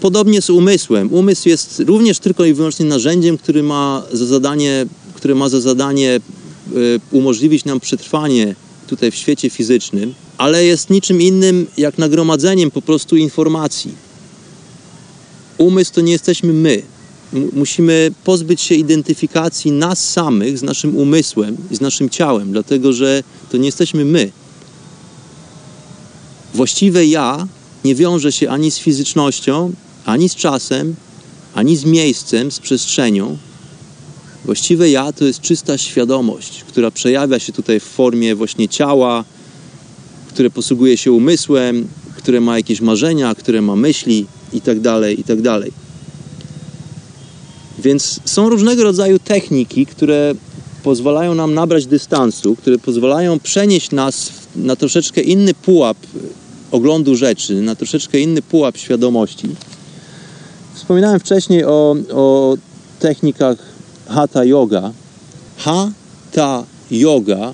Podobnie 0.00 0.42
z 0.42 0.50
umysłem. 0.50 1.12
Umysł 1.12 1.48
jest 1.48 1.82
również 1.86 2.18
tylko 2.18 2.44
i 2.44 2.54
wyłącznie 2.54 2.86
narzędziem, 2.86 3.38
który 3.38 3.62
ma 3.62 4.02
za 4.12 4.26
zadanie, 4.26 4.86
które 5.14 5.34
ma 5.34 5.48
za 5.48 5.60
zadanie 5.60 6.14
e, 6.14 6.20
umożliwić 7.10 7.64
nam 7.64 7.80
przetrwanie 7.80 8.54
tutaj 8.86 9.10
w 9.10 9.14
świecie 9.14 9.50
fizycznym, 9.50 10.14
ale 10.38 10.64
jest 10.64 10.90
niczym 10.90 11.22
innym 11.22 11.66
jak 11.76 11.98
nagromadzeniem 11.98 12.70
po 12.70 12.82
prostu 12.82 13.16
informacji. 13.16 13.94
Umysł 15.58 15.92
to 15.92 16.00
nie 16.00 16.12
jesteśmy 16.12 16.52
my. 16.52 16.82
Musimy 17.52 18.10
pozbyć 18.24 18.60
się 18.60 18.74
identyfikacji 18.74 19.72
nas 19.72 20.10
samych 20.10 20.58
z 20.58 20.62
naszym 20.62 20.96
umysłem 20.96 21.56
i 21.70 21.76
z 21.76 21.80
naszym 21.80 22.10
ciałem, 22.10 22.52
dlatego 22.52 22.92
że 22.92 23.22
to 23.50 23.56
nie 23.56 23.66
jesteśmy 23.66 24.04
my. 24.04 24.30
Właściwe 26.56 27.06
ja 27.06 27.48
nie 27.84 27.94
wiąże 27.94 28.32
się 28.32 28.50
ani 28.50 28.70
z 28.70 28.78
fizycznością, 28.78 29.72
ani 30.04 30.28
z 30.28 30.34
czasem, 30.34 30.94
ani 31.54 31.76
z 31.76 31.84
miejscem, 31.84 32.50
z 32.50 32.60
przestrzenią. 32.60 33.36
Właściwe 34.44 34.90
ja 34.90 35.12
to 35.12 35.24
jest 35.24 35.40
czysta 35.40 35.78
świadomość, 35.78 36.64
która 36.68 36.90
przejawia 36.90 37.38
się 37.38 37.52
tutaj 37.52 37.80
w 37.80 37.82
formie 37.82 38.34
właśnie 38.34 38.68
ciała, 38.68 39.24
które 40.28 40.50
posługuje 40.50 40.96
się 40.96 41.12
umysłem, 41.12 41.88
które 42.16 42.40
ma 42.40 42.56
jakieś 42.56 42.80
marzenia, 42.80 43.34
które 43.34 43.62
ma 43.62 43.76
myśli 43.76 44.26
i 44.52 44.60
tak 44.60 44.80
dalej, 44.80 45.20
i 45.20 45.24
tak. 45.24 45.38
Więc 47.78 48.20
są 48.24 48.48
różnego 48.48 48.82
rodzaju 48.82 49.18
techniki, 49.18 49.86
które 49.86 50.34
pozwalają 50.82 51.34
nam 51.34 51.54
nabrać 51.54 51.86
dystansu, 51.86 52.56
które 52.56 52.78
pozwalają 52.78 53.40
przenieść 53.40 53.90
nas 53.90 54.32
na 54.56 54.76
troszeczkę 54.76 55.20
inny 55.20 55.54
pułap 55.54 55.96
oglądu 56.70 57.16
rzeczy, 57.16 57.54
na 57.54 57.74
troszeczkę 57.74 58.20
inny 58.20 58.42
pułap 58.42 58.76
świadomości. 58.76 59.48
Wspominałem 60.74 61.20
wcześniej 61.20 61.64
o, 61.64 61.96
o 62.12 62.56
technikach 63.00 63.58
Hatha 64.08 64.44
Yoga. 64.44 64.92
Hatha 65.58 66.64
Yoga, 66.90 67.52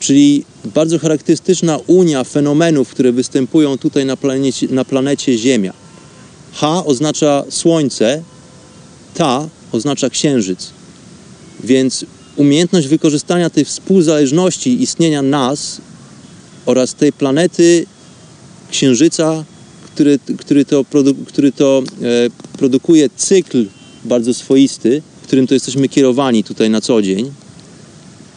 czyli 0.00 0.44
bardzo 0.64 0.98
charakterystyczna 0.98 1.78
unia 1.86 2.24
fenomenów, 2.24 2.88
które 2.88 3.12
występują 3.12 3.78
tutaj 3.78 4.06
na 4.06 4.16
planecie, 4.16 4.68
na 4.70 4.84
planecie 4.84 5.38
Ziemia. 5.38 5.72
Ha 6.52 6.84
oznacza 6.84 7.44
słońce, 7.50 8.22
ta 9.14 9.48
oznacza 9.72 10.10
księżyc. 10.10 10.70
Więc 11.64 12.06
umiejętność 12.36 12.88
wykorzystania 12.88 13.50
tej 13.50 13.64
współzależności 13.64 14.82
istnienia 14.82 15.22
nas 15.22 15.80
oraz 16.66 16.94
tej 16.94 17.12
planety 17.12 17.86
księżyca, 18.74 19.44
który, 19.94 20.18
który 20.38 20.64
to, 20.64 20.84
produ, 20.84 21.14
który 21.14 21.52
to 21.52 21.82
e, 22.02 22.58
produkuje 22.58 23.10
cykl 23.16 23.66
bardzo 24.04 24.34
swoisty, 24.34 25.02
którym 25.22 25.46
to 25.46 25.54
jesteśmy 25.54 25.88
kierowani 25.88 26.44
tutaj 26.44 26.70
na 26.70 26.80
co 26.80 27.02
dzień. 27.02 27.32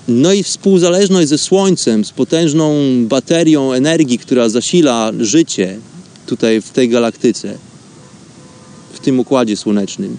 No 0.07 0.33
i 0.33 0.43
współzależność 0.43 1.27
ze 1.27 1.37
Słońcem, 1.37 2.05
z 2.05 2.11
potężną 2.11 2.75
baterią 3.05 3.73
energii, 3.73 4.17
która 4.17 4.49
zasila 4.49 5.11
życie 5.19 5.79
tutaj 6.25 6.61
w 6.61 6.69
tej 6.69 6.89
galaktyce, 6.89 7.57
w 8.93 8.99
tym 8.99 9.19
układzie 9.19 9.57
słonecznym. 9.57 10.17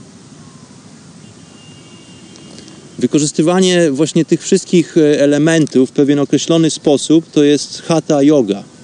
Wykorzystywanie 2.98 3.90
właśnie 3.90 4.24
tych 4.24 4.42
wszystkich 4.42 4.96
e, 4.96 5.20
elementów 5.20 5.90
w 5.90 5.92
pewien 5.92 6.18
określony 6.18 6.70
sposób 6.70 7.31
to 7.31 7.44
jest 7.44 7.83
hatha 7.83 8.22
yoga. 8.22 8.77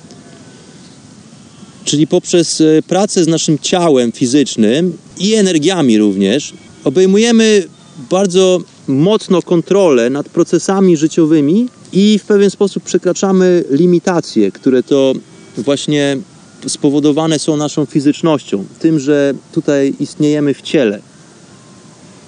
Czyli 1.85 2.07
poprzez 2.07 2.61
e, 2.61 2.83
pracę 2.83 3.25
z 3.25 3.29
naszym 3.29 3.59
ciałem 3.59 4.12
fizycznym 4.12 4.99
i 5.18 5.35
energiami 5.35 5.99
również 5.99 6.53
obejmujemy 6.85 7.64
bardzo 8.11 8.61
mocno 8.88 9.42
kontrolę 9.42 10.11
nad 10.11 10.29
procesami 10.29 10.97
życiowymi 10.97 11.68
i 11.92 12.18
w 12.18 12.25
pewien 12.25 12.51
sposób 12.51 12.83
przekraczamy 12.83 13.64
limitacje, 13.70 14.53
które 14.53 14.83
to 14.83 15.12
właśnie 15.59 16.18
spowodowane 16.66 17.38
są 17.38 17.57
naszą 17.57 17.87
fizycznością, 17.87 18.64
tym, 18.81 18.99
że 18.99 19.35
tutaj 19.53 19.94
istniejemy 20.01 20.55
w 20.55 20.62
ciele. 20.62 21.01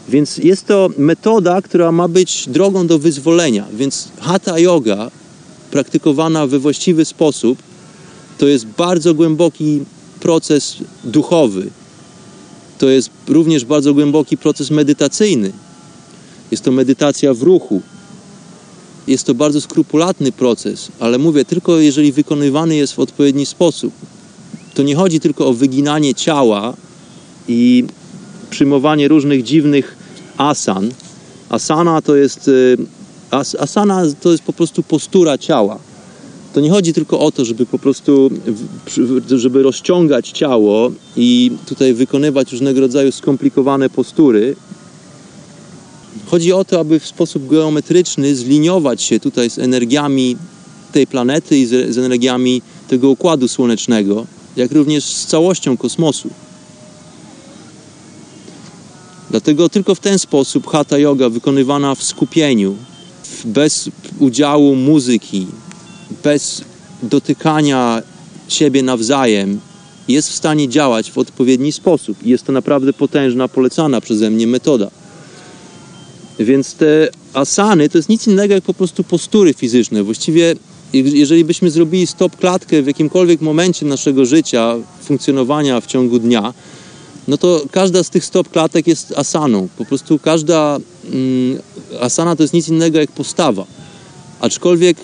Więc 0.08 0.38
jest 0.38 0.66
to 0.66 0.90
metoda, 0.98 1.62
która 1.62 1.92
ma 1.92 2.08
być 2.08 2.48
drogą 2.48 2.86
do 2.86 2.98
wyzwolenia. 2.98 3.66
Więc 3.72 4.08
hatha 4.20 4.58
yoga, 4.58 5.10
praktykowana 5.70 6.46
we 6.46 6.58
właściwy 6.58 7.04
sposób, 7.04 7.58
to 8.38 8.46
jest 8.46 8.66
bardzo 8.66 9.14
głęboki 9.14 9.80
proces 10.20 10.76
duchowy. 11.04 11.70
To 12.78 12.88
jest 12.88 13.10
również 13.28 13.64
bardzo 13.64 13.94
głęboki 13.94 14.36
proces 14.36 14.70
medytacyjny. 14.70 15.52
Jest 16.50 16.64
to 16.64 16.72
medytacja 16.72 17.34
w 17.34 17.42
ruchu. 17.42 17.82
Jest 19.06 19.26
to 19.26 19.34
bardzo 19.34 19.60
skrupulatny 19.60 20.32
proces, 20.32 20.88
ale 21.00 21.18
mówię 21.18 21.44
tylko 21.44 21.78
jeżeli 21.78 22.12
wykonywany 22.12 22.76
jest 22.76 22.92
w 22.92 22.98
odpowiedni 22.98 23.46
sposób. 23.46 23.92
To 24.74 24.82
nie 24.82 24.96
chodzi 24.96 25.20
tylko 25.20 25.46
o 25.46 25.52
wyginanie 25.52 26.14
ciała 26.14 26.74
i 27.48 27.84
przyjmowanie 28.50 29.08
różnych 29.08 29.42
dziwnych 29.42 29.96
asan. 30.36 30.90
Asana 31.48 32.02
to 32.02 32.16
jest 32.16 32.50
as, 33.30 33.54
asana 33.54 34.02
to 34.20 34.32
jest 34.32 34.42
po 34.42 34.52
prostu 34.52 34.82
postura 34.82 35.38
ciała. 35.38 35.78
To 36.56 36.60
nie 36.60 36.70
chodzi 36.70 36.92
tylko 36.92 37.20
o 37.20 37.32
to, 37.32 37.44
żeby 37.44 37.66
po 37.66 37.78
prostu 37.78 38.30
żeby 39.28 39.62
rozciągać 39.62 40.30
ciało 40.30 40.92
i 41.16 41.50
tutaj 41.66 41.94
wykonywać 41.94 42.52
różnego 42.52 42.80
rodzaju 42.80 43.12
skomplikowane 43.12 43.90
postury. 43.90 44.56
Chodzi 46.26 46.52
o 46.52 46.64
to, 46.64 46.80
aby 46.80 47.00
w 47.00 47.06
sposób 47.06 47.48
geometryczny 47.48 48.36
zliniować 48.36 49.02
się 49.02 49.20
tutaj 49.20 49.50
z 49.50 49.58
energiami 49.58 50.36
tej 50.92 51.06
planety 51.06 51.58
i 51.58 51.66
z, 51.66 51.94
z 51.94 51.98
energiami 51.98 52.62
tego 52.88 53.10
układu 53.10 53.48
słonecznego, 53.48 54.26
jak 54.56 54.72
również 54.72 55.04
z 55.04 55.26
całością 55.26 55.76
kosmosu. 55.76 56.30
Dlatego 59.30 59.68
tylko 59.68 59.94
w 59.94 60.00
ten 60.00 60.18
sposób 60.18 60.66
hatha 60.66 60.98
yoga 60.98 61.28
wykonywana 61.28 61.94
w 61.94 62.02
skupieniu, 62.02 62.76
bez 63.44 63.90
udziału 64.18 64.74
muzyki, 64.76 65.46
bez 66.24 66.64
dotykania 67.02 68.02
siebie 68.48 68.82
nawzajem, 68.82 69.60
jest 70.08 70.28
w 70.28 70.34
stanie 70.34 70.68
działać 70.68 71.10
w 71.10 71.18
odpowiedni 71.18 71.72
sposób. 71.72 72.26
Jest 72.26 72.44
to 72.44 72.52
naprawdę 72.52 72.92
potężna, 72.92 73.48
polecana 73.48 74.00
przeze 74.00 74.30
mnie 74.30 74.46
metoda. 74.46 74.90
Więc 76.38 76.74
te 76.74 77.08
asany 77.34 77.88
to 77.88 77.98
jest 77.98 78.08
nic 78.08 78.26
innego 78.26 78.54
jak 78.54 78.64
po 78.64 78.74
prostu 78.74 79.04
postury 79.04 79.54
fizyczne. 79.54 80.02
Właściwie, 80.02 80.54
jeżeli 80.92 81.44
byśmy 81.44 81.70
zrobili 81.70 82.06
stop 82.06 82.36
klatkę 82.36 82.82
w 82.82 82.86
jakimkolwiek 82.86 83.40
momencie 83.40 83.86
naszego 83.86 84.24
życia, 84.24 84.74
funkcjonowania 85.02 85.80
w 85.80 85.86
ciągu 85.86 86.18
dnia, 86.18 86.54
no 87.28 87.38
to 87.38 87.62
każda 87.70 88.04
z 88.04 88.10
tych 88.10 88.24
stop 88.24 88.48
klatek 88.48 88.86
jest 88.86 89.12
asaną. 89.16 89.68
Po 89.78 89.84
prostu 89.84 90.18
każda 90.18 90.78
mm, 91.12 91.58
asana 92.00 92.36
to 92.36 92.42
jest 92.42 92.54
nic 92.54 92.68
innego 92.68 92.98
jak 92.98 93.12
postawa. 93.12 93.66
Aczkolwiek 94.40 94.96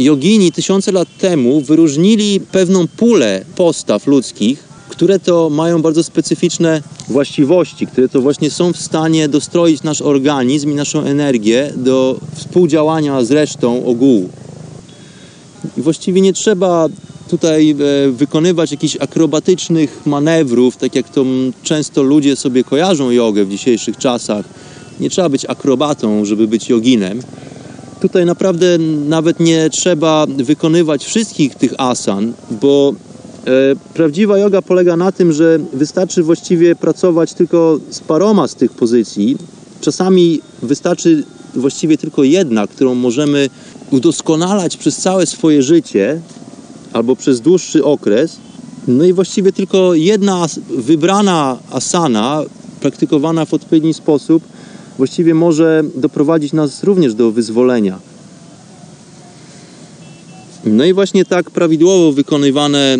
jogini 0.00 0.52
tysiące 0.52 0.92
lat 0.92 1.08
temu 1.18 1.60
wyróżnili 1.60 2.40
pewną 2.40 2.88
pulę 2.88 3.44
postaw 3.56 4.06
ludzkich, 4.06 4.64
które 4.88 5.18
to 5.18 5.50
mają 5.50 5.82
bardzo 5.82 6.02
specyficzne 6.02 6.82
właściwości, 7.08 7.86
które 7.86 8.08
to 8.08 8.20
właśnie 8.20 8.50
są 8.50 8.72
w 8.72 8.76
stanie 8.76 9.28
dostroić 9.28 9.82
nasz 9.82 10.02
organizm 10.02 10.70
i 10.70 10.74
naszą 10.74 11.02
energię 11.02 11.72
do 11.76 12.20
współdziałania 12.34 13.24
z 13.24 13.30
resztą 13.30 13.84
ogółu. 13.86 14.28
I 15.78 15.80
właściwie 15.80 16.20
nie 16.20 16.32
trzeba 16.32 16.88
tutaj 17.30 17.76
wykonywać 18.10 18.70
jakichś 18.70 18.96
akrobatycznych 19.00 20.06
manewrów, 20.06 20.76
tak 20.76 20.94
jak 20.94 21.08
to 21.08 21.24
często 21.62 22.02
ludzie 22.02 22.36
sobie 22.36 22.64
kojarzą 22.64 23.10
jogę 23.10 23.44
w 23.44 23.50
dzisiejszych 23.50 23.96
czasach. 23.96 24.44
Nie 25.00 25.10
trzeba 25.10 25.28
być 25.28 25.44
akrobatą, 25.48 26.24
żeby 26.24 26.48
być 26.48 26.68
joginem. 26.68 27.22
Tutaj 28.00 28.26
naprawdę 28.26 28.78
nawet 29.08 29.40
nie 29.40 29.70
trzeba 29.70 30.26
wykonywać 30.26 31.04
wszystkich 31.04 31.54
tych 31.54 31.74
asan, 31.78 32.32
bo 32.50 32.94
e, 33.46 33.50
prawdziwa 33.94 34.38
yoga 34.38 34.62
polega 34.62 34.96
na 34.96 35.12
tym, 35.12 35.32
że 35.32 35.58
wystarczy 35.72 36.22
właściwie 36.22 36.76
pracować 36.76 37.34
tylko 37.34 37.78
z 37.90 38.00
paroma 38.00 38.48
z 38.48 38.54
tych 38.54 38.72
pozycji. 38.72 39.36
Czasami 39.80 40.40
wystarczy 40.62 41.24
właściwie 41.54 41.98
tylko 41.98 42.24
jedna, 42.24 42.66
którą 42.66 42.94
możemy 42.94 43.50
udoskonalać 43.90 44.76
przez 44.76 44.96
całe 44.96 45.26
swoje 45.26 45.62
życie 45.62 46.20
albo 46.92 47.16
przez 47.16 47.40
dłuższy 47.40 47.84
okres. 47.84 48.36
No 48.88 49.04
i 49.04 49.12
właściwie 49.12 49.52
tylko 49.52 49.94
jedna 49.94 50.46
wybrana 50.76 51.58
asana, 51.70 52.42
praktykowana 52.80 53.44
w 53.44 53.54
odpowiedni 53.54 53.94
sposób, 53.94 54.42
właściwie 55.00 55.34
może 55.34 55.82
doprowadzić 55.94 56.52
nas 56.52 56.84
również 56.84 57.14
do 57.14 57.30
wyzwolenia. 57.30 57.98
No 60.64 60.84
i 60.84 60.92
właśnie 60.92 61.24
tak 61.24 61.50
prawidłowo 61.50 62.12
wykonywane 62.12 62.98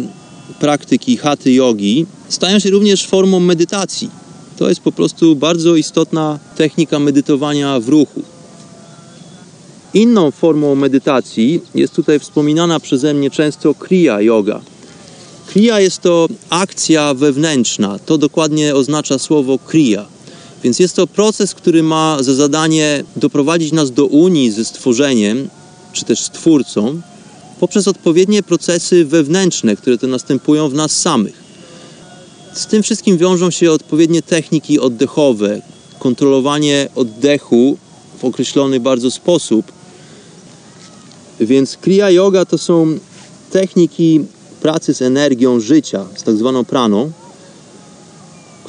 praktyki 0.61 1.17
haty 1.17 1.53
jogi 1.53 2.07
stają 2.29 2.59
się 2.59 2.71
również 2.71 3.07
formą 3.07 3.41
medytacji. 3.41 4.11
To 4.59 4.69
jest 4.69 4.81
po 4.81 4.93
prostu 4.93 5.37
bardzo 5.37 5.77
istotna 5.77 6.39
technika 6.57 6.99
medytowania 6.99 7.81
w 7.81 7.89
ruchu. 7.89 8.23
Inną 9.95 10.31
formą 10.31 10.75
medytacji 10.75 11.61
jest 11.75 11.95
tutaj 11.95 12.19
wspominana 12.19 12.81
przeze 12.81 13.15
mnie 13.15 13.31
często 13.31 13.75
Kriya 13.75 14.21
Yoga. 14.21 14.61
Kriya 15.47 15.81
jest 15.81 15.99
to 15.99 16.29
akcja 16.51 17.15
wewnętrzna, 17.15 17.99
to 17.99 18.19
dokładnie 18.19 18.75
oznacza 18.75 19.19
słowo 19.19 19.59
Kriya. 19.59 20.07
Więc 20.65 20.79
jest 20.79 20.97
to 20.97 21.07
proces, 21.07 21.55
który 21.55 21.83
ma 21.83 22.23
za 22.23 22.35
zadanie 22.35 23.05
doprowadzić 23.17 23.73
nas 23.73 23.91
do 23.91 24.07
unii 24.07 24.51
ze 24.51 24.65
stworzeniem, 24.65 25.49
czy 25.93 26.05
też 26.05 26.21
stwórcą, 26.21 27.01
poprzez 27.61 27.89
odpowiednie 27.89 28.43
procesy 28.43 29.05
wewnętrzne, 29.05 29.77
które 29.77 29.99
to 29.99 30.07
następują 30.07 30.69
w 30.69 30.75
nas 30.75 30.93
samych. 30.93 31.35
Z 32.55 32.67
tym 32.67 32.83
wszystkim 32.83 33.19
wiążą 33.19 33.51
się 33.51 33.73
odpowiednie 33.73 34.23
techniki 34.23 34.81
oddechowe, 34.81 35.63
kontrolowanie 35.99 36.89
oddechu 36.95 37.77
w 38.19 38.25
określony 38.25 38.81
bardzo 38.81 39.11
sposób. 39.11 39.73
Więc 41.41 41.77
Kriya 41.77 42.11
Yoga 42.11 42.45
to 42.45 42.59
są 42.59 42.99
techniki 43.51 44.21
pracy 44.63 44.95
z 44.95 45.03
energią 45.03 45.61
życia, 45.61 46.07
z 46.17 46.23
tak 46.23 46.37
zwaną 46.37 46.65
praną, 46.65 47.13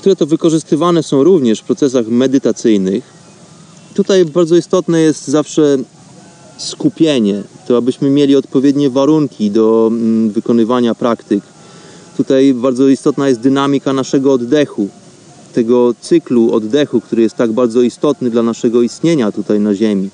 które 0.02 0.16
to 0.16 0.26
wykorzystywane 0.26 1.04
są 1.04 1.24
również 1.24 1.60
w 1.60 1.64
procesach 1.64 2.08
medytacyjnych. 2.08 3.04
Tutaj 3.94 4.26
bardzo 4.26 4.56
istotne 4.56 5.02
jest 5.02 5.28
zawsze 5.28 5.78
skupienie, 6.58 7.44
to 7.68 7.78
abyśmy 7.78 8.10
mieli 8.10 8.36
odpowiednie 8.36 8.90
warunki 8.90 9.52
do 9.52 9.88
mm, 9.92 10.30
wykonywania 10.32 10.96
praktyk. 10.96 11.44
Tutaj 12.18 12.54
bardzo 12.54 12.88
istotna 12.88 13.30
jest 13.30 13.40
dynamika 13.40 13.94
naszego 13.94 14.34
oddechu, 14.34 14.90
tego 15.54 15.94
cyklu 16.02 16.54
oddechu, 16.54 17.02
który 17.02 17.22
jest 17.22 17.36
tak 17.36 17.52
bardzo 17.52 17.82
istotny 17.82 18.30
dla 18.30 18.44
naszego 18.44 18.82
istnienia 18.82 19.32
tutaj 19.32 19.60
na 19.60 19.76
Ziemi. 19.76 20.10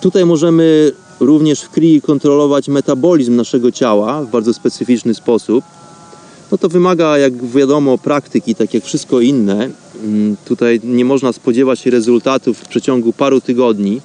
Tutaj 0.00 0.26
możemy 0.26 0.92
również 1.20 1.60
w 1.60 1.70
krii 1.70 2.02
kontrolować 2.02 2.68
metabolizm 2.68 3.36
naszego 3.36 3.72
ciała 3.72 4.22
w 4.22 4.30
bardzo 4.30 4.54
specyficzny 4.54 5.14
sposób. 5.14 5.64
No 6.54 6.58
to 6.58 6.68
wymaga, 6.68 7.18
jak 7.18 7.46
wiadomo, 7.46 7.98
praktyki, 7.98 8.54
tak 8.54 8.74
jak 8.74 8.84
wszystko 8.84 9.20
inne. 9.20 9.70
Mm, 10.04 10.36
Tutaj 10.44 10.80
nie 10.84 11.04
można 11.04 11.32
spodziewać 11.32 11.80
się 11.80 11.90
rezultatów 11.90 12.58
w 12.58 12.68
przeciągu 12.68 13.12
paru 13.12 13.40
tygodni. 13.40 14.00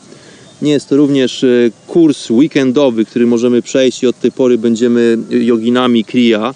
Nie 0.62 0.72
jest 0.72 0.90
to 0.90 0.98
również 0.98 1.44
e, 1.44 1.48
kurs 1.88 2.30
weekendowy, 2.30 3.06
który 3.06 3.28
możemy 3.28 3.62
przejść 3.62 4.04
i 4.04 4.08
od 4.08 4.20
tej 4.20 4.32
pory 4.32 4.58
będziemy 4.58 5.18
joginami 5.30 6.04
kriya. 6.04 6.54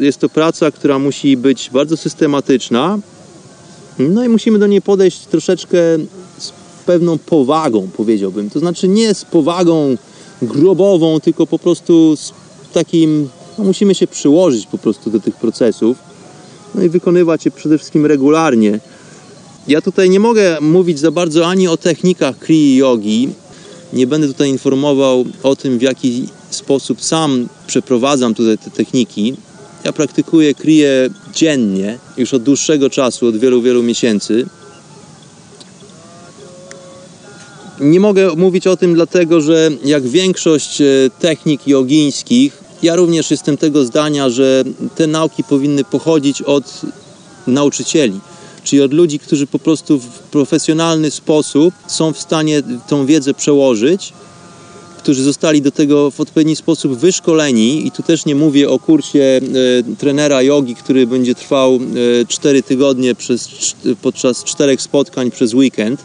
Jest 0.00 0.18
to 0.18 0.28
praca, 0.28 0.70
która 0.70 0.98
musi 0.98 1.36
być 1.36 1.70
bardzo 1.72 1.96
systematyczna. 1.96 2.98
No 3.98 4.24
i 4.24 4.28
musimy 4.28 4.58
do 4.58 4.66
niej 4.66 4.82
podejść 4.82 5.26
troszeczkę 5.26 5.78
z 6.38 6.52
pewną 6.86 7.18
powagą, 7.18 7.88
powiedziałbym. 7.96 8.50
To 8.50 8.58
znaczy 8.58 8.88
nie 8.88 9.14
z 9.14 9.24
powagą 9.24 9.96
grobową, 10.42 11.20
tylko 11.20 11.46
po 11.46 11.58
prostu 11.58 12.16
z 12.16 12.32
takim, 12.72 13.28
no 13.58 13.64
musimy 13.64 13.94
się 13.94 14.06
przyłożyć 14.06 14.66
po 14.66 14.78
prostu 14.78 15.10
do 15.10 15.20
tych 15.20 15.36
procesów. 15.36 15.98
No 16.74 16.82
i 16.82 16.88
wykonywać 16.88 17.44
je 17.44 17.50
przede 17.50 17.78
wszystkim 17.78 18.06
regularnie. 18.06 18.80
Ja 19.68 19.80
tutaj 19.80 20.10
nie 20.10 20.20
mogę 20.20 20.60
mówić 20.60 20.98
za 20.98 21.10
bardzo 21.10 21.46
ani 21.46 21.68
o 21.68 21.76
technikach 21.76 22.38
Kriya 22.38 22.78
Yogi. 22.78 23.28
Nie 23.92 24.06
będę 24.06 24.26
tutaj 24.26 24.48
informował 24.48 25.24
o 25.42 25.56
tym, 25.56 25.78
w 25.78 25.82
jaki 25.82 26.28
sposób 26.50 27.02
sam 27.02 27.48
przeprowadzam 27.66 28.34
tutaj 28.34 28.58
te 28.58 28.70
techniki. 28.70 29.34
Ja 29.84 29.92
praktykuję 29.92 30.54
Kriję 30.54 31.10
dziennie, 31.34 31.98
już 32.16 32.34
od 32.34 32.42
dłuższego 32.42 32.90
czasu, 32.90 33.26
od 33.26 33.36
wielu, 33.36 33.62
wielu 33.62 33.82
miesięcy. 33.82 34.46
Nie 37.80 38.00
mogę 38.00 38.34
mówić 38.36 38.66
o 38.66 38.76
tym 38.76 38.94
dlatego, 38.94 39.40
że 39.40 39.70
jak 39.84 40.02
większość 40.02 40.80
e, 40.80 40.84
technik 41.20 41.66
jogińskich, 41.66 42.63
ja 42.84 42.96
również 42.96 43.30
jestem 43.30 43.56
tego 43.56 43.84
zdania, 43.84 44.30
że 44.30 44.64
te 44.94 45.06
nauki 45.06 45.44
powinny 45.44 45.84
pochodzić 45.84 46.42
od 46.42 46.80
nauczycieli 47.46 48.20
czyli 48.64 48.82
od 48.82 48.92
ludzi, 48.92 49.18
którzy 49.18 49.46
po 49.46 49.58
prostu 49.58 49.98
w 49.98 50.08
profesjonalny 50.08 51.10
sposób 51.10 51.74
są 51.86 52.12
w 52.12 52.20
stanie 52.20 52.62
tą 52.88 53.06
wiedzę 53.06 53.34
przełożyć, 53.34 54.12
którzy 54.98 55.22
zostali 55.22 55.62
do 55.62 55.70
tego 55.70 56.10
w 56.10 56.20
odpowiedni 56.20 56.56
sposób 56.56 56.98
wyszkoleni. 56.98 57.86
I 57.86 57.90
tu 57.90 58.02
też 58.02 58.26
nie 58.26 58.34
mówię 58.34 58.70
o 58.70 58.78
kursie 58.78 59.20
e, 59.20 59.40
trenera 59.98 60.42
jogi, 60.42 60.74
który 60.74 61.06
będzie 61.06 61.34
trwał 61.34 61.74
e, 62.22 62.26
4 62.28 62.62
tygodnie 62.62 63.14
przez, 63.14 63.48
podczas 64.02 64.44
czterech 64.44 64.82
spotkań 64.82 65.30
przez 65.30 65.54
weekend, 65.54 66.04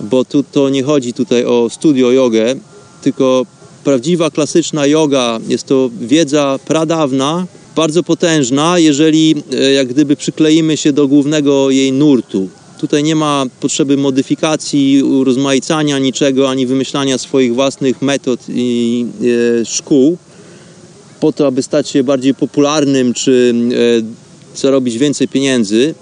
bo 0.00 0.24
tu 0.24 0.42
to 0.42 0.68
nie 0.68 0.82
chodzi 0.82 1.12
tutaj 1.12 1.44
o 1.44 1.70
studio 1.70 2.10
jogę, 2.10 2.54
tylko 3.02 3.46
prawdziwa 3.84 4.30
klasyczna 4.30 4.86
yoga 4.86 5.40
jest 5.48 5.66
to 5.66 5.90
wiedza 6.00 6.58
pradawna, 6.66 7.46
bardzo 7.76 8.02
potężna, 8.02 8.78
jeżeli 8.78 9.34
e, 9.52 9.72
jak 9.72 9.88
gdyby 9.88 10.16
przykleimy 10.16 10.76
się 10.76 10.92
do 10.92 11.08
głównego 11.08 11.70
jej 11.70 11.92
nurtu. 11.92 12.48
Tutaj 12.80 13.02
nie 13.02 13.14
ma 13.14 13.46
potrzeby 13.60 13.96
modyfikacji, 13.96 15.02
urozmaicania 15.02 15.98
niczego, 15.98 16.50
ani 16.50 16.66
wymyślania 16.66 17.18
swoich 17.18 17.54
własnych 17.54 18.02
metod 18.02 18.40
i 18.48 19.06
e, 19.60 19.64
szkół 19.64 20.16
po 21.20 21.32
to, 21.32 21.46
aby 21.46 21.62
stać 21.62 21.88
się 21.88 22.04
bardziej 22.04 22.34
popularnym 22.34 23.14
czy 23.14 23.54
e, 24.54 24.58
zarobić 24.58 24.98
więcej 24.98 25.28
pieniędzy. 25.28 25.94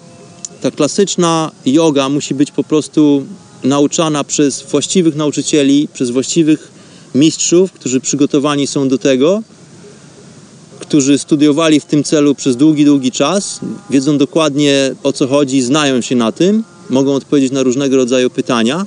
Ta 0.60 0.70
klasyczna 0.70 1.50
yoga 1.66 2.08
musi 2.08 2.34
być 2.34 2.50
po 2.50 2.64
prostu 2.64 3.24
nauczana 3.64 4.24
przez 4.24 4.62
właściwych 4.62 5.16
nauczycieli, 5.16 5.88
przez 5.92 6.10
właściwych 6.10 6.79
mistrzów, 7.14 7.72
którzy 7.72 8.00
przygotowani 8.00 8.66
są 8.66 8.88
do 8.88 8.98
tego 8.98 9.42
którzy 10.90 11.18
studiowali 11.18 11.80
w 11.80 11.84
tym 11.84 12.04
celu 12.04 12.34
przez 12.34 12.56
długi, 12.56 12.84
długi 12.84 13.12
czas, 13.12 13.60
wiedzą 13.90 14.18
dokładnie 14.18 14.94
o 15.02 15.12
co 15.12 15.26
chodzi, 15.26 15.62
znają 15.62 16.00
się 16.00 16.16
na 16.16 16.32
tym, 16.32 16.64
mogą 16.90 17.14
odpowiedzieć 17.14 17.52
na 17.52 17.62
różnego 17.62 17.96
rodzaju 17.96 18.30
pytania. 18.30 18.86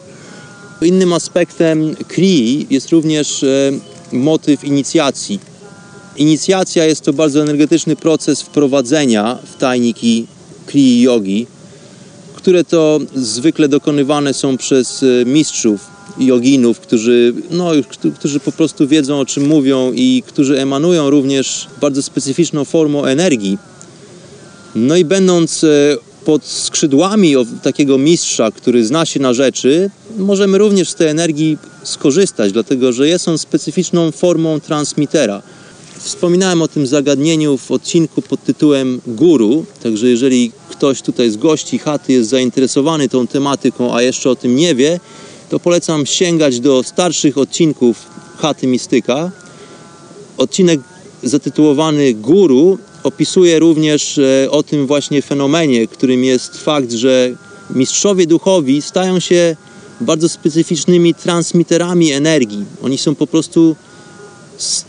Innym 0.81 1.13
aspektem 1.13 1.95
KRI 2.07 2.67
jest 2.69 2.89
również 2.89 3.43
e, 3.43 3.71
motyw 4.11 4.63
inicjacji. 4.63 5.39
Inicjacja 6.17 6.85
jest 6.85 7.01
to 7.01 7.13
bardzo 7.13 7.41
energetyczny 7.41 7.95
proces 7.95 8.41
wprowadzenia 8.41 9.37
w 9.53 9.57
tajniki 9.57 10.27
KRI 10.65 11.01
jogi, 11.01 11.47
które 12.35 12.63
to 12.63 12.99
zwykle 13.15 13.67
dokonywane 13.67 14.33
są 14.33 14.57
przez 14.57 15.03
e, 15.03 15.25
mistrzów 15.25 15.92
joginów, 16.19 16.79
którzy, 16.79 17.33
no, 17.51 17.71
którzy 18.15 18.39
po 18.39 18.51
prostu 18.51 18.87
wiedzą 18.87 19.19
o 19.19 19.25
czym 19.25 19.47
mówią 19.47 19.91
i 19.95 20.23
którzy 20.27 20.61
emanują 20.61 21.09
również 21.09 21.67
bardzo 21.81 22.03
specyficzną 22.03 22.65
formą 22.65 23.05
energii. 23.05 23.57
No 24.75 24.95
i 24.95 25.05
będąc 25.05 25.63
e, 25.63 25.67
pod 26.25 26.45
skrzydłami 26.45 27.33
takiego 27.63 27.97
mistrza, 27.97 28.51
który 28.51 28.85
zna 28.85 29.05
się 29.05 29.19
na 29.19 29.33
rzeczy, 29.33 29.89
możemy 30.17 30.57
również 30.57 30.89
z 30.89 30.95
tej 30.95 31.07
energii 31.07 31.57
skorzystać, 31.83 32.51
dlatego 32.51 32.93
że 32.93 33.07
jest 33.07 33.27
on 33.27 33.37
specyficzną 33.37 34.11
formą 34.11 34.59
transmitera. 34.59 35.41
Wspominałem 35.99 36.61
o 36.61 36.67
tym 36.67 36.87
zagadnieniu 36.87 37.57
w 37.57 37.71
odcinku 37.71 38.21
pod 38.21 38.43
tytułem 38.43 39.01
Guru, 39.07 39.65
także 39.83 40.07
jeżeli 40.07 40.51
ktoś 40.69 41.01
tutaj 41.01 41.29
z 41.29 41.37
gości 41.37 41.79
chaty 41.79 42.13
jest 42.13 42.29
zainteresowany 42.29 43.09
tą 43.09 43.27
tematyką, 43.27 43.95
a 43.95 44.01
jeszcze 44.01 44.29
o 44.29 44.35
tym 44.35 44.55
nie 44.55 44.75
wie, 44.75 44.99
to 45.53 45.59
polecam 45.59 46.05
sięgać 46.05 46.59
do 46.59 46.83
starszych 46.83 47.37
odcinków 47.37 47.97
Chaty 48.37 48.67
Mistyka. 48.67 49.31
Odcinek 50.37 50.79
zatytułowany 51.23 52.13
Guru 52.13 52.77
opisuje 53.03 53.59
również 53.59 54.17
e, 54.17 54.51
o 54.51 54.63
tym 54.63 54.87
właśnie 54.87 55.21
fenomenie, 55.21 55.87
którym 55.87 56.23
jest 56.23 56.57
fakt, 56.57 56.91
że 56.91 57.31
mistrzowie 57.69 58.27
duchowi 58.27 58.81
stają 58.81 59.19
się 59.19 59.55
bardzo 60.01 60.29
specyficznymi 60.29 61.13
transmiterami 61.13 62.11
energii. 62.11 62.65
Oni 62.83 62.97
są 62.97 63.15
po 63.15 63.27
prostu, 63.27 63.75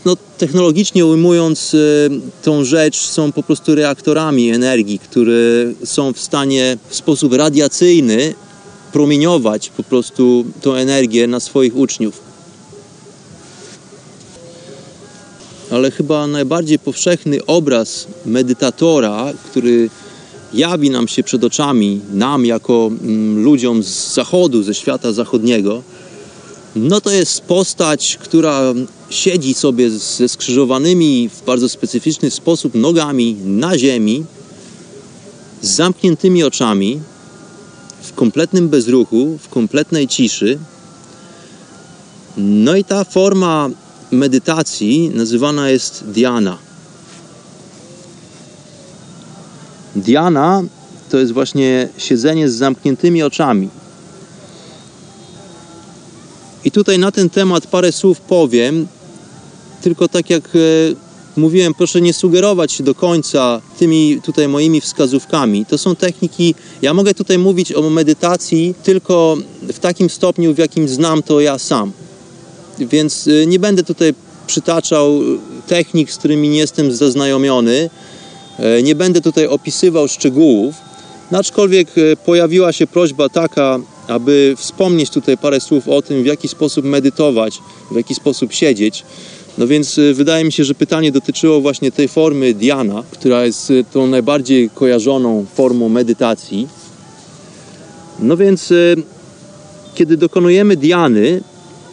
no, 0.05 0.17
technologicznie 0.37 1.05
ujmując 1.05 1.73
e, 1.73 1.77
tą 2.43 2.63
rzecz, 2.63 2.97
są 2.97 3.31
po 3.31 3.43
prostu 3.43 3.75
reaktorami 3.75 4.49
energii, 4.49 4.99
które 4.99 5.33
są 5.83 6.13
w 6.13 6.19
stanie 6.19 6.77
w 6.89 6.95
sposób 6.95 7.33
radiacyjny 7.33 8.35
promieniować 8.95 9.69
po 9.69 9.83
prostu 9.83 10.45
tą 10.61 10.73
energię 10.73 11.27
na 11.27 11.39
swoich 11.39 11.75
uczniów. 11.75 12.21
Ale 15.71 15.91
chyba 15.91 16.27
najbardziej 16.27 16.79
powszechny 16.79 17.45
obraz 17.45 18.07
medytatora, 18.25 19.33
który 19.45 19.89
jawi 20.53 20.89
nam 20.89 21.07
się 21.07 21.23
przed 21.23 21.43
oczami, 21.43 22.01
nam 22.13 22.45
jako 22.45 22.91
mm, 23.01 23.43
ludziom 23.43 23.83
z 23.83 24.13
zachodu, 24.13 24.63
ze 24.63 24.73
świata 24.73 25.13
zachodniego, 25.13 25.83
no 26.75 27.01
to 27.01 27.11
jest 27.11 27.41
postać, 27.41 28.17
która 28.21 28.73
siedzi 29.09 29.53
sobie 29.53 29.89
ze 29.89 30.29
skrzyżowanymi 30.29 31.29
w 31.29 31.45
bardzo 31.45 31.69
specyficzny 31.69 32.31
sposób 32.31 32.75
nogami 32.75 33.35
na 33.45 33.77
ziemi, 33.77 34.25
z 35.61 35.69
zamkniętymi 35.75 36.43
oczami, 36.43 36.99
kompletnym 38.15 38.69
bezruchu, 38.69 39.37
w 39.41 39.49
kompletnej 39.49 40.07
ciszy 40.07 40.59
No 42.37 42.75
i 42.75 42.83
ta 42.83 43.03
forma 43.03 43.69
medytacji 44.11 45.09
nazywana 45.09 45.69
jest 45.69 46.03
dhyana. 46.03 46.57
Dhyana 49.95 50.63
to 51.09 51.17
jest 51.17 51.31
właśnie 51.31 51.89
siedzenie 51.97 52.49
z 52.49 52.55
zamkniętymi 52.55 53.23
oczami. 53.23 53.69
I 56.65 56.71
tutaj 56.71 56.99
na 56.99 57.11
ten 57.11 57.29
temat 57.29 57.67
parę 57.67 57.91
słów 57.91 58.21
powiem, 58.21 58.87
tylko 59.81 60.07
tak 60.07 60.29
jak 60.29 60.49
mówiłem, 61.37 61.73
proszę 61.73 62.01
nie 62.01 62.13
sugerować 62.13 62.71
się 62.71 62.83
do 62.83 62.95
końca 62.95 63.61
tymi 63.79 64.21
tutaj 64.23 64.47
moimi 64.47 64.81
wskazówkami. 64.81 65.65
To 65.65 65.77
są 65.77 65.95
techniki, 65.95 66.55
ja 66.81 66.93
mogę 66.93 67.13
tutaj 67.13 67.37
mówić 67.37 67.73
o 67.73 67.89
medytacji 67.89 68.73
tylko 68.83 69.37
w 69.73 69.79
takim 69.79 70.09
stopniu, 70.09 70.53
w 70.53 70.57
jakim 70.57 70.87
znam 70.87 71.23
to 71.23 71.41
ja 71.41 71.59
sam. 71.59 71.91
Więc 72.79 73.27
e, 73.27 73.45
nie 73.45 73.59
będę 73.59 73.83
tutaj 73.83 74.13
przytaczał 74.47 75.19
technik, 75.67 76.11
z 76.11 76.17
którymi 76.17 76.49
nie 76.49 76.57
jestem 76.57 76.91
zaznajomiony. 76.91 77.89
E, 78.59 78.83
nie 78.83 78.95
będę 78.95 79.21
tutaj 79.21 79.47
opisywał 79.47 80.07
szczegółów, 80.07 80.75
aczkolwiek 81.31 81.87
pojawiła 82.25 82.71
się 82.71 82.87
prośba 82.87 83.29
taka, 83.29 83.79
aby 84.07 84.55
wspomnieć 84.57 85.09
tutaj 85.09 85.37
parę 85.37 85.59
słów 85.59 85.87
o 85.87 86.01
tym, 86.01 86.23
w 86.23 86.25
jaki 86.25 86.47
sposób 86.47 86.85
medytować, 86.85 87.59
w 87.91 87.95
jaki 87.95 88.15
sposób 88.15 88.53
siedzieć. 88.53 89.03
No 89.57 89.67
więc 89.67 89.97
y, 89.97 90.13
wydaje 90.13 90.45
mi 90.45 90.51
się, 90.51 90.63
że 90.63 90.75
pytanie 90.75 91.11
dotyczyło 91.11 91.61
właśnie 91.61 91.91
tej 91.91 92.07
formy 92.07 92.53
Diana, 92.53 93.03
która 93.11 93.45
jest 93.45 93.71
y, 93.71 93.85
tą 93.93 94.07
najbardziej 94.07 94.69
kojarzoną 94.69 95.45
formą 95.55 95.89
medytacji. 95.89 96.67
No 98.19 98.37
więc 98.37 98.71
y, 98.71 98.95
kiedy 99.95 100.17
dokonujemy 100.17 100.77
Diany, 100.77 101.41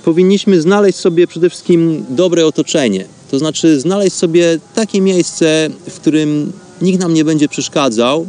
powinniśmy 0.05 0.61
znaleźć 0.61 0.99
sobie 0.99 1.27
przede 1.27 1.51
wszystkim 1.51 2.05
dobre 2.11 2.47
otoczenie. 2.47 3.05
To 3.31 3.39
znaczy 3.39 3.81
znaleźć 3.81 4.17
sobie 4.17 4.59
takie 4.75 5.01
miejsce, 5.01 5.71
w 5.89 6.01
którym 6.01 6.53
nikt 6.83 7.01
nam 7.01 7.15
nie 7.15 7.25
będzie 7.25 7.49
przeszkadzał, 7.49 8.27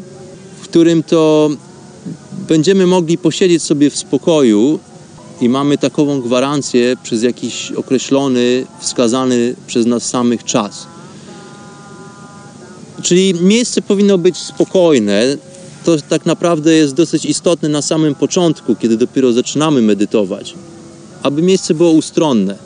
w 0.62 0.64
którym 0.64 1.04
to 1.04 1.50
będziemy 2.48 2.88
mogli 2.88 3.18
posiedzieć 3.18 3.64
sobie 3.64 3.90
w 3.90 3.98
spokoju 3.98 4.80
i 5.42 5.50
mamy 5.50 5.78
takową 5.78 6.22
gwarancję 6.22 6.98
przez 7.04 7.24
jakiś 7.24 7.72
określony, 7.72 8.66
wskazany 8.80 9.56
przez 9.68 9.86
nas 9.86 10.04
samych 10.10 10.44
czas. 10.44 10.88
Czyli 13.02 13.34
miejsce 13.34 13.82
powinno 13.82 14.18
być 14.18 14.38
spokojne. 14.38 15.38
To 15.86 15.98
tak 16.10 16.26
naprawdę 16.26 16.74
jest 16.74 16.94
dosyć 16.94 17.26
istotne 17.26 17.70
na 17.70 17.82
samym 17.82 18.16
początku, 18.16 18.76
kiedy 18.76 18.98
dopiero 18.98 19.34
zaczynamy 19.34 19.82
medytować, 19.82 20.54
aby 21.24 21.42
miejsce 21.42 21.74
było 21.74 21.92
ustronne. 21.92 22.58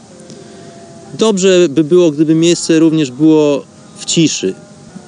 Dobrze 1.20 1.70
by 1.70 1.84
było, 1.84 2.12
gdyby 2.12 2.36
miejsce 2.36 2.80
również 2.80 3.12
było 3.12 3.64
w 3.98 4.06
ciszy. 4.06 4.54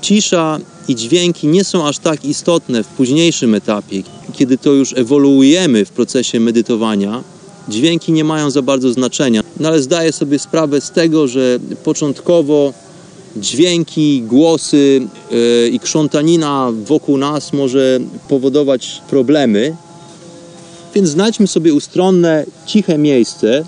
Cisza 0.02 0.60
i 0.88 0.96
dźwięki 0.96 1.48
nie 1.48 1.64
są 1.64 1.88
aż 1.88 2.00
tak 2.00 2.26
istotne 2.26 2.84
w 2.84 2.88
późniejszym 2.88 3.56
etapie, 3.56 4.04
kiedy 4.34 4.58
to 4.58 4.72
już 4.72 4.94
ewoluujemy 4.94 5.86
w 5.86 5.90
procesie 5.90 6.40
medytowania, 6.40 7.24
dźwięki 7.70 8.12
nie 8.12 8.24
mają 8.24 8.52
za 8.52 8.62
bardzo 8.62 8.94
znaczenia. 8.94 9.42
No 9.60 9.68
ale 9.68 9.82
zdaję 9.82 10.12
sobie 10.12 10.40
sprawę 10.40 10.82
z 10.82 10.92
tego, 10.92 11.28
że 11.28 11.60
początkowo 11.84 12.74
dźwięki, 13.38 14.22
głosy 14.22 15.02
yy, 15.32 15.70
i 15.70 15.80
krzątanina 15.80 16.72
wokół 16.86 17.18
nas 17.18 17.54
może 17.54 18.00
powodować 18.30 19.02
problemy. 19.10 19.76
Więc 20.96 21.10
znajdźmy 21.10 21.48
sobie 21.48 21.74
ustronne, 21.74 22.46
ciche 22.66 22.98
miejsce, 22.98 23.66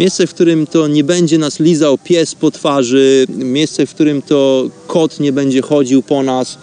miejsce, 0.00 0.26
w 0.26 0.34
którym 0.34 0.66
to 0.66 0.88
nie 0.88 1.04
będzie 1.04 1.38
nas 1.38 1.60
lizał 1.60 1.98
pies 1.98 2.34
po 2.34 2.50
twarzy, 2.50 3.26
miejsce, 3.28 3.86
w 3.86 3.94
którym 3.94 4.22
to 4.22 4.68
kot 4.86 5.20
nie 5.20 5.32
będzie 5.32 5.62
chodził 5.62 6.02
po 6.02 6.22
nas. 6.22 6.58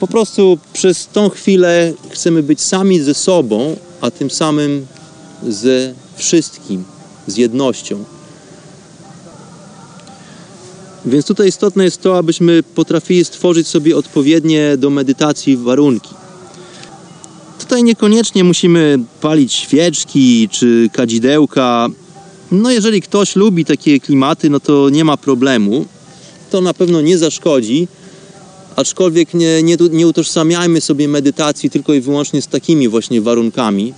Po 0.00 0.06
prostu 0.06 0.58
przez 0.72 1.08
tą 1.12 1.28
chwilę 1.28 1.92
chcemy 2.10 2.42
być 2.42 2.60
sami 2.60 3.00
ze 3.00 3.14
sobą, 3.14 3.76
a 4.00 4.10
tym 4.10 4.30
samym 4.30 4.86
ze 5.48 5.94
wszystkim, 6.16 6.84
z 7.26 7.36
jednością. 7.36 8.04
Więc 11.06 11.26
tutaj 11.26 11.48
istotne 11.48 11.84
jest 11.84 12.02
to, 12.02 12.18
abyśmy 12.18 12.62
potrafili 12.62 13.24
stworzyć 13.24 13.68
sobie 13.68 13.96
odpowiednie 13.96 14.76
do 14.76 14.90
medytacji 14.90 15.56
warunki. 15.56 16.14
Tutaj 17.58 17.84
niekoniecznie 17.84 18.44
musimy 18.44 18.98
palić 19.20 19.52
świeczki 19.52 20.48
czy 20.48 20.88
kadzidełka. 20.92 21.88
No 22.52 22.70
jeżeli 22.70 23.02
ktoś 23.02 23.36
lubi 23.36 23.64
takie 23.64 24.00
klimaty, 24.00 24.50
no 24.50 24.60
to 24.60 24.90
nie 24.90 25.04
ma 25.04 25.16
problemu. 25.16 25.86
To 26.50 26.60
na 26.60 26.74
pewno 26.74 27.00
nie 27.00 27.18
zaszkodzi, 27.18 27.88
aczkolwiek 28.76 29.34
nie, 29.34 29.62
nie, 29.62 29.76
nie 29.90 30.06
utożsamiajmy 30.06 30.80
sobie 30.80 31.08
medytacji 31.08 31.70
tylko 31.70 31.94
i 31.94 32.00
wyłącznie 32.00 32.42
z 32.42 32.46
takimi 32.46 32.88
właśnie 32.88 33.20
warunkami. 33.20 33.94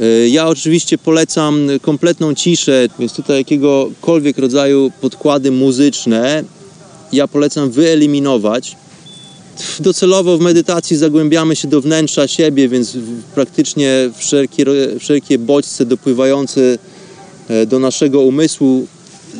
E, 0.00 0.28
ja 0.28 0.48
oczywiście 0.48 0.98
polecam 0.98 1.68
kompletną 1.82 2.34
ciszę, 2.34 2.88
więc 2.98 3.12
tutaj 3.12 3.38
jakiegokolwiek 3.38 4.38
rodzaju 4.38 4.92
podkłady 5.00 5.50
muzyczne 5.50 6.44
ja 7.12 7.28
polecam 7.28 7.70
wyeliminować. 7.70 8.76
Docelowo 9.80 10.38
w 10.38 10.40
medytacji 10.40 10.96
zagłębiamy 10.96 11.56
się 11.56 11.68
do 11.68 11.80
wnętrza 11.80 12.28
siebie, 12.28 12.68
więc 12.68 12.96
praktycznie 13.34 14.10
wszelkie, 14.16 14.64
wszelkie 14.98 15.38
bodźce 15.38 15.86
dopływające 15.86 16.78
e, 17.48 17.66
do 17.66 17.78
naszego 17.78 18.20
umysłu 18.20 18.86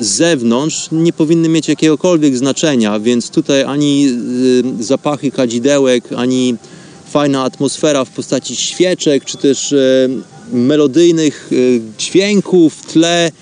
z 0.00 0.06
zewnątrz 0.06 0.88
nie 0.92 1.12
powinny 1.12 1.48
mieć 1.48 1.68
jakiegokolwiek 1.68 2.36
znaczenia, 2.36 3.00
więc 3.00 3.30
tutaj 3.30 3.62
ani 3.62 4.09
e, 4.80 4.84
zapachy 4.84 5.30
kadzidełek, 5.30 6.04
ani 6.16 6.56
fajna 7.11 7.44
atmosfera 7.44 8.04
w 8.04 8.11
postaci 8.11 8.56
świeczek, 8.56 9.24
czy 9.24 9.36
też 9.38 9.74
melodyjnych 10.53 11.49
y, 11.53 11.80
dźwięków 11.99 12.74
w 12.74 12.92
tle 12.92 13.32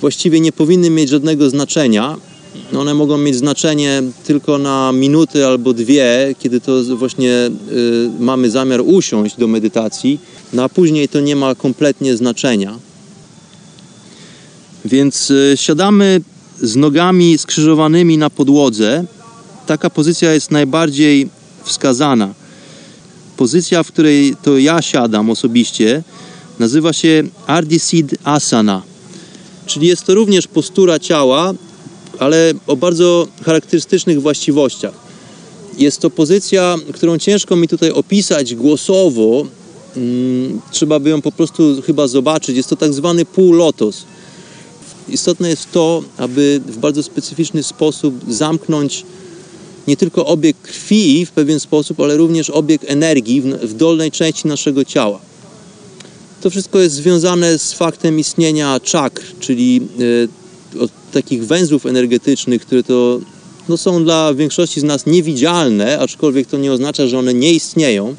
właściwie 0.00 0.40
nie 0.40 0.52
powinny 0.52 0.90
mieć 0.90 1.10
żadnego 1.10 1.50
znaczenia. 1.50 2.16
One 2.76 2.94
mogą 2.94 3.18
mieć 3.18 3.36
znaczenie 3.36 4.02
tylko 4.24 4.58
na 4.58 4.92
minuty 4.92 5.46
albo 5.46 5.72
dwie, 5.72 6.34
kiedy 6.38 6.60
to 6.60 6.96
właśnie 6.96 7.30
y, 7.30 7.50
mamy 8.20 8.50
zamiar 8.50 8.80
usiąść 8.80 9.36
do 9.36 9.46
medytacji, 9.46 10.18
no 10.52 10.64
a 10.64 10.68
później 10.68 11.08
to 11.08 11.20
nie 11.20 11.36
ma 11.36 11.54
kompletnie 11.54 12.16
znaczenia. 12.16 12.78
Więc 14.84 15.30
y, 15.30 15.54
siadamy 15.56 16.20
z 16.62 16.76
nogami 16.76 17.38
skrzyżowanymi 17.38 18.18
na 18.18 18.30
podłodze. 18.30 19.04
Taka 19.66 19.90
pozycja 19.90 20.34
jest 20.34 20.50
najbardziej 20.50 21.28
wskazana. 21.64 22.34
Pozycja, 23.36 23.82
w 23.82 23.92
której 23.92 24.36
to 24.42 24.58
ja 24.58 24.82
siadam 24.82 25.30
osobiście, 25.30 26.02
Nazywa 26.58 26.92
się 26.92 27.22
Ardhisid 27.46 28.14
Asana, 28.24 28.82
czyli 29.66 29.86
jest 29.86 30.04
to 30.04 30.14
również 30.14 30.46
postura 30.46 30.98
ciała, 30.98 31.54
ale 32.18 32.52
o 32.66 32.76
bardzo 32.76 33.28
charakterystycznych 33.44 34.22
właściwościach. 34.22 34.94
Jest 35.78 36.00
to 36.00 36.10
pozycja, 36.10 36.76
którą 36.92 37.18
ciężko 37.18 37.56
mi 37.56 37.68
tutaj 37.68 37.90
opisać 37.90 38.54
głosowo. 38.54 39.46
Hmm, 39.94 40.60
trzeba 40.70 41.00
by 41.00 41.10
ją 41.10 41.22
po 41.22 41.32
prostu 41.32 41.82
chyba 41.82 42.08
zobaczyć. 42.08 42.56
Jest 42.56 42.68
to 42.68 42.76
tak 42.76 42.92
zwany 42.92 43.24
półlotos. 43.24 44.04
Istotne 45.08 45.48
jest 45.48 45.72
to, 45.72 46.02
aby 46.16 46.60
w 46.66 46.78
bardzo 46.78 47.02
specyficzny 47.02 47.62
sposób 47.62 48.14
zamknąć 48.28 49.04
nie 49.88 49.96
tylko 49.96 50.26
obieg 50.26 50.56
krwi 50.62 51.26
w 51.26 51.30
pewien 51.30 51.60
sposób, 51.60 52.00
ale 52.00 52.16
również 52.16 52.50
obieg 52.50 52.82
energii 52.86 53.42
w 53.62 53.74
dolnej 53.74 54.10
części 54.10 54.48
naszego 54.48 54.84
ciała. 54.84 55.20
To 56.46 56.50
wszystko 56.50 56.78
jest 56.78 56.94
związane 56.94 57.58
z 57.58 57.72
faktem 57.72 58.18
istnienia 58.18 58.80
czakr, 58.80 59.22
czyli 59.40 59.80
e, 60.80 60.88
takich 61.12 61.46
węzłów 61.46 61.86
energetycznych, 61.86 62.62
które 62.62 62.82
to 62.82 63.20
no, 63.68 63.76
są 63.76 64.04
dla 64.04 64.34
większości 64.34 64.80
z 64.80 64.84
nas 64.84 65.06
niewidzialne, 65.06 65.98
aczkolwiek 65.98 66.46
to 66.46 66.58
nie 66.58 66.72
oznacza, 66.72 67.06
że 67.06 67.18
one 67.18 67.34
nie 67.34 67.52
istnieją. 67.52 68.14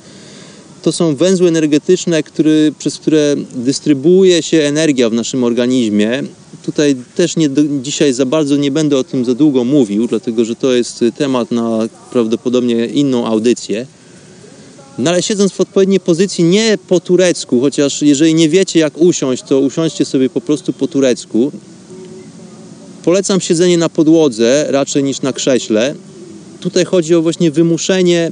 To 0.84 0.92
są 0.92 1.16
węzły 1.16 1.48
energetyczne, 1.48 2.24
który, 2.24 2.74
przez 2.80 2.98
które 2.98 3.36
dystrybuuje 3.56 4.44
się 4.44 4.58
energia 4.58 5.10
w 5.10 5.14
naszym 5.14 5.44
organizmie. 5.44 6.24
Tutaj 6.66 6.96
też 7.16 7.38
nie, 7.38 7.50
dzisiaj 7.82 8.14
za 8.14 8.26
bardzo 8.26 8.58
nie 8.58 8.72
będę 8.72 8.98
o 8.98 9.04
tym 9.04 9.26
za 9.26 9.34
długo 9.34 9.64
mówił, 9.64 10.08
dlatego 10.08 10.46
że 10.46 10.56
to 10.56 10.74
jest 10.74 11.06
temat 11.18 11.52
na 11.52 11.80
prawdopodobnie 12.12 12.86
inną 12.86 13.26
audycję. 13.26 13.86
No 14.98 15.10
ale 15.10 15.22
siedząc 15.22 15.52
w 15.54 15.62
odpowiedniej 15.62 16.00
pozycji, 16.00 16.44
nie 16.44 16.78
po 16.88 17.00
turecku, 17.00 17.62
chociaż 17.62 18.02
jeżeli 18.02 18.34
nie 18.34 18.50
wiecie 18.50 18.80
jak 18.80 18.98
usiąść, 18.98 19.44
to 19.44 19.60
usiądźcie 19.60 20.06
sobie 20.06 20.30
po 20.30 20.42
prostu 20.42 20.74
po 20.74 20.88
turecku. 20.88 21.52
Polecam 23.04 23.42
siedzenie 23.42 23.78
na 23.78 23.90
podłodze 23.90 24.66
raczej 24.70 25.04
niż 25.04 25.22
na 25.22 25.34
krześle. 25.34 25.96
Tutaj 26.60 26.86
chodzi 26.86 27.16
o 27.16 27.22
właśnie 27.22 27.52
wymuszenie 27.52 28.32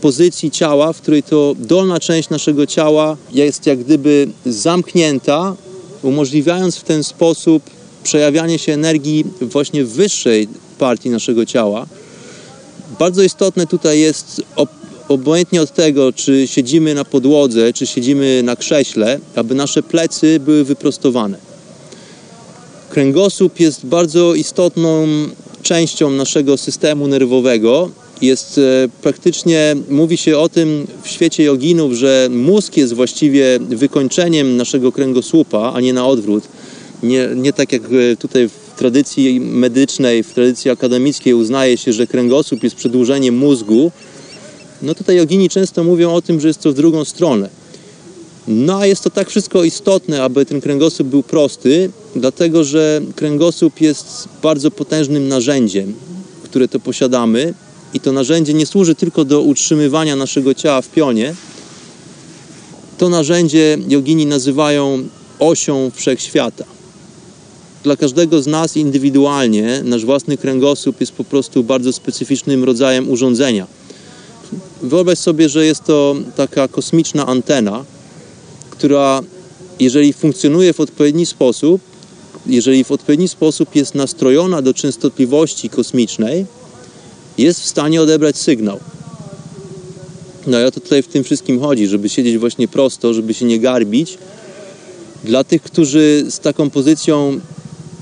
pozycji 0.00 0.50
ciała, 0.50 0.92
w 0.92 1.00
której 1.00 1.22
to 1.22 1.54
dolna 1.58 2.00
część 2.00 2.30
naszego 2.30 2.66
ciała 2.66 3.16
jest 3.32 3.66
jak 3.66 3.78
gdyby 3.78 4.28
zamknięta 4.46 5.56
umożliwiając 6.02 6.76
w 6.76 6.84
ten 6.84 7.04
sposób 7.04 7.62
przejawianie 8.02 8.58
się 8.58 8.72
energii 8.72 9.24
właśnie 9.40 9.84
wyższej 9.84 10.48
partii 10.78 11.10
naszego 11.10 11.46
ciała. 11.46 11.86
Bardzo 12.98 13.22
istotne 13.22 13.66
tutaj 13.66 14.00
jest, 14.00 14.42
obojętnie 15.08 15.62
od 15.62 15.74
tego, 15.74 16.12
czy 16.12 16.46
siedzimy 16.46 16.94
na 16.94 17.04
podłodze, 17.04 17.72
czy 17.72 17.86
siedzimy 17.86 18.42
na 18.42 18.56
krześle, 18.56 19.18
aby 19.36 19.54
nasze 19.54 19.82
plecy 19.82 20.40
były 20.40 20.64
wyprostowane. 20.64 21.38
Kręgosłup 22.90 23.60
jest 23.60 23.86
bardzo 23.86 24.34
istotną 24.34 25.06
częścią 25.62 26.10
naszego 26.10 26.56
systemu 26.56 27.08
nerwowego. 27.08 27.90
Jest 28.22 28.58
e, 28.58 28.88
praktycznie, 29.02 29.76
mówi 29.90 30.16
się 30.16 30.38
o 30.38 30.48
tym 30.48 30.86
w 31.02 31.08
świecie 31.08 31.44
joginów, 31.44 31.92
że 31.92 32.28
mózg 32.30 32.76
jest 32.76 32.92
właściwie 32.92 33.58
wykończeniem 33.60 34.56
naszego 34.56 34.92
kręgosłupa, 34.92 35.72
a 35.74 35.80
nie 35.80 35.92
na 35.92 36.06
odwrót. 36.06 36.44
Nie, 37.02 37.28
nie 37.36 37.52
tak 37.52 37.72
jak 37.72 37.82
e, 37.82 38.16
tutaj 38.16 38.48
w 38.48 38.78
tradycji 38.78 39.40
medycznej, 39.40 40.22
w 40.22 40.34
tradycji 40.34 40.70
akademickiej 40.70 41.34
uznaje 41.34 41.76
się, 41.76 41.92
że 41.92 42.06
kręgosłup 42.06 42.62
jest 42.62 42.76
przedłużeniem 42.76 43.36
mózgu. 43.36 43.92
No 44.82 44.94
tutaj 44.94 45.16
jogini 45.16 45.48
często 45.48 45.84
mówią 45.84 46.14
o 46.14 46.22
tym, 46.22 46.40
że 46.40 46.48
jest 46.48 46.62
to 46.62 46.70
w 46.70 46.74
drugą 46.74 47.04
stronę. 47.04 47.48
No 48.48 48.78
a 48.78 48.86
jest 48.86 49.02
to 49.02 49.10
tak 49.10 49.28
wszystko 49.30 49.64
istotne, 49.64 50.22
aby 50.22 50.46
ten 50.46 50.60
kręgosłup 50.60 51.08
był 51.08 51.22
prosty, 51.22 51.90
dlatego 52.16 52.64
że 52.64 53.00
kręgosłup 53.16 53.80
jest 53.80 54.28
bardzo 54.42 54.70
potężnym 54.70 55.28
narzędziem, 55.28 55.94
które 56.44 56.68
to 56.68 56.80
posiadamy 56.80 57.54
i 57.94 58.00
to 58.00 58.12
narzędzie 58.12 58.54
nie 58.54 58.66
służy 58.66 58.94
tylko 58.94 59.24
do 59.24 59.40
utrzymywania 59.40 60.16
naszego 60.16 60.54
ciała 60.54 60.82
w 60.82 60.88
pionie. 60.88 61.34
To 62.98 63.08
narzędzie 63.08 63.78
jogini 63.88 64.26
nazywają 64.26 65.08
osią 65.38 65.90
wszechświata. 65.94 66.64
Dla 67.84 67.96
każdego 67.96 68.42
z 68.42 68.46
nas 68.46 68.76
indywidualnie 68.76 69.82
nasz 69.84 70.04
własny 70.04 70.36
kręgosłup 70.36 71.00
jest 71.00 71.12
po 71.12 71.24
prostu 71.24 71.64
bardzo 71.64 71.92
specyficznym 71.92 72.64
rodzajem 72.64 73.10
urządzenia. 73.10 73.66
Wyobraź 74.82 75.18
sobie, 75.18 75.48
że 75.48 75.66
jest 75.66 75.84
to 75.84 76.16
taka 76.36 76.68
kosmiczna 76.68 77.26
antena, 77.26 77.84
która 78.70 79.20
jeżeli 79.80 80.12
funkcjonuje 80.12 80.72
w 80.72 80.80
odpowiedni 80.80 81.26
sposób, 81.26 81.80
jeżeli 82.46 82.84
w 82.84 82.92
odpowiedni 82.92 83.28
sposób 83.28 83.76
jest 83.76 83.94
nastrojona 83.94 84.62
do 84.62 84.74
częstotliwości 84.74 85.70
kosmicznej, 85.70 86.46
jest 87.38 87.60
w 87.60 87.66
stanie 87.66 88.02
odebrać 88.02 88.36
sygnał. 88.36 88.80
No 90.46 90.60
i 90.60 90.64
o 90.64 90.70
to 90.70 90.80
tutaj 90.80 91.02
w 91.02 91.08
tym 91.08 91.24
wszystkim 91.24 91.60
chodzi, 91.60 91.88
żeby 91.88 92.08
siedzieć 92.08 92.38
właśnie 92.38 92.68
prosto, 92.68 93.14
żeby 93.14 93.34
się 93.34 93.44
nie 93.44 93.60
garbić. 93.60 94.18
Dla 95.24 95.44
tych, 95.44 95.62
którzy 95.62 96.26
z 96.30 96.38
taką 96.38 96.70
pozycją 96.70 97.40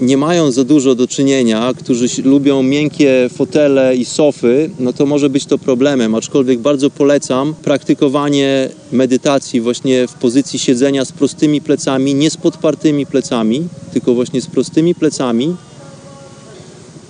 nie 0.00 0.16
mają 0.16 0.50
za 0.50 0.64
dużo 0.64 0.94
do 0.94 1.08
czynienia, 1.08 1.72
którzy 1.78 2.06
lubią 2.24 2.62
miękkie 2.62 3.30
fotele 3.34 3.96
i 3.96 4.04
sofy, 4.04 4.70
no 4.78 4.92
to 4.92 5.06
może 5.06 5.30
być 5.30 5.46
to 5.46 5.58
problemem, 5.58 6.14
aczkolwiek 6.14 6.58
bardzo 6.58 6.90
polecam 6.90 7.54
praktykowanie 7.54 8.68
medytacji 8.92 9.60
właśnie 9.60 10.06
w 10.08 10.14
pozycji 10.14 10.58
siedzenia 10.58 11.04
z 11.04 11.12
prostymi 11.12 11.60
plecami, 11.60 12.14
nie 12.14 12.30
z 12.30 12.36
podpartymi 12.36 13.06
plecami, 13.06 13.68
tylko 13.92 14.14
właśnie 14.14 14.40
z 14.40 14.46
prostymi 14.46 14.94
plecami. 14.94 15.56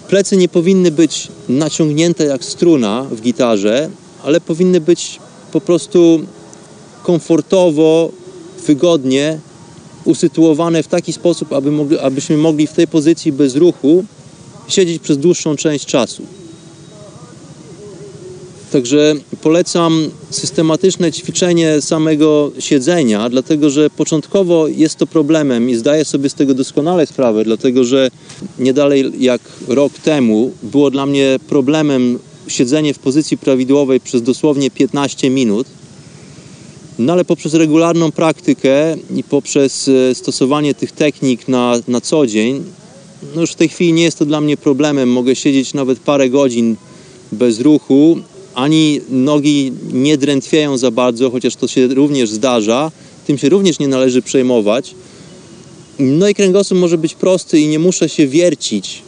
Plecy 0.09 0.37
nie 0.37 0.49
powinny 0.49 0.91
być 0.91 1.29
naciągnięte 1.49 2.25
jak 2.25 2.45
struna 2.45 3.07
w 3.11 3.21
gitarze, 3.21 3.91
ale 4.25 4.41
powinny 4.41 4.81
być 4.81 5.19
po 5.53 5.61
prostu 5.61 6.21
komfortowo, 7.03 8.11
wygodnie 8.67 9.39
usytuowane 10.07 10.83
w 10.83 10.89
taki 10.89 11.13
sposób, 11.13 11.53
aby 11.53 11.71
mogli, 11.71 11.99
abyśmy 11.99 12.37
mogli 12.37 12.67
w 12.67 12.73
tej 12.73 12.89
pozycji 12.89 13.33
bez 13.33 13.57
ruchu 13.57 14.05
siedzieć 14.69 15.03
przez 15.03 15.19
dłuższą 15.19 15.57
część 15.57 15.87
czasu. 15.87 16.23
Także 18.73 19.15
polecam 19.43 20.11
systematyczne 20.31 21.13
ćwiczenie 21.13 21.81
samego 21.81 22.53
siedzenia, 22.59 23.31
dlatego 23.31 23.71
że 23.71 23.91
początkowo 23.91 24.69
jest 24.69 24.97
to 24.97 25.07
problemem 25.07 25.71
i 25.71 25.75
zdaję 25.75 26.05
sobie 26.05 26.29
z 26.29 26.35
tego 26.35 26.55
doskonale 26.55 27.07
sprawę, 27.07 27.45
dlatego 27.45 27.85
że 27.85 28.11
nie 28.59 28.73
dalej 28.75 29.13
jak 29.19 29.41
rok 29.69 29.93
temu 29.93 30.53
było 30.63 30.91
dla 30.91 31.07
mnie 31.07 31.39
problemem 31.49 32.19
siedzenie 32.49 32.95
w 32.95 32.99
pozycji 32.99 33.39
prawidłowej 33.39 34.01
przez 34.01 34.23
dosłownie 34.23 34.71
15 34.71 35.31
minut 35.31 35.67
no 36.99 37.13
ale 37.13 37.25
poprzez 37.25 37.55
regularną 37.55 38.13
praktykę 38.13 38.97
i 39.17 39.25
poprzez 39.25 39.89
e, 39.89 40.15
stosowanie 40.15 40.75
tych 40.75 40.93
technik 40.93 41.49
na, 41.49 41.75
na 41.89 42.01
co 42.01 42.27
dzień, 42.27 42.65
no 43.35 43.41
już 43.41 43.53
w 43.53 43.55
tej 43.55 43.69
chwili 43.69 43.93
nie 43.93 44.03
jest 44.03 44.19
to 44.19 44.27
dla 44.27 44.41
mnie 44.41 44.57
problemem. 44.57 45.13
Mogę 45.13 45.37
siedzieć 45.37 45.75
nawet 45.75 45.99
parę 45.99 46.31
godzin 46.31 46.77
bez 47.33 47.61
ruchu, 47.61 48.19
ani 48.55 49.01
nogi 49.11 49.73
nie 49.93 50.19
drętwieją 50.19 50.79
za 50.79 50.91
bardzo, 50.91 51.31
chociaż 51.31 51.57
to 51.57 51.69
się 51.69 51.87
również 51.87 52.31
zdarza. 52.31 52.91
Tym 53.27 53.39
się 53.39 53.49
również 53.49 53.79
nie 53.79 53.89
należy 53.89 54.23
przejmować. 54.23 54.95
No 55.99 56.29
i 56.29 56.35
kręgosłup 56.35 56.81
może 56.81 56.99
być 56.99 57.15
prosty 57.15 57.61
i 57.61 57.69
nie 57.69 57.79
muszę 57.79 58.09
się 58.09 58.27
wiercić. 58.27 59.03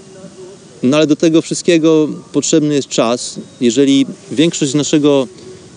No 0.82 0.96
ale 0.96 1.06
do 1.06 1.16
tego 1.16 1.42
wszystkiego 1.42 2.08
potrzebny 2.32 2.74
jest 2.74 2.88
czas. 2.88 3.40
Jeżeli 3.60 4.06
większość 4.32 4.74
naszego 4.74 5.28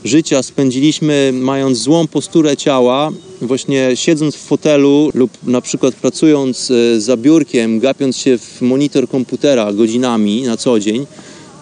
życia 0.06 0.44
spędziliśmy 0.44 1.32
mając 1.34 1.78
złą 1.78 2.08
posturę 2.08 2.58
ciała, 2.58 3.12
właśnie 3.42 3.92
siedząc 3.96 4.36
w 4.36 4.40
fotelu 4.40 5.10
lub 5.14 5.32
na 5.44 5.62
przykład 5.62 5.96
pracując 5.96 6.72
e, 6.72 7.02
za 7.02 7.18
biurkiem, 7.18 7.80
gapiąc 7.80 8.18
się 8.18 8.38
w 8.38 8.62
monitor 8.62 9.10
komputera 9.10 9.74
godzinami 9.74 10.44
na 10.44 10.58
co 10.58 10.80
dzień, 10.80 11.08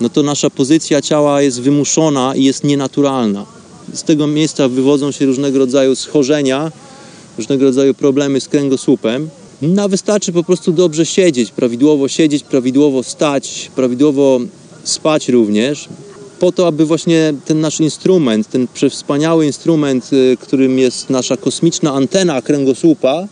no 0.02 0.10
to 0.10 0.24
nasza 0.24 0.50
pozycja 0.50 1.02
ciała 1.02 1.42
jest 1.42 1.62
wymuszona 1.62 2.36
i 2.36 2.44
jest 2.44 2.64
nienaturalna. 2.64 3.46
Z 3.94 4.04
tego 4.04 4.28
miejsca 4.28 4.68
wywodzą 4.68 5.12
się 5.12 5.26
różnego 5.26 5.60
rodzaju 5.60 5.96
schorzenia, 5.96 6.72
różnego 7.38 7.66
rodzaju 7.66 7.94
problemy 7.94 8.42
z 8.42 8.48
kręgosłupem. 8.48 9.30
No, 9.62 9.90
wystarczy 9.90 10.32
po 10.32 10.44
prostu 10.44 10.72
dobrze 10.72 11.06
siedzieć, 11.06 11.52
prawidłowo 11.52 12.08
siedzieć, 12.08 12.44
prawidłowo 12.44 13.04
stać, 13.04 13.72
prawidłowo 13.76 14.40
spać 14.84 15.30
również 15.30 15.90
po 16.40 16.52
to, 16.52 16.68
aby 16.68 16.86
właśnie 16.86 17.34
ten 17.46 17.60
nasz 17.60 17.80
instrument, 17.80 18.50
ten 18.50 18.68
przewspaniały 18.68 19.46
instrument, 19.46 20.14
y, 20.14 20.38
którym 20.40 20.80
jest 20.80 21.10
nasza 21.10 21.38
kosmiczna 21.38 21.94
antena 21.94 22.42
kręgosłupa, 22.42 23.28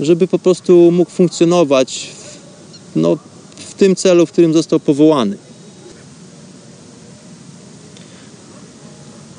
żeby 0.00 0.26
po 0.26 0.38
prostu 0.38 0.90
mógł 0.92 1.10
funkcjonować 1.10 2.10
no, 2.96 3.16
w 3.56 3.74
tym 3.74 3.96
celu, 3.96 4.26
w 4.26 4.32
którym 4.32 4.52
został 4.52 4.80
powołany. 4.80 5.36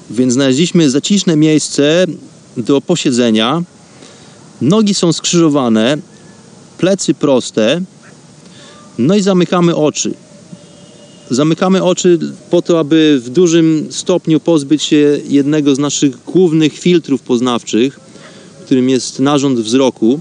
Więc 0.10 0.34
znaleźliśmy 0.34 0.90
zaciszne 0.90 1.36
miejsce 1.36 2.06
do 2.58 2.82
posiedzenia. 2.82 3.64
Nogi 4.62 4.94
są 4.94 5.14
skrzyżowane, 5.14 5.98
plecy 6.78 7.14
proste. 7.14 7.82
No 8.98 9.16
i 9.16 9.22
zamykamy 9.22 9.76
oczy. 9.76 10.14
Zamykamy 11.32 11.84
oczy 11.84 12.20
po 12.50 12.62
to, 12.62 12.80
aby 12.80 13.22
w 13.24 13.30
dużym 13.30 13.88
stopniu 13.90 14.40
pozbyć 14.40 14.84
się 14.84 15.20
jednego 15.30 15.76
z 15.76 15.80
naszych 15.80 16.24
głównych 16.24 16.74
filtrów 16.74 17.22
poznawczych, 17.22 18.00
którym 18.66 18.90
jest 18.90 19.20
narząd 19.20 19.60
wzroku. 19.60 20.20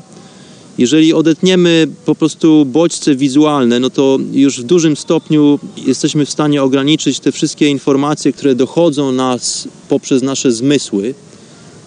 Jeżeli 0.78 1.14
odetniemy 1.14 1.88
po 2.04 2.14
prostu 2.14 2.64
bodźce 2.64 3.14
wizualne, 3.14 3.80
no 3.80 3.90
to 3.90 4.18
już 4.32 4.60
w 4.60 4.64
dużym 4.64 4.96
stopniu 4.96 5.58
jesteśmy 5.86 6.26
w 6.26 6.30
stanie 6.30 6.62
ograniczyć 6.62 7.20
te 7.20 7.32
wszystkie 7.32 7.68
informacje, 7.68 8.32
które 8.32 8.54
dochodzą 8.54 9.12
nas 9.12 9.68
poprzez 9.88 10.22
nasze 10.22 10.52
zmysły. 10.52 11.14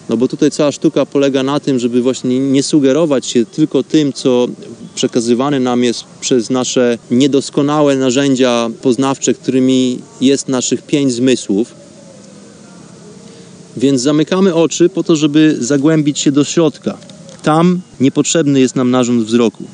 No 0.08 0.16
bo 0.16 0.28
tutaj 0.28 0.50
cała 0.50 0.72
sztuka 0.72 1.06
polega 1.06 1.42
na 1.42 1.60
tym, 1.60 1.78
żeby 1.78 2.02
właśnie 2.02 2.38
nie 2.40 2.62
sugerować 2.62 3.26
się 3.26 3.46
tylko 3.46 3.82
tym, 3.82 4.12
co 4.12 4.48
przekazywany 4.94 5.60
nam 5.60 5.84
jest 5.84 6.04
przez 6.20 6.50
nasze 6.50 6.98
niedoskonałe 7.10 7.96
narzędzia 7.96 8.70
poznawcze, 8.82 9.34
którymi 9.34 9.98
jest 10.20 10.48
naszych 10.48 10.82
pięć 10.82 11.12
zmysłów. 11.12 11.74
Więc 13.76 14.00
zamykamy 14.00 14.54
oczy 14.54 14.88
po 14.88 15.02
to, 15.02 15.16
żeby 15.16 15.56
zagłębić 15.60 16.18
się 16.18 16.32
do 16.32 16.44
środka. 16.44 16.98
Tam 17.42 17.80
niepotrzebny 18.00 18.60
jest 18.60 18.76
nam 18.76 18.90
narząd 18.90 19.24
wzroku. 19.24 19.64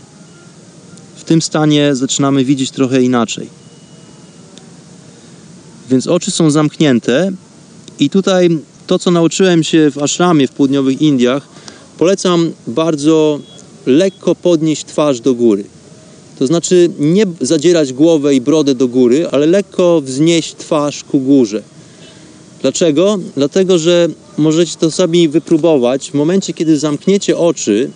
W 1.17 1.25
tym 1.25 1.43
stanie 1.43 1.95
zaczynamy 1.95 2.45
widzieć 2.45 2.71
trochę 2.71 3.03
inaczej. 3.03 3.49
Więc 5.91 6.07
oczy 6.07 6.31
są 6.31 6.51
zamknięte 6.51 7.33
i 7.99 8.11
tutaj 8.11 8.59
to, 8.87 8.99
co 8.99 9.11
nauczyłem 9.11 9.65
się 9.65 9.91
w 9.91 9.99
ashramie 9.99 10.49
w 10.49 10.51
południowych 10.51 11.03
Indiach, 11.03 11.49
polecam 11.99 12.53
bardzo 12.67 13.41
lekko 13.87 14.35
podnieść 14.35 14.85
twarz 14.85 15.21
do 15.21 15.35
góry. 15.35 15.65
To 16.39 16.47
znaczy 16.47 16.91
nie 16.99 17.27
zadzierać 17.41 17.93
głowę 17.93 18.35
i 18.35 18.41
brodę 18.41 18.75
do 18.75 18.89
góry, 18.89 19.29
ale 19.31 19.47
lekko 19.47 20.01
wznieść 20.01 20.55
twarz 20.57 21.05
ku 21.05 21.21
górze. 21.21 21.63
Dlaczego? 22.63 23.19
Dlatego, 23.37 23.79
że 23.79 24.09
możecie 24.39 24.77
to 24.77 24.91
sami 24.91 25.29
wypróbować. 25.29 26.11
W 26.11 26.15
momencie, 26.15 26.53
kiedy 26.53 26.79
zamkniecie 26.79 27.37
oczy 27.37 27.91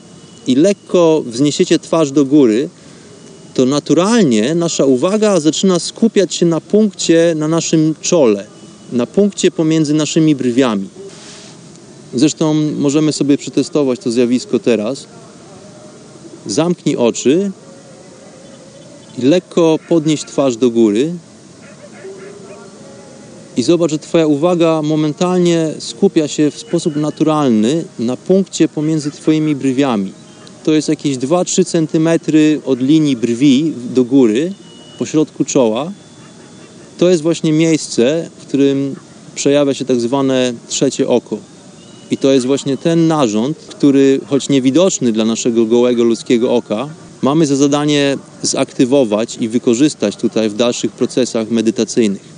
i 0.47 0.55
lekko 0.55 1.23
wzniesiecie 1.27 1.79
twarz 1.79 2.11
do 2.11 2.25
góry, 2.25 2.69
to 3.55 3.67
naturalnie 3.67 4.55
nasza 4.55 4.85
uwaga 4.85 5.41
zaczyna 5.41 5.79
skupiać 5.79 6.35
się 6.35 6.47
na 6.47 6.61
punkcie 6.61 7.35
na 7.37 7.49
naszym 7.49 7.95
czole, 8.01 8.47
na 8.93 9.07
punkcie 9.07 9.51
pomiędzy 9.51 9.95
naszymi 9.95 10.35
brwiami. 10.35 10.89
Zresztą 12.15 12.55
możemy 12.55 13.13
sobie 13.13 13.39
przetestować 13.39 14.01
to 14.01 14.11
zjawisko 14.11 14.59
teraz. 14.59 15.07
Zamknij 16.47 16.97
oczy 16.97 17.51
i 19.19 19.23
lekko 19.23 19.79
podnieś 19.89 20.25
twarz 20.25 20.57
do 20.57 20.71
góry. 20.71 21.13
I 23.57 23.63
zobacz, 23.63 23.91
że 23.91 23.99
Twoja 23.99 24.27
uwaga 24.27 24.83
momentalnie 24.83 25.75
skupia 25.79 26.29
się 26.29 26.51
w 26.51 26.59
sposób 26.59 26.97
naturalny 26.97 27.85
na 27.99 28.17
punkcie 28.17 28.69
pomiędzy 28.69 29.11
Twoimi 29.11 29.57
brwiami. 29.57 30.13
To 30.65 30.73
jest 30.73 30.89
jakieś 30.89 31.17
2-3 31.17 31.65
cm 31.65 32.09
od 32.65 32.81
linii 32.81 33.17
brwi 33.17 33.73
do 33.95 34.05
góry, 34.05 34.53
po 34.99 35.07
środku 35.07 35.45
czoła. 35.45 35.93
To 36.99 37.11
jest 37.11 37.23
właśnie 37.23 37.53
miejsce, 37.53 38.31
w 38.39 38.47
którym 38.47 38.97
przejawia 39.35 39.75
się 39.75 39.85
tak 39.85 40.01
zwane 40.01 40.53
trzecie 40.69 41.09
oko. 41.09 41.39
I 42.11 42.17
to 42.17 42.33
jest 42.33 42.47
właśnie 42.47 42.77
ten 42.77 43.07
narząd, 43.07 43.59
który, 43.59 44.21
choć 44.27 44.49
niewidoczny 44.49 45.13
dla 45.13 45.25
naszego 45.25 45.67
gołego 45.67 46.05
ludzkiego 46.05 46.55
oka, 46.55 46.89
mamy 47.23 47.47
za 47.47 47.57
zadanie 47.57 48.17
zaktywować 48.43 49.37
i 49.41 49.49
wykorzystać 49.49 50.17
tutaj 50.17 50.49
w 50.49 50.55
dalszych 50.55 50.93
procesach 50.93 51.51
medytacyjnych. 51.51 52.35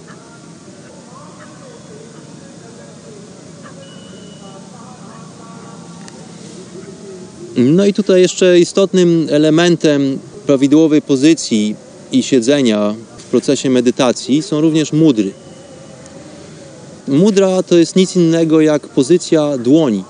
No 7.56 7.86
i 7.86 7.92
tutaj 7.92 8.20
jeszcze 8.20 8.60
istotnym 8.60 9.26
elementem 9.30 10.18
prawidłowej 10.46 11.02
pozycji 11.02 11.74
i 12.12 12.22
siedzenia 12.22 12.94
w 13.18 13.24
procesie 13.24 13.70
medytacji 13.70 14.42
są 14.42 14.60
również 14.60 14.92
mudry. 14.92 15.45
Mudra 17.08 17.62
to 17.62 17.76
jest 17.76 17.96
nic 17.96 18.16
innego 18.16 18.60
jak 18.60 18.88
pozycja 18.88 19.58
dłoni. 19.58 20.04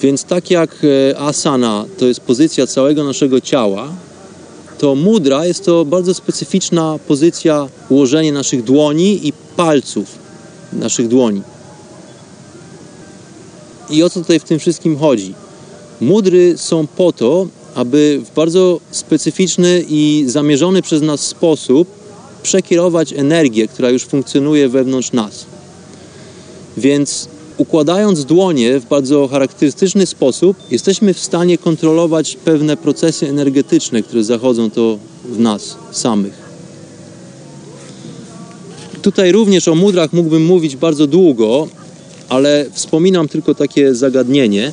Więc 0.00 0.24
tak 0.24 0.50
jak 0.50 0.76
e, 0.84 1.18
asana 1.18 1.84
to 1.98 2.06
jest 2.06 2.20
pozycja 2.20 2.66
całego 2.66 3.04
naszego 3.04 3.40
ciała, 3.40 3.88
to 4.78 4.94
mudra 4.94 5.46
jest 5.46 5.64
to 5.64 5.84
bardzo 5.84 6.14
specyficzna 6.14 6.98
pozycja 7.08 7.68
ułożenia 7.88 8.32
naszych 8.32 8.64
dłoni 8.64 9.28
i 9.28 9.32
palców 9.56 10.06
naszych 10.72 11.08
dłoni. 11.08 11.42
I 13.90 14.02
o 14.02 14.10
co 14.10 14.20
tutaj 14.20 14.40
w 14.40 14.44
tym 14.44 14.58
wszystkim 14.58 14.98
chodzi? 14.98 15.34
Mudry 16.00 16.58
są 16.58 16.86
po 16.86 17.12
to, 17.12 17.46
aby 17.74 18.22
w 18.24 18.34
bardzo 18.34 18.80
specyficzny 18.90 19.84
i 19.88 20.24
zamierzony 20.26 20.82
przez 20.82 21.02
nas 21.02 21.20
sposób 21.20 21.97
przekierować 22.42 23.12
energię, 23.12 23.68
która 23.68 23.90
już 23.90 24.04
funkcjonuje 24.04 24.68
wewnątrz 24.68 25.12
nas. 25.12 25.46
Więc 26.76 27.28
układając 27.56 28.24
dłonie 28.24 28.80
w 28.80 28.86
bardzo 28.86 29.28
charakterystyczny 29.28 30.06
sposób, 30.06 30.56
jesteśmy 30.70 31.14
w 31.14 31.18
stanie 31.18 31.58
kontrolować 31.58 32.36
pewne 32.44 32.76
procesy 32.76 33.28
energetyczne, 33.28 34.02
które 34.02 34.24
zachodzą 34.24 34.70
to 34.70 34.98
w 35.24 35.40
nas 35.40 35.76
samych. 35.92 36.48
Tutaj 39.02 39.32
również 39.32 39.68
o 39.68 39.74
mudrach 39.74 40.12
mógłbym 40.12 40.44
mówić 40.44 40.76
bardzo 40.76 41.06
długo, 41.06 41.68
ale 42.28 42.66
wspominam 42.72 43.28
tylko 43.28 43.54
takie 43.54 43.94
zagadnienie. 43.94 44.72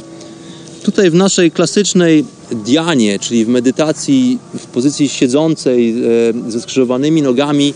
Tutaj 0.84 1.09
w 1.09 1.13
naszej 1.13 1.51
klasycznej 1.51 2.26
dianie, 2.51 3.19
czyli 3.19 3.45
w 3.45 3.47
medytacji 3.47 4.39
w 4.57 4.65
pozycji 4.65 5.09
siedzącej 5.09 5.95
e, 6.47 6.51
ze 6.51 6.61
skrzyżowanymi 6.61 7.21
nogami, 7.21 7.73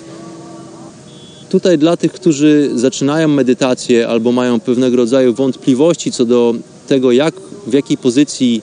tutaj 1.50 1.78
dla 1.78 1.98
tych, 1.98 2.12
którzy 2.12 2.72
zaczynają 2.76 3.28
medytację 3.28 4.08
albo 4.08 4.32
mają 4.32 4.60
pewnego 4.60 4.98
rodzaju 4.98 5.34
wątpliwości 5.34 6.12
co 6.12 6.26
do 6.26 6.54
tego, 6.88 7.12
jak, 7.12 7.36
w 7.68 7.74
jakiej 7.74 7.98
pozycji 7.98 8.62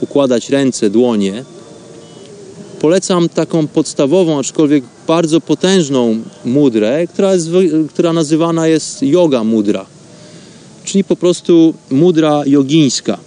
układać 0.00 0.50
ręce, 0.50 0.90
dłonie, 0.90 1.44
polecam 2.80 3.28
taką 3.28 3.66
podstawową, 3.66 4.38
aczkolwiek 4.38 4.84
bardzo 5.06 5.40
potężną 5.40 6.18
mudrę, 6.44 7.06
która, 7.06 7.34
jest, 7.34 7.48
która 7.88 8.12
nazywana 8.12 8.68
jest 8.68 9.02
yoga 9.02 9.44
mudra 9.44 9.86
czyli 10.84 11.04
po 11.04 11.16
prostu 11.16 11.74
mudra 11.90 12.42
jogińska. 12.46 13.18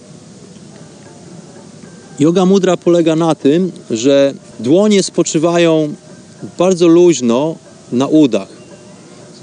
Yoga 2.18 2.44
mudra 2.44 2.76
polega 2.76 3.16
na 3.16 3.34
tym, 3.34 3.72
że 3.90 4.34
dłonie 4.60 5.02
spoczywają 5.02 5.94
bardzo 6.58 6.88
luźno 6.88 7.56
na 7.92 8.06
udach. 8.06 8.48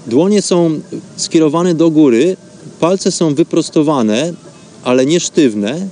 Dłonie 0.08 0.42
są 0.42 0.80
skierowane 1.16 1.76
do 1.76 1.90
góry, 1.90 2.38
palce 2.80 3.12
są 3.12 3.36
wyprostowane, 3.36 4.34
ale 4.84 5.06
nie 5.06 5.20
sztywne 5.20 5.88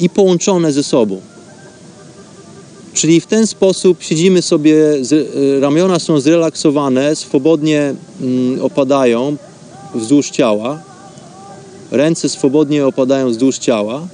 i 0.00 0.10
połączone 0.10 0.72
ze 0.72 0.82
sobą. 0.82 1.20
Czyli 2.94 3.20
w 3.20 3.26
ten 3.26 3.46
sposób 3.46 4.02
siedzimy 4.02 4.42
sobie, 4.42 4.76
ramiona 5.60 5.98
są 5.98 6.20
zrelaksowane, 6.20 7.16
swobodnie 7.16 7.94
mm, 8.20 8.62
opadają 8.62 9.36
wzdłuż 9.94 10.30
ciała 10.30 10.82
Ręce 11.90 12.28
swobodnie 12.28 12.86
opadają 12.86 13.30
wzdłuż 13.30 13.58
ciała, 13.58 14.06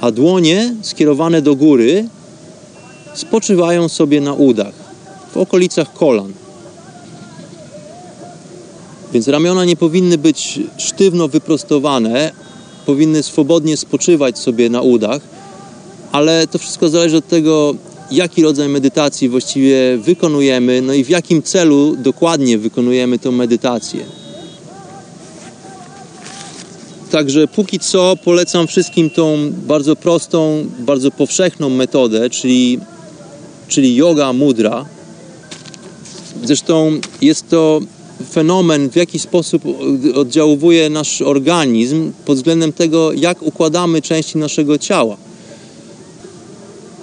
a 0.00 0.10
dłonie 0.10 0.74
skierowane 0.82 1.42
do 1.42 1.56
góry 1.56 2.08
spoczywają 3.14 3.88
sobie 3.88 4.20
na 4.20 4.34
udach, 4.34 4.74
w 5.34 5.36
okolicach 5.36 5.92
kolan. 5.92 6.32
Więc 9.12 9.28
ramiona 9.28 9.64
nie 9.64 9.76
powinny 9.76 10.18
być 10.18 10.60
sztywno 10.76 11.28
wyprostowane, 11.28 12.32
powinny 12.86 13.22
swobodnie 13.22 13.76
spoczywać 13.76 14.38
sobie 14.38 14.70
na 14.70 14.82
udach, 14.82 15.20
ale 16.12 16.46
to 16.46 16.58
wszystko 16.58 16.88
zależy 16.88 17.16
od 17.16 17.28
tego, 17.28 17.74
jaki 18.10 18.42
rodzaj 18.42 18.68
medytacji 18.68 19.28
właściwie 19.28 19.98
wykonujemy, 19.98 20.82
no 20.82 20.92
i 20.92 21.04
w 21.04 21.08
jakim 21.08 21.42
celu 21.42 21.96
dokładnie 21.96 22.58
wykonujemy 22.58 23.18
tę 23.18 23.30
medytację. 23.30 24.04
Także 27.10 27.48
póki 27.48 27.78
co 27.78 28.16
polecam 28.24 28.66
wszystkim 28.66 29.10
tą 29.10 29.52
bardzo 29.66 29.96
prostą, 29.96 30.66
bardzo 30.78 31.10
powszechną 31.10 31.70
metodę, 31.70 32.30
czyli, 32.30 32.78
czyli 33.68 33.96
yoga 33.96 34.32
mudra. 34.32 34.84
Zresztą 36.44 37.00
jest 37.22 37.48
to 37.48 37.80
fenomen, 38.30 38.90
w 38.90 38.96
jaki 38.96 39.18
sposób 39.18 39.62
oddziałuje 40.14 40.90
nasz 40.90 41.22
organizm 41.22 42.12
pod 42.24 42.36
względem 42.36 42.72
tego, 42.72 43.12
jak 43.12 43.42
układamy 43.42 44.02
części 44.02 44.38
naszego 44.38 44.78
ciała. 44.78 45.16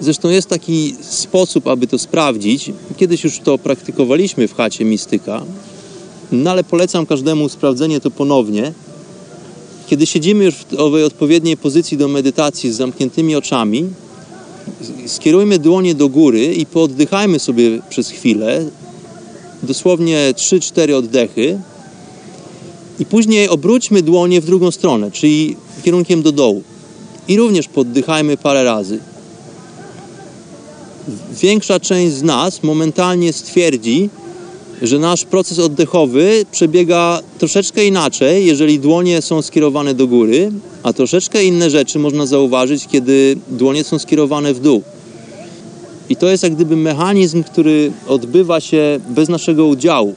Zresztą 0.00 0.28
jest 0.28 0.48
taki 0.48 0.94
sposób, 1.00 1.66
aby 1.66 1.86
to 1.86 1.98
sprawdzić. 1.98 2.72
Kiedyś 2.96 3.24
już 3.24 3.38
to 3.38 3.58
praktykowaliśmy 3.58 4.48
w 4.48 4.54
chacie 4.54 4.84
mistyka, 4.84 5.42
no 6.32 6.50
ale 6.50 6.64
polecam 6.64 7.06
każdemu 7.06 7.48
sprawdzenie 7.48 8.00
to 8.00 8.10
ponownie 8.10 8.72
kiedy 9.88 10.06
siedzimy 10.06 10.44
już 10.44 10.54
w 10.54 10.74
owej 10.74 11.04
odpowiedniej 11.04 11.56
pozycji 11.56 11.96
do 11.96 12.08
medytacji 12.08 12.72
z 12.72 12.76
zamkniętymi 12.76 13.36
oczami, 13.36 13.84
skierujmy 15.06 15.58
dłonie 15.58 15.94
do 15.94 16.08
góry 16.08 16.54
i 16.54 16.66
pooddychajmy 16.66 17.38
sobie 17.38 17.80
przez 17.88 18.10
chwilę, 18.10 18.64
dosłownie 19.62 20.34
3-4 20.36 20.94
oddechy 20.94 21.60
i 23.00 23.06
później 23.06 23.48
obróćmy 23.48 24.02
dłonie 24.02 24.40
w 24.40 24.46
drugą 24.46 24.70
stronę, 24.70 25.10
czyli 25.10 25.56
kierunkiem 25.84 26.22
do 26.22 26.32
dołu. 26.32 26.62
I 27.28 27.36
również 27.36 27.68
poddychajmy 27.68 28.36
parę 28.36 28.64
razy. 28.64 28.98
Większa 31.40 31.80
część 31.80 32.14
z 32.14 32.22
nas 32.22 32.62
momentalnie 32.62 33.32
stwierdzi, 33.32 34.10
że 34.82 34.98
nasz 34.98 35.24
proces 35.24 35.58
oddechowy 35.58 36.44
przebiega 36.52 37.20
troszeczkę 37.38 37.84
inaczej, 37.84 38.46
jeżeli 38.46 38.78
dłonie 38.78 39.22
są 39.22 39.42
skierowane 39.42 39.94
do 39.94 40.06
góry, 40.06 40.50
a 40.82 40.92
troszeczkę 40.92 41.44
inne 41.44 41.70
rzeczy 41.70 41.98
można 41.98 42.26
zauważyć, 42.26 42.86
kiedy 42.86 43.36
dłonie 43.48 43.84
są 43.84 43.98
skierowane 43.98 44.54
w 44.54 44.60
dół. 44.60 44.82
I 46.08 46.16
to 46.16 46.28
jest 46.28 46.42
jak 46.42 46.54
gdyby 46.54 46.76
mechanizm, 46.76 47.42
który 47.44 47.92
odbywa 48.08 48.60
się 48.60 49.00
bez 49.08 49.28
naszego 49.28 49.66
udziału. 49.66 50.14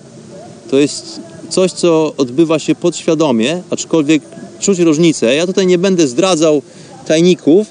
To 0.71 0.77
jest 0.77 1.19
coś, 1.49 1.71
co 1.71 2.13
odbywa 2.17 2.59
się 2.59 2.75
podświadomie, 2.75 3.61
aczkolwiek 3.69 4.23
czuć 4.59 4.79
różnicę. 4.79 5.35
Ja 5.35 5.47
tutaj 5.47 5.67
nie 5.67 5.77
będę 5.77 6.07
zdradzał 6.07 6.61
tajników, 7.07 7.67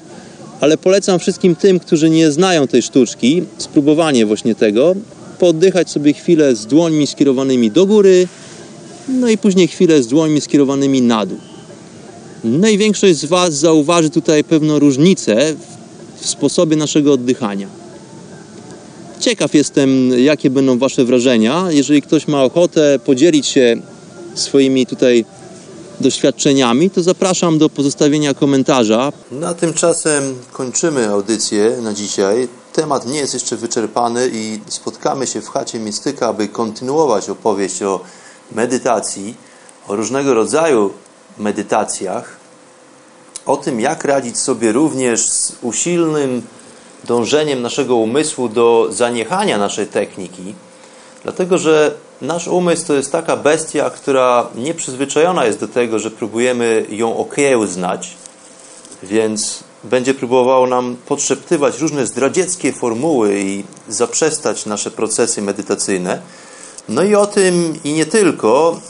ale 0.60 0.78
polecam 0.78 1.18
wszystkim 1.18 1.56
tym, 1.56 1.80
którzy 1.80 2.10
nie 2.10 2.32
znają 2.32 2.66
tej 2.66 2.82
sztuczki, 2.82 3.42
spróbowanie 3.58 4.26
właśnie 4.26 4.54
tego, 4.54 4.94
pooddychać 5.40 5.90
sobie 5.90 6.12
chwilę 6.12 6.56
z 6.56 6.66
dłońmi 6.66 7.06
skierowanymi 7.06 7.70
do 7.70 7.86
góry, 7.86 8.28
no 9.08 9.28
i 9.28 9.38
później 9.38 9.68
chwilę 9.68 10.02
z 10.02 10.06
dłońmi 10.06 10.40
skierowanymi 10.40 11.02
na 11.02 11.26
dół. 11.26 11.38
No 12.44 12.68
i 12.68 12.78
większość 12.78 13.16
z 13.16 13.24
Was 13.24 13.54
zauważy 13.54 14.10
tutaj 14.10 14.44
pewną 14.44 14.78
różnicę 14.78 15.54
w 16.20 16.26
sposobie 16.28 16.76
naszego 16.76 17.12
oddychania. 17.12 17.68
Ciekaw 19.20 19.54
jestem, 19.54 20.10
jakie 20.18 20.50
będą 20.50 20.78
Wasze 20.78 21.04
wrażenia. 21.04 21.66
Jeżeli 21.70 22.02
ktoś 22.02 22.28
ma 22.28 22.44
ochotę 22.44 22.98
podzielić 23.04 23.46
się 23.46 23.76
swoimi 24.34 24.86
tutaj 24.86 25.24
doświadczeniami, 26.00 26.90
to 26.90 27.02
zapraszam 27.02 27.58
do 27.58 27.68
pozostawienia 27.68 28.34
komentarza. 28.34 29.12
Na 29.30 29.54
tymczasem 29.54 30.34
kończymy 30.52 31.08
audycję 31.08 31.76
na 31.82 31.94
dzisiaj. 31.94 32.59
Temat 32.72 33.06
nie 33.06 33.18
jest 33.18 33.34
jeszcze 33.34 33.56
wyczerpany 33.56 34.30
i 34.32 34.60
spotkamy 34.68 35.26
się 35.26 35.42
w 35.42 35.48
chacie 35.48 35.78
Mistyka, 35.78 36.28
aby 36.28 36.48
kontynuować 36.48 37.30
opowieść 37.30 37.82
o 37.82 38.00
medytacji, 38.52 39.34
o 39.88 39.96
różnego 39.96 40.34
rodzaju 40.34 40.92
medytacjach, 41.38 42.36
o 43.46 43.56
tym, 43.56 43.80
jak 43.80 44.04
radzić 44.04 44.38
sobie 44.38 44.72
również 44.72 45.28
z 45.28 45.52
usilnym 45.62 46.42
dążeniem 47.04 47.62
naszego 47.62 47.96
umysłu 47.96 48.48
do 48.48 48.88
zaniechania 48.90 49.58
naszej 49.58 49.86
techniki, 49.86 50.54
dlatego 51.22 51.58
że 51.58 51.94
nasz 52.20 52.48
umysł 52.48 52.86
to 52.86 52.94
jest 52.94 53.12
taka 53.12 53.36
bestia, 53.36 53.90
która 53.90 54.48
nieprzyzwyczajona 54.54 55.44
jest 55.44 55.60
do 55.60 55.68
tego, 55.68 55.98
że 55.98 56.10
próbujemy 56.10 56.86
ją 56.88 57.16
okiełznać, 57.16 58.16
więc 59.02 59.64
będzie 59.84 60.14
próbował 60.14 60.66
nam 60.66 60.96
podszeptywać 61.06 61.78
różne 61.78 62.06
zdradzieckie 62.06 62.72
formuły 62.72 63.40
i 63.40 63.64
zaprzestać 63.88 64.66
nasze 64.66 64.90
procesy 64.90 65.42
medytacyjne. 65.42 66.22
No 66.88 67.02
i 67.02 67.14
o 67.14 67.26
tym 67.26 67.74
i 67.84 67.92
nie 67.92 68.06
tylko 68.06 68.80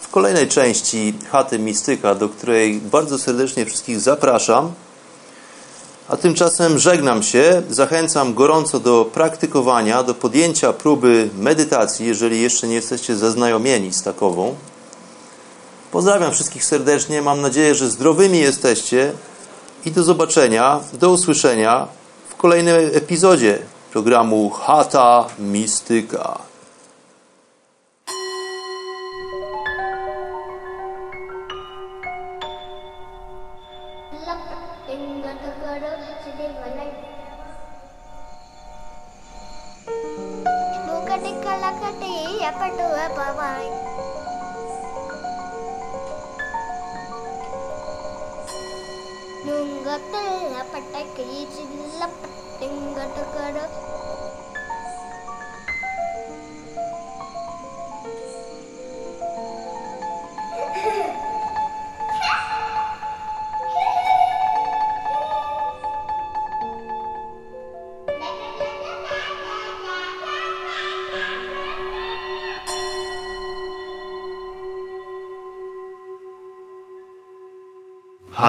w 0.00 0.08
kolejnej 0.08 0.48
części 0.48 1.14
Chaty 1.30 1.58
Mistyka, 1.58 2.14
do 2.14 2.28
której 2.28 2.80
bardzo 2.80 3.18
serdecznie 3.18 3.66
wszystkich 3.66 4.00
zapraszam. 4.00 4.72
A 6.08 6.16
tymczasem 6.16 6.78
żegnam 6.78 7.22
się, 7.22 7.62
zachęcam 7.70 8.34
gorąco 8.34 8.80
do 8.80 9.10
praktykowania, 9.14 10.02
do 10.02 10.14
podjęcia 10.14 10.72
próby 10.72 11.30
medytacji, 11.38 12.06
jeżeli 12.06 12.40
jeszcze 12.40 12.68
nie 12.68 12.74
jesteście 12.74 13.16
zaznajomieni 13.16 13.92
z 13.92 14.02
takową. 14.02 14.54
Pozdrawiam 15.92 16.32
wszystkich 16.32 16.64
serdecznie, 16.64 17.22
mam 17.22 17.40
nadzieję, 17.40 17.74
że 17.74 17.90
zdrowymi 17.90 18.38
jesteście 18.38 19.12
i 19.84 19.90
do 19.90 20.02
zobaczenia, 20.02 20.80
do 20.92 21.10
usłyszenia 21.10 21.86
w 22.28 22.36
kolejnym 22.36 22.76
epizodzie 22.92 23.58
programu 23.92 24.50
Chata 24.50 25.24
Mistyka. 25.38 26.51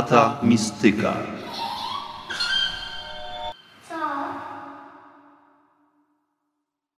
Chata 0.04 0.38
Mistyka. 0.44 1.43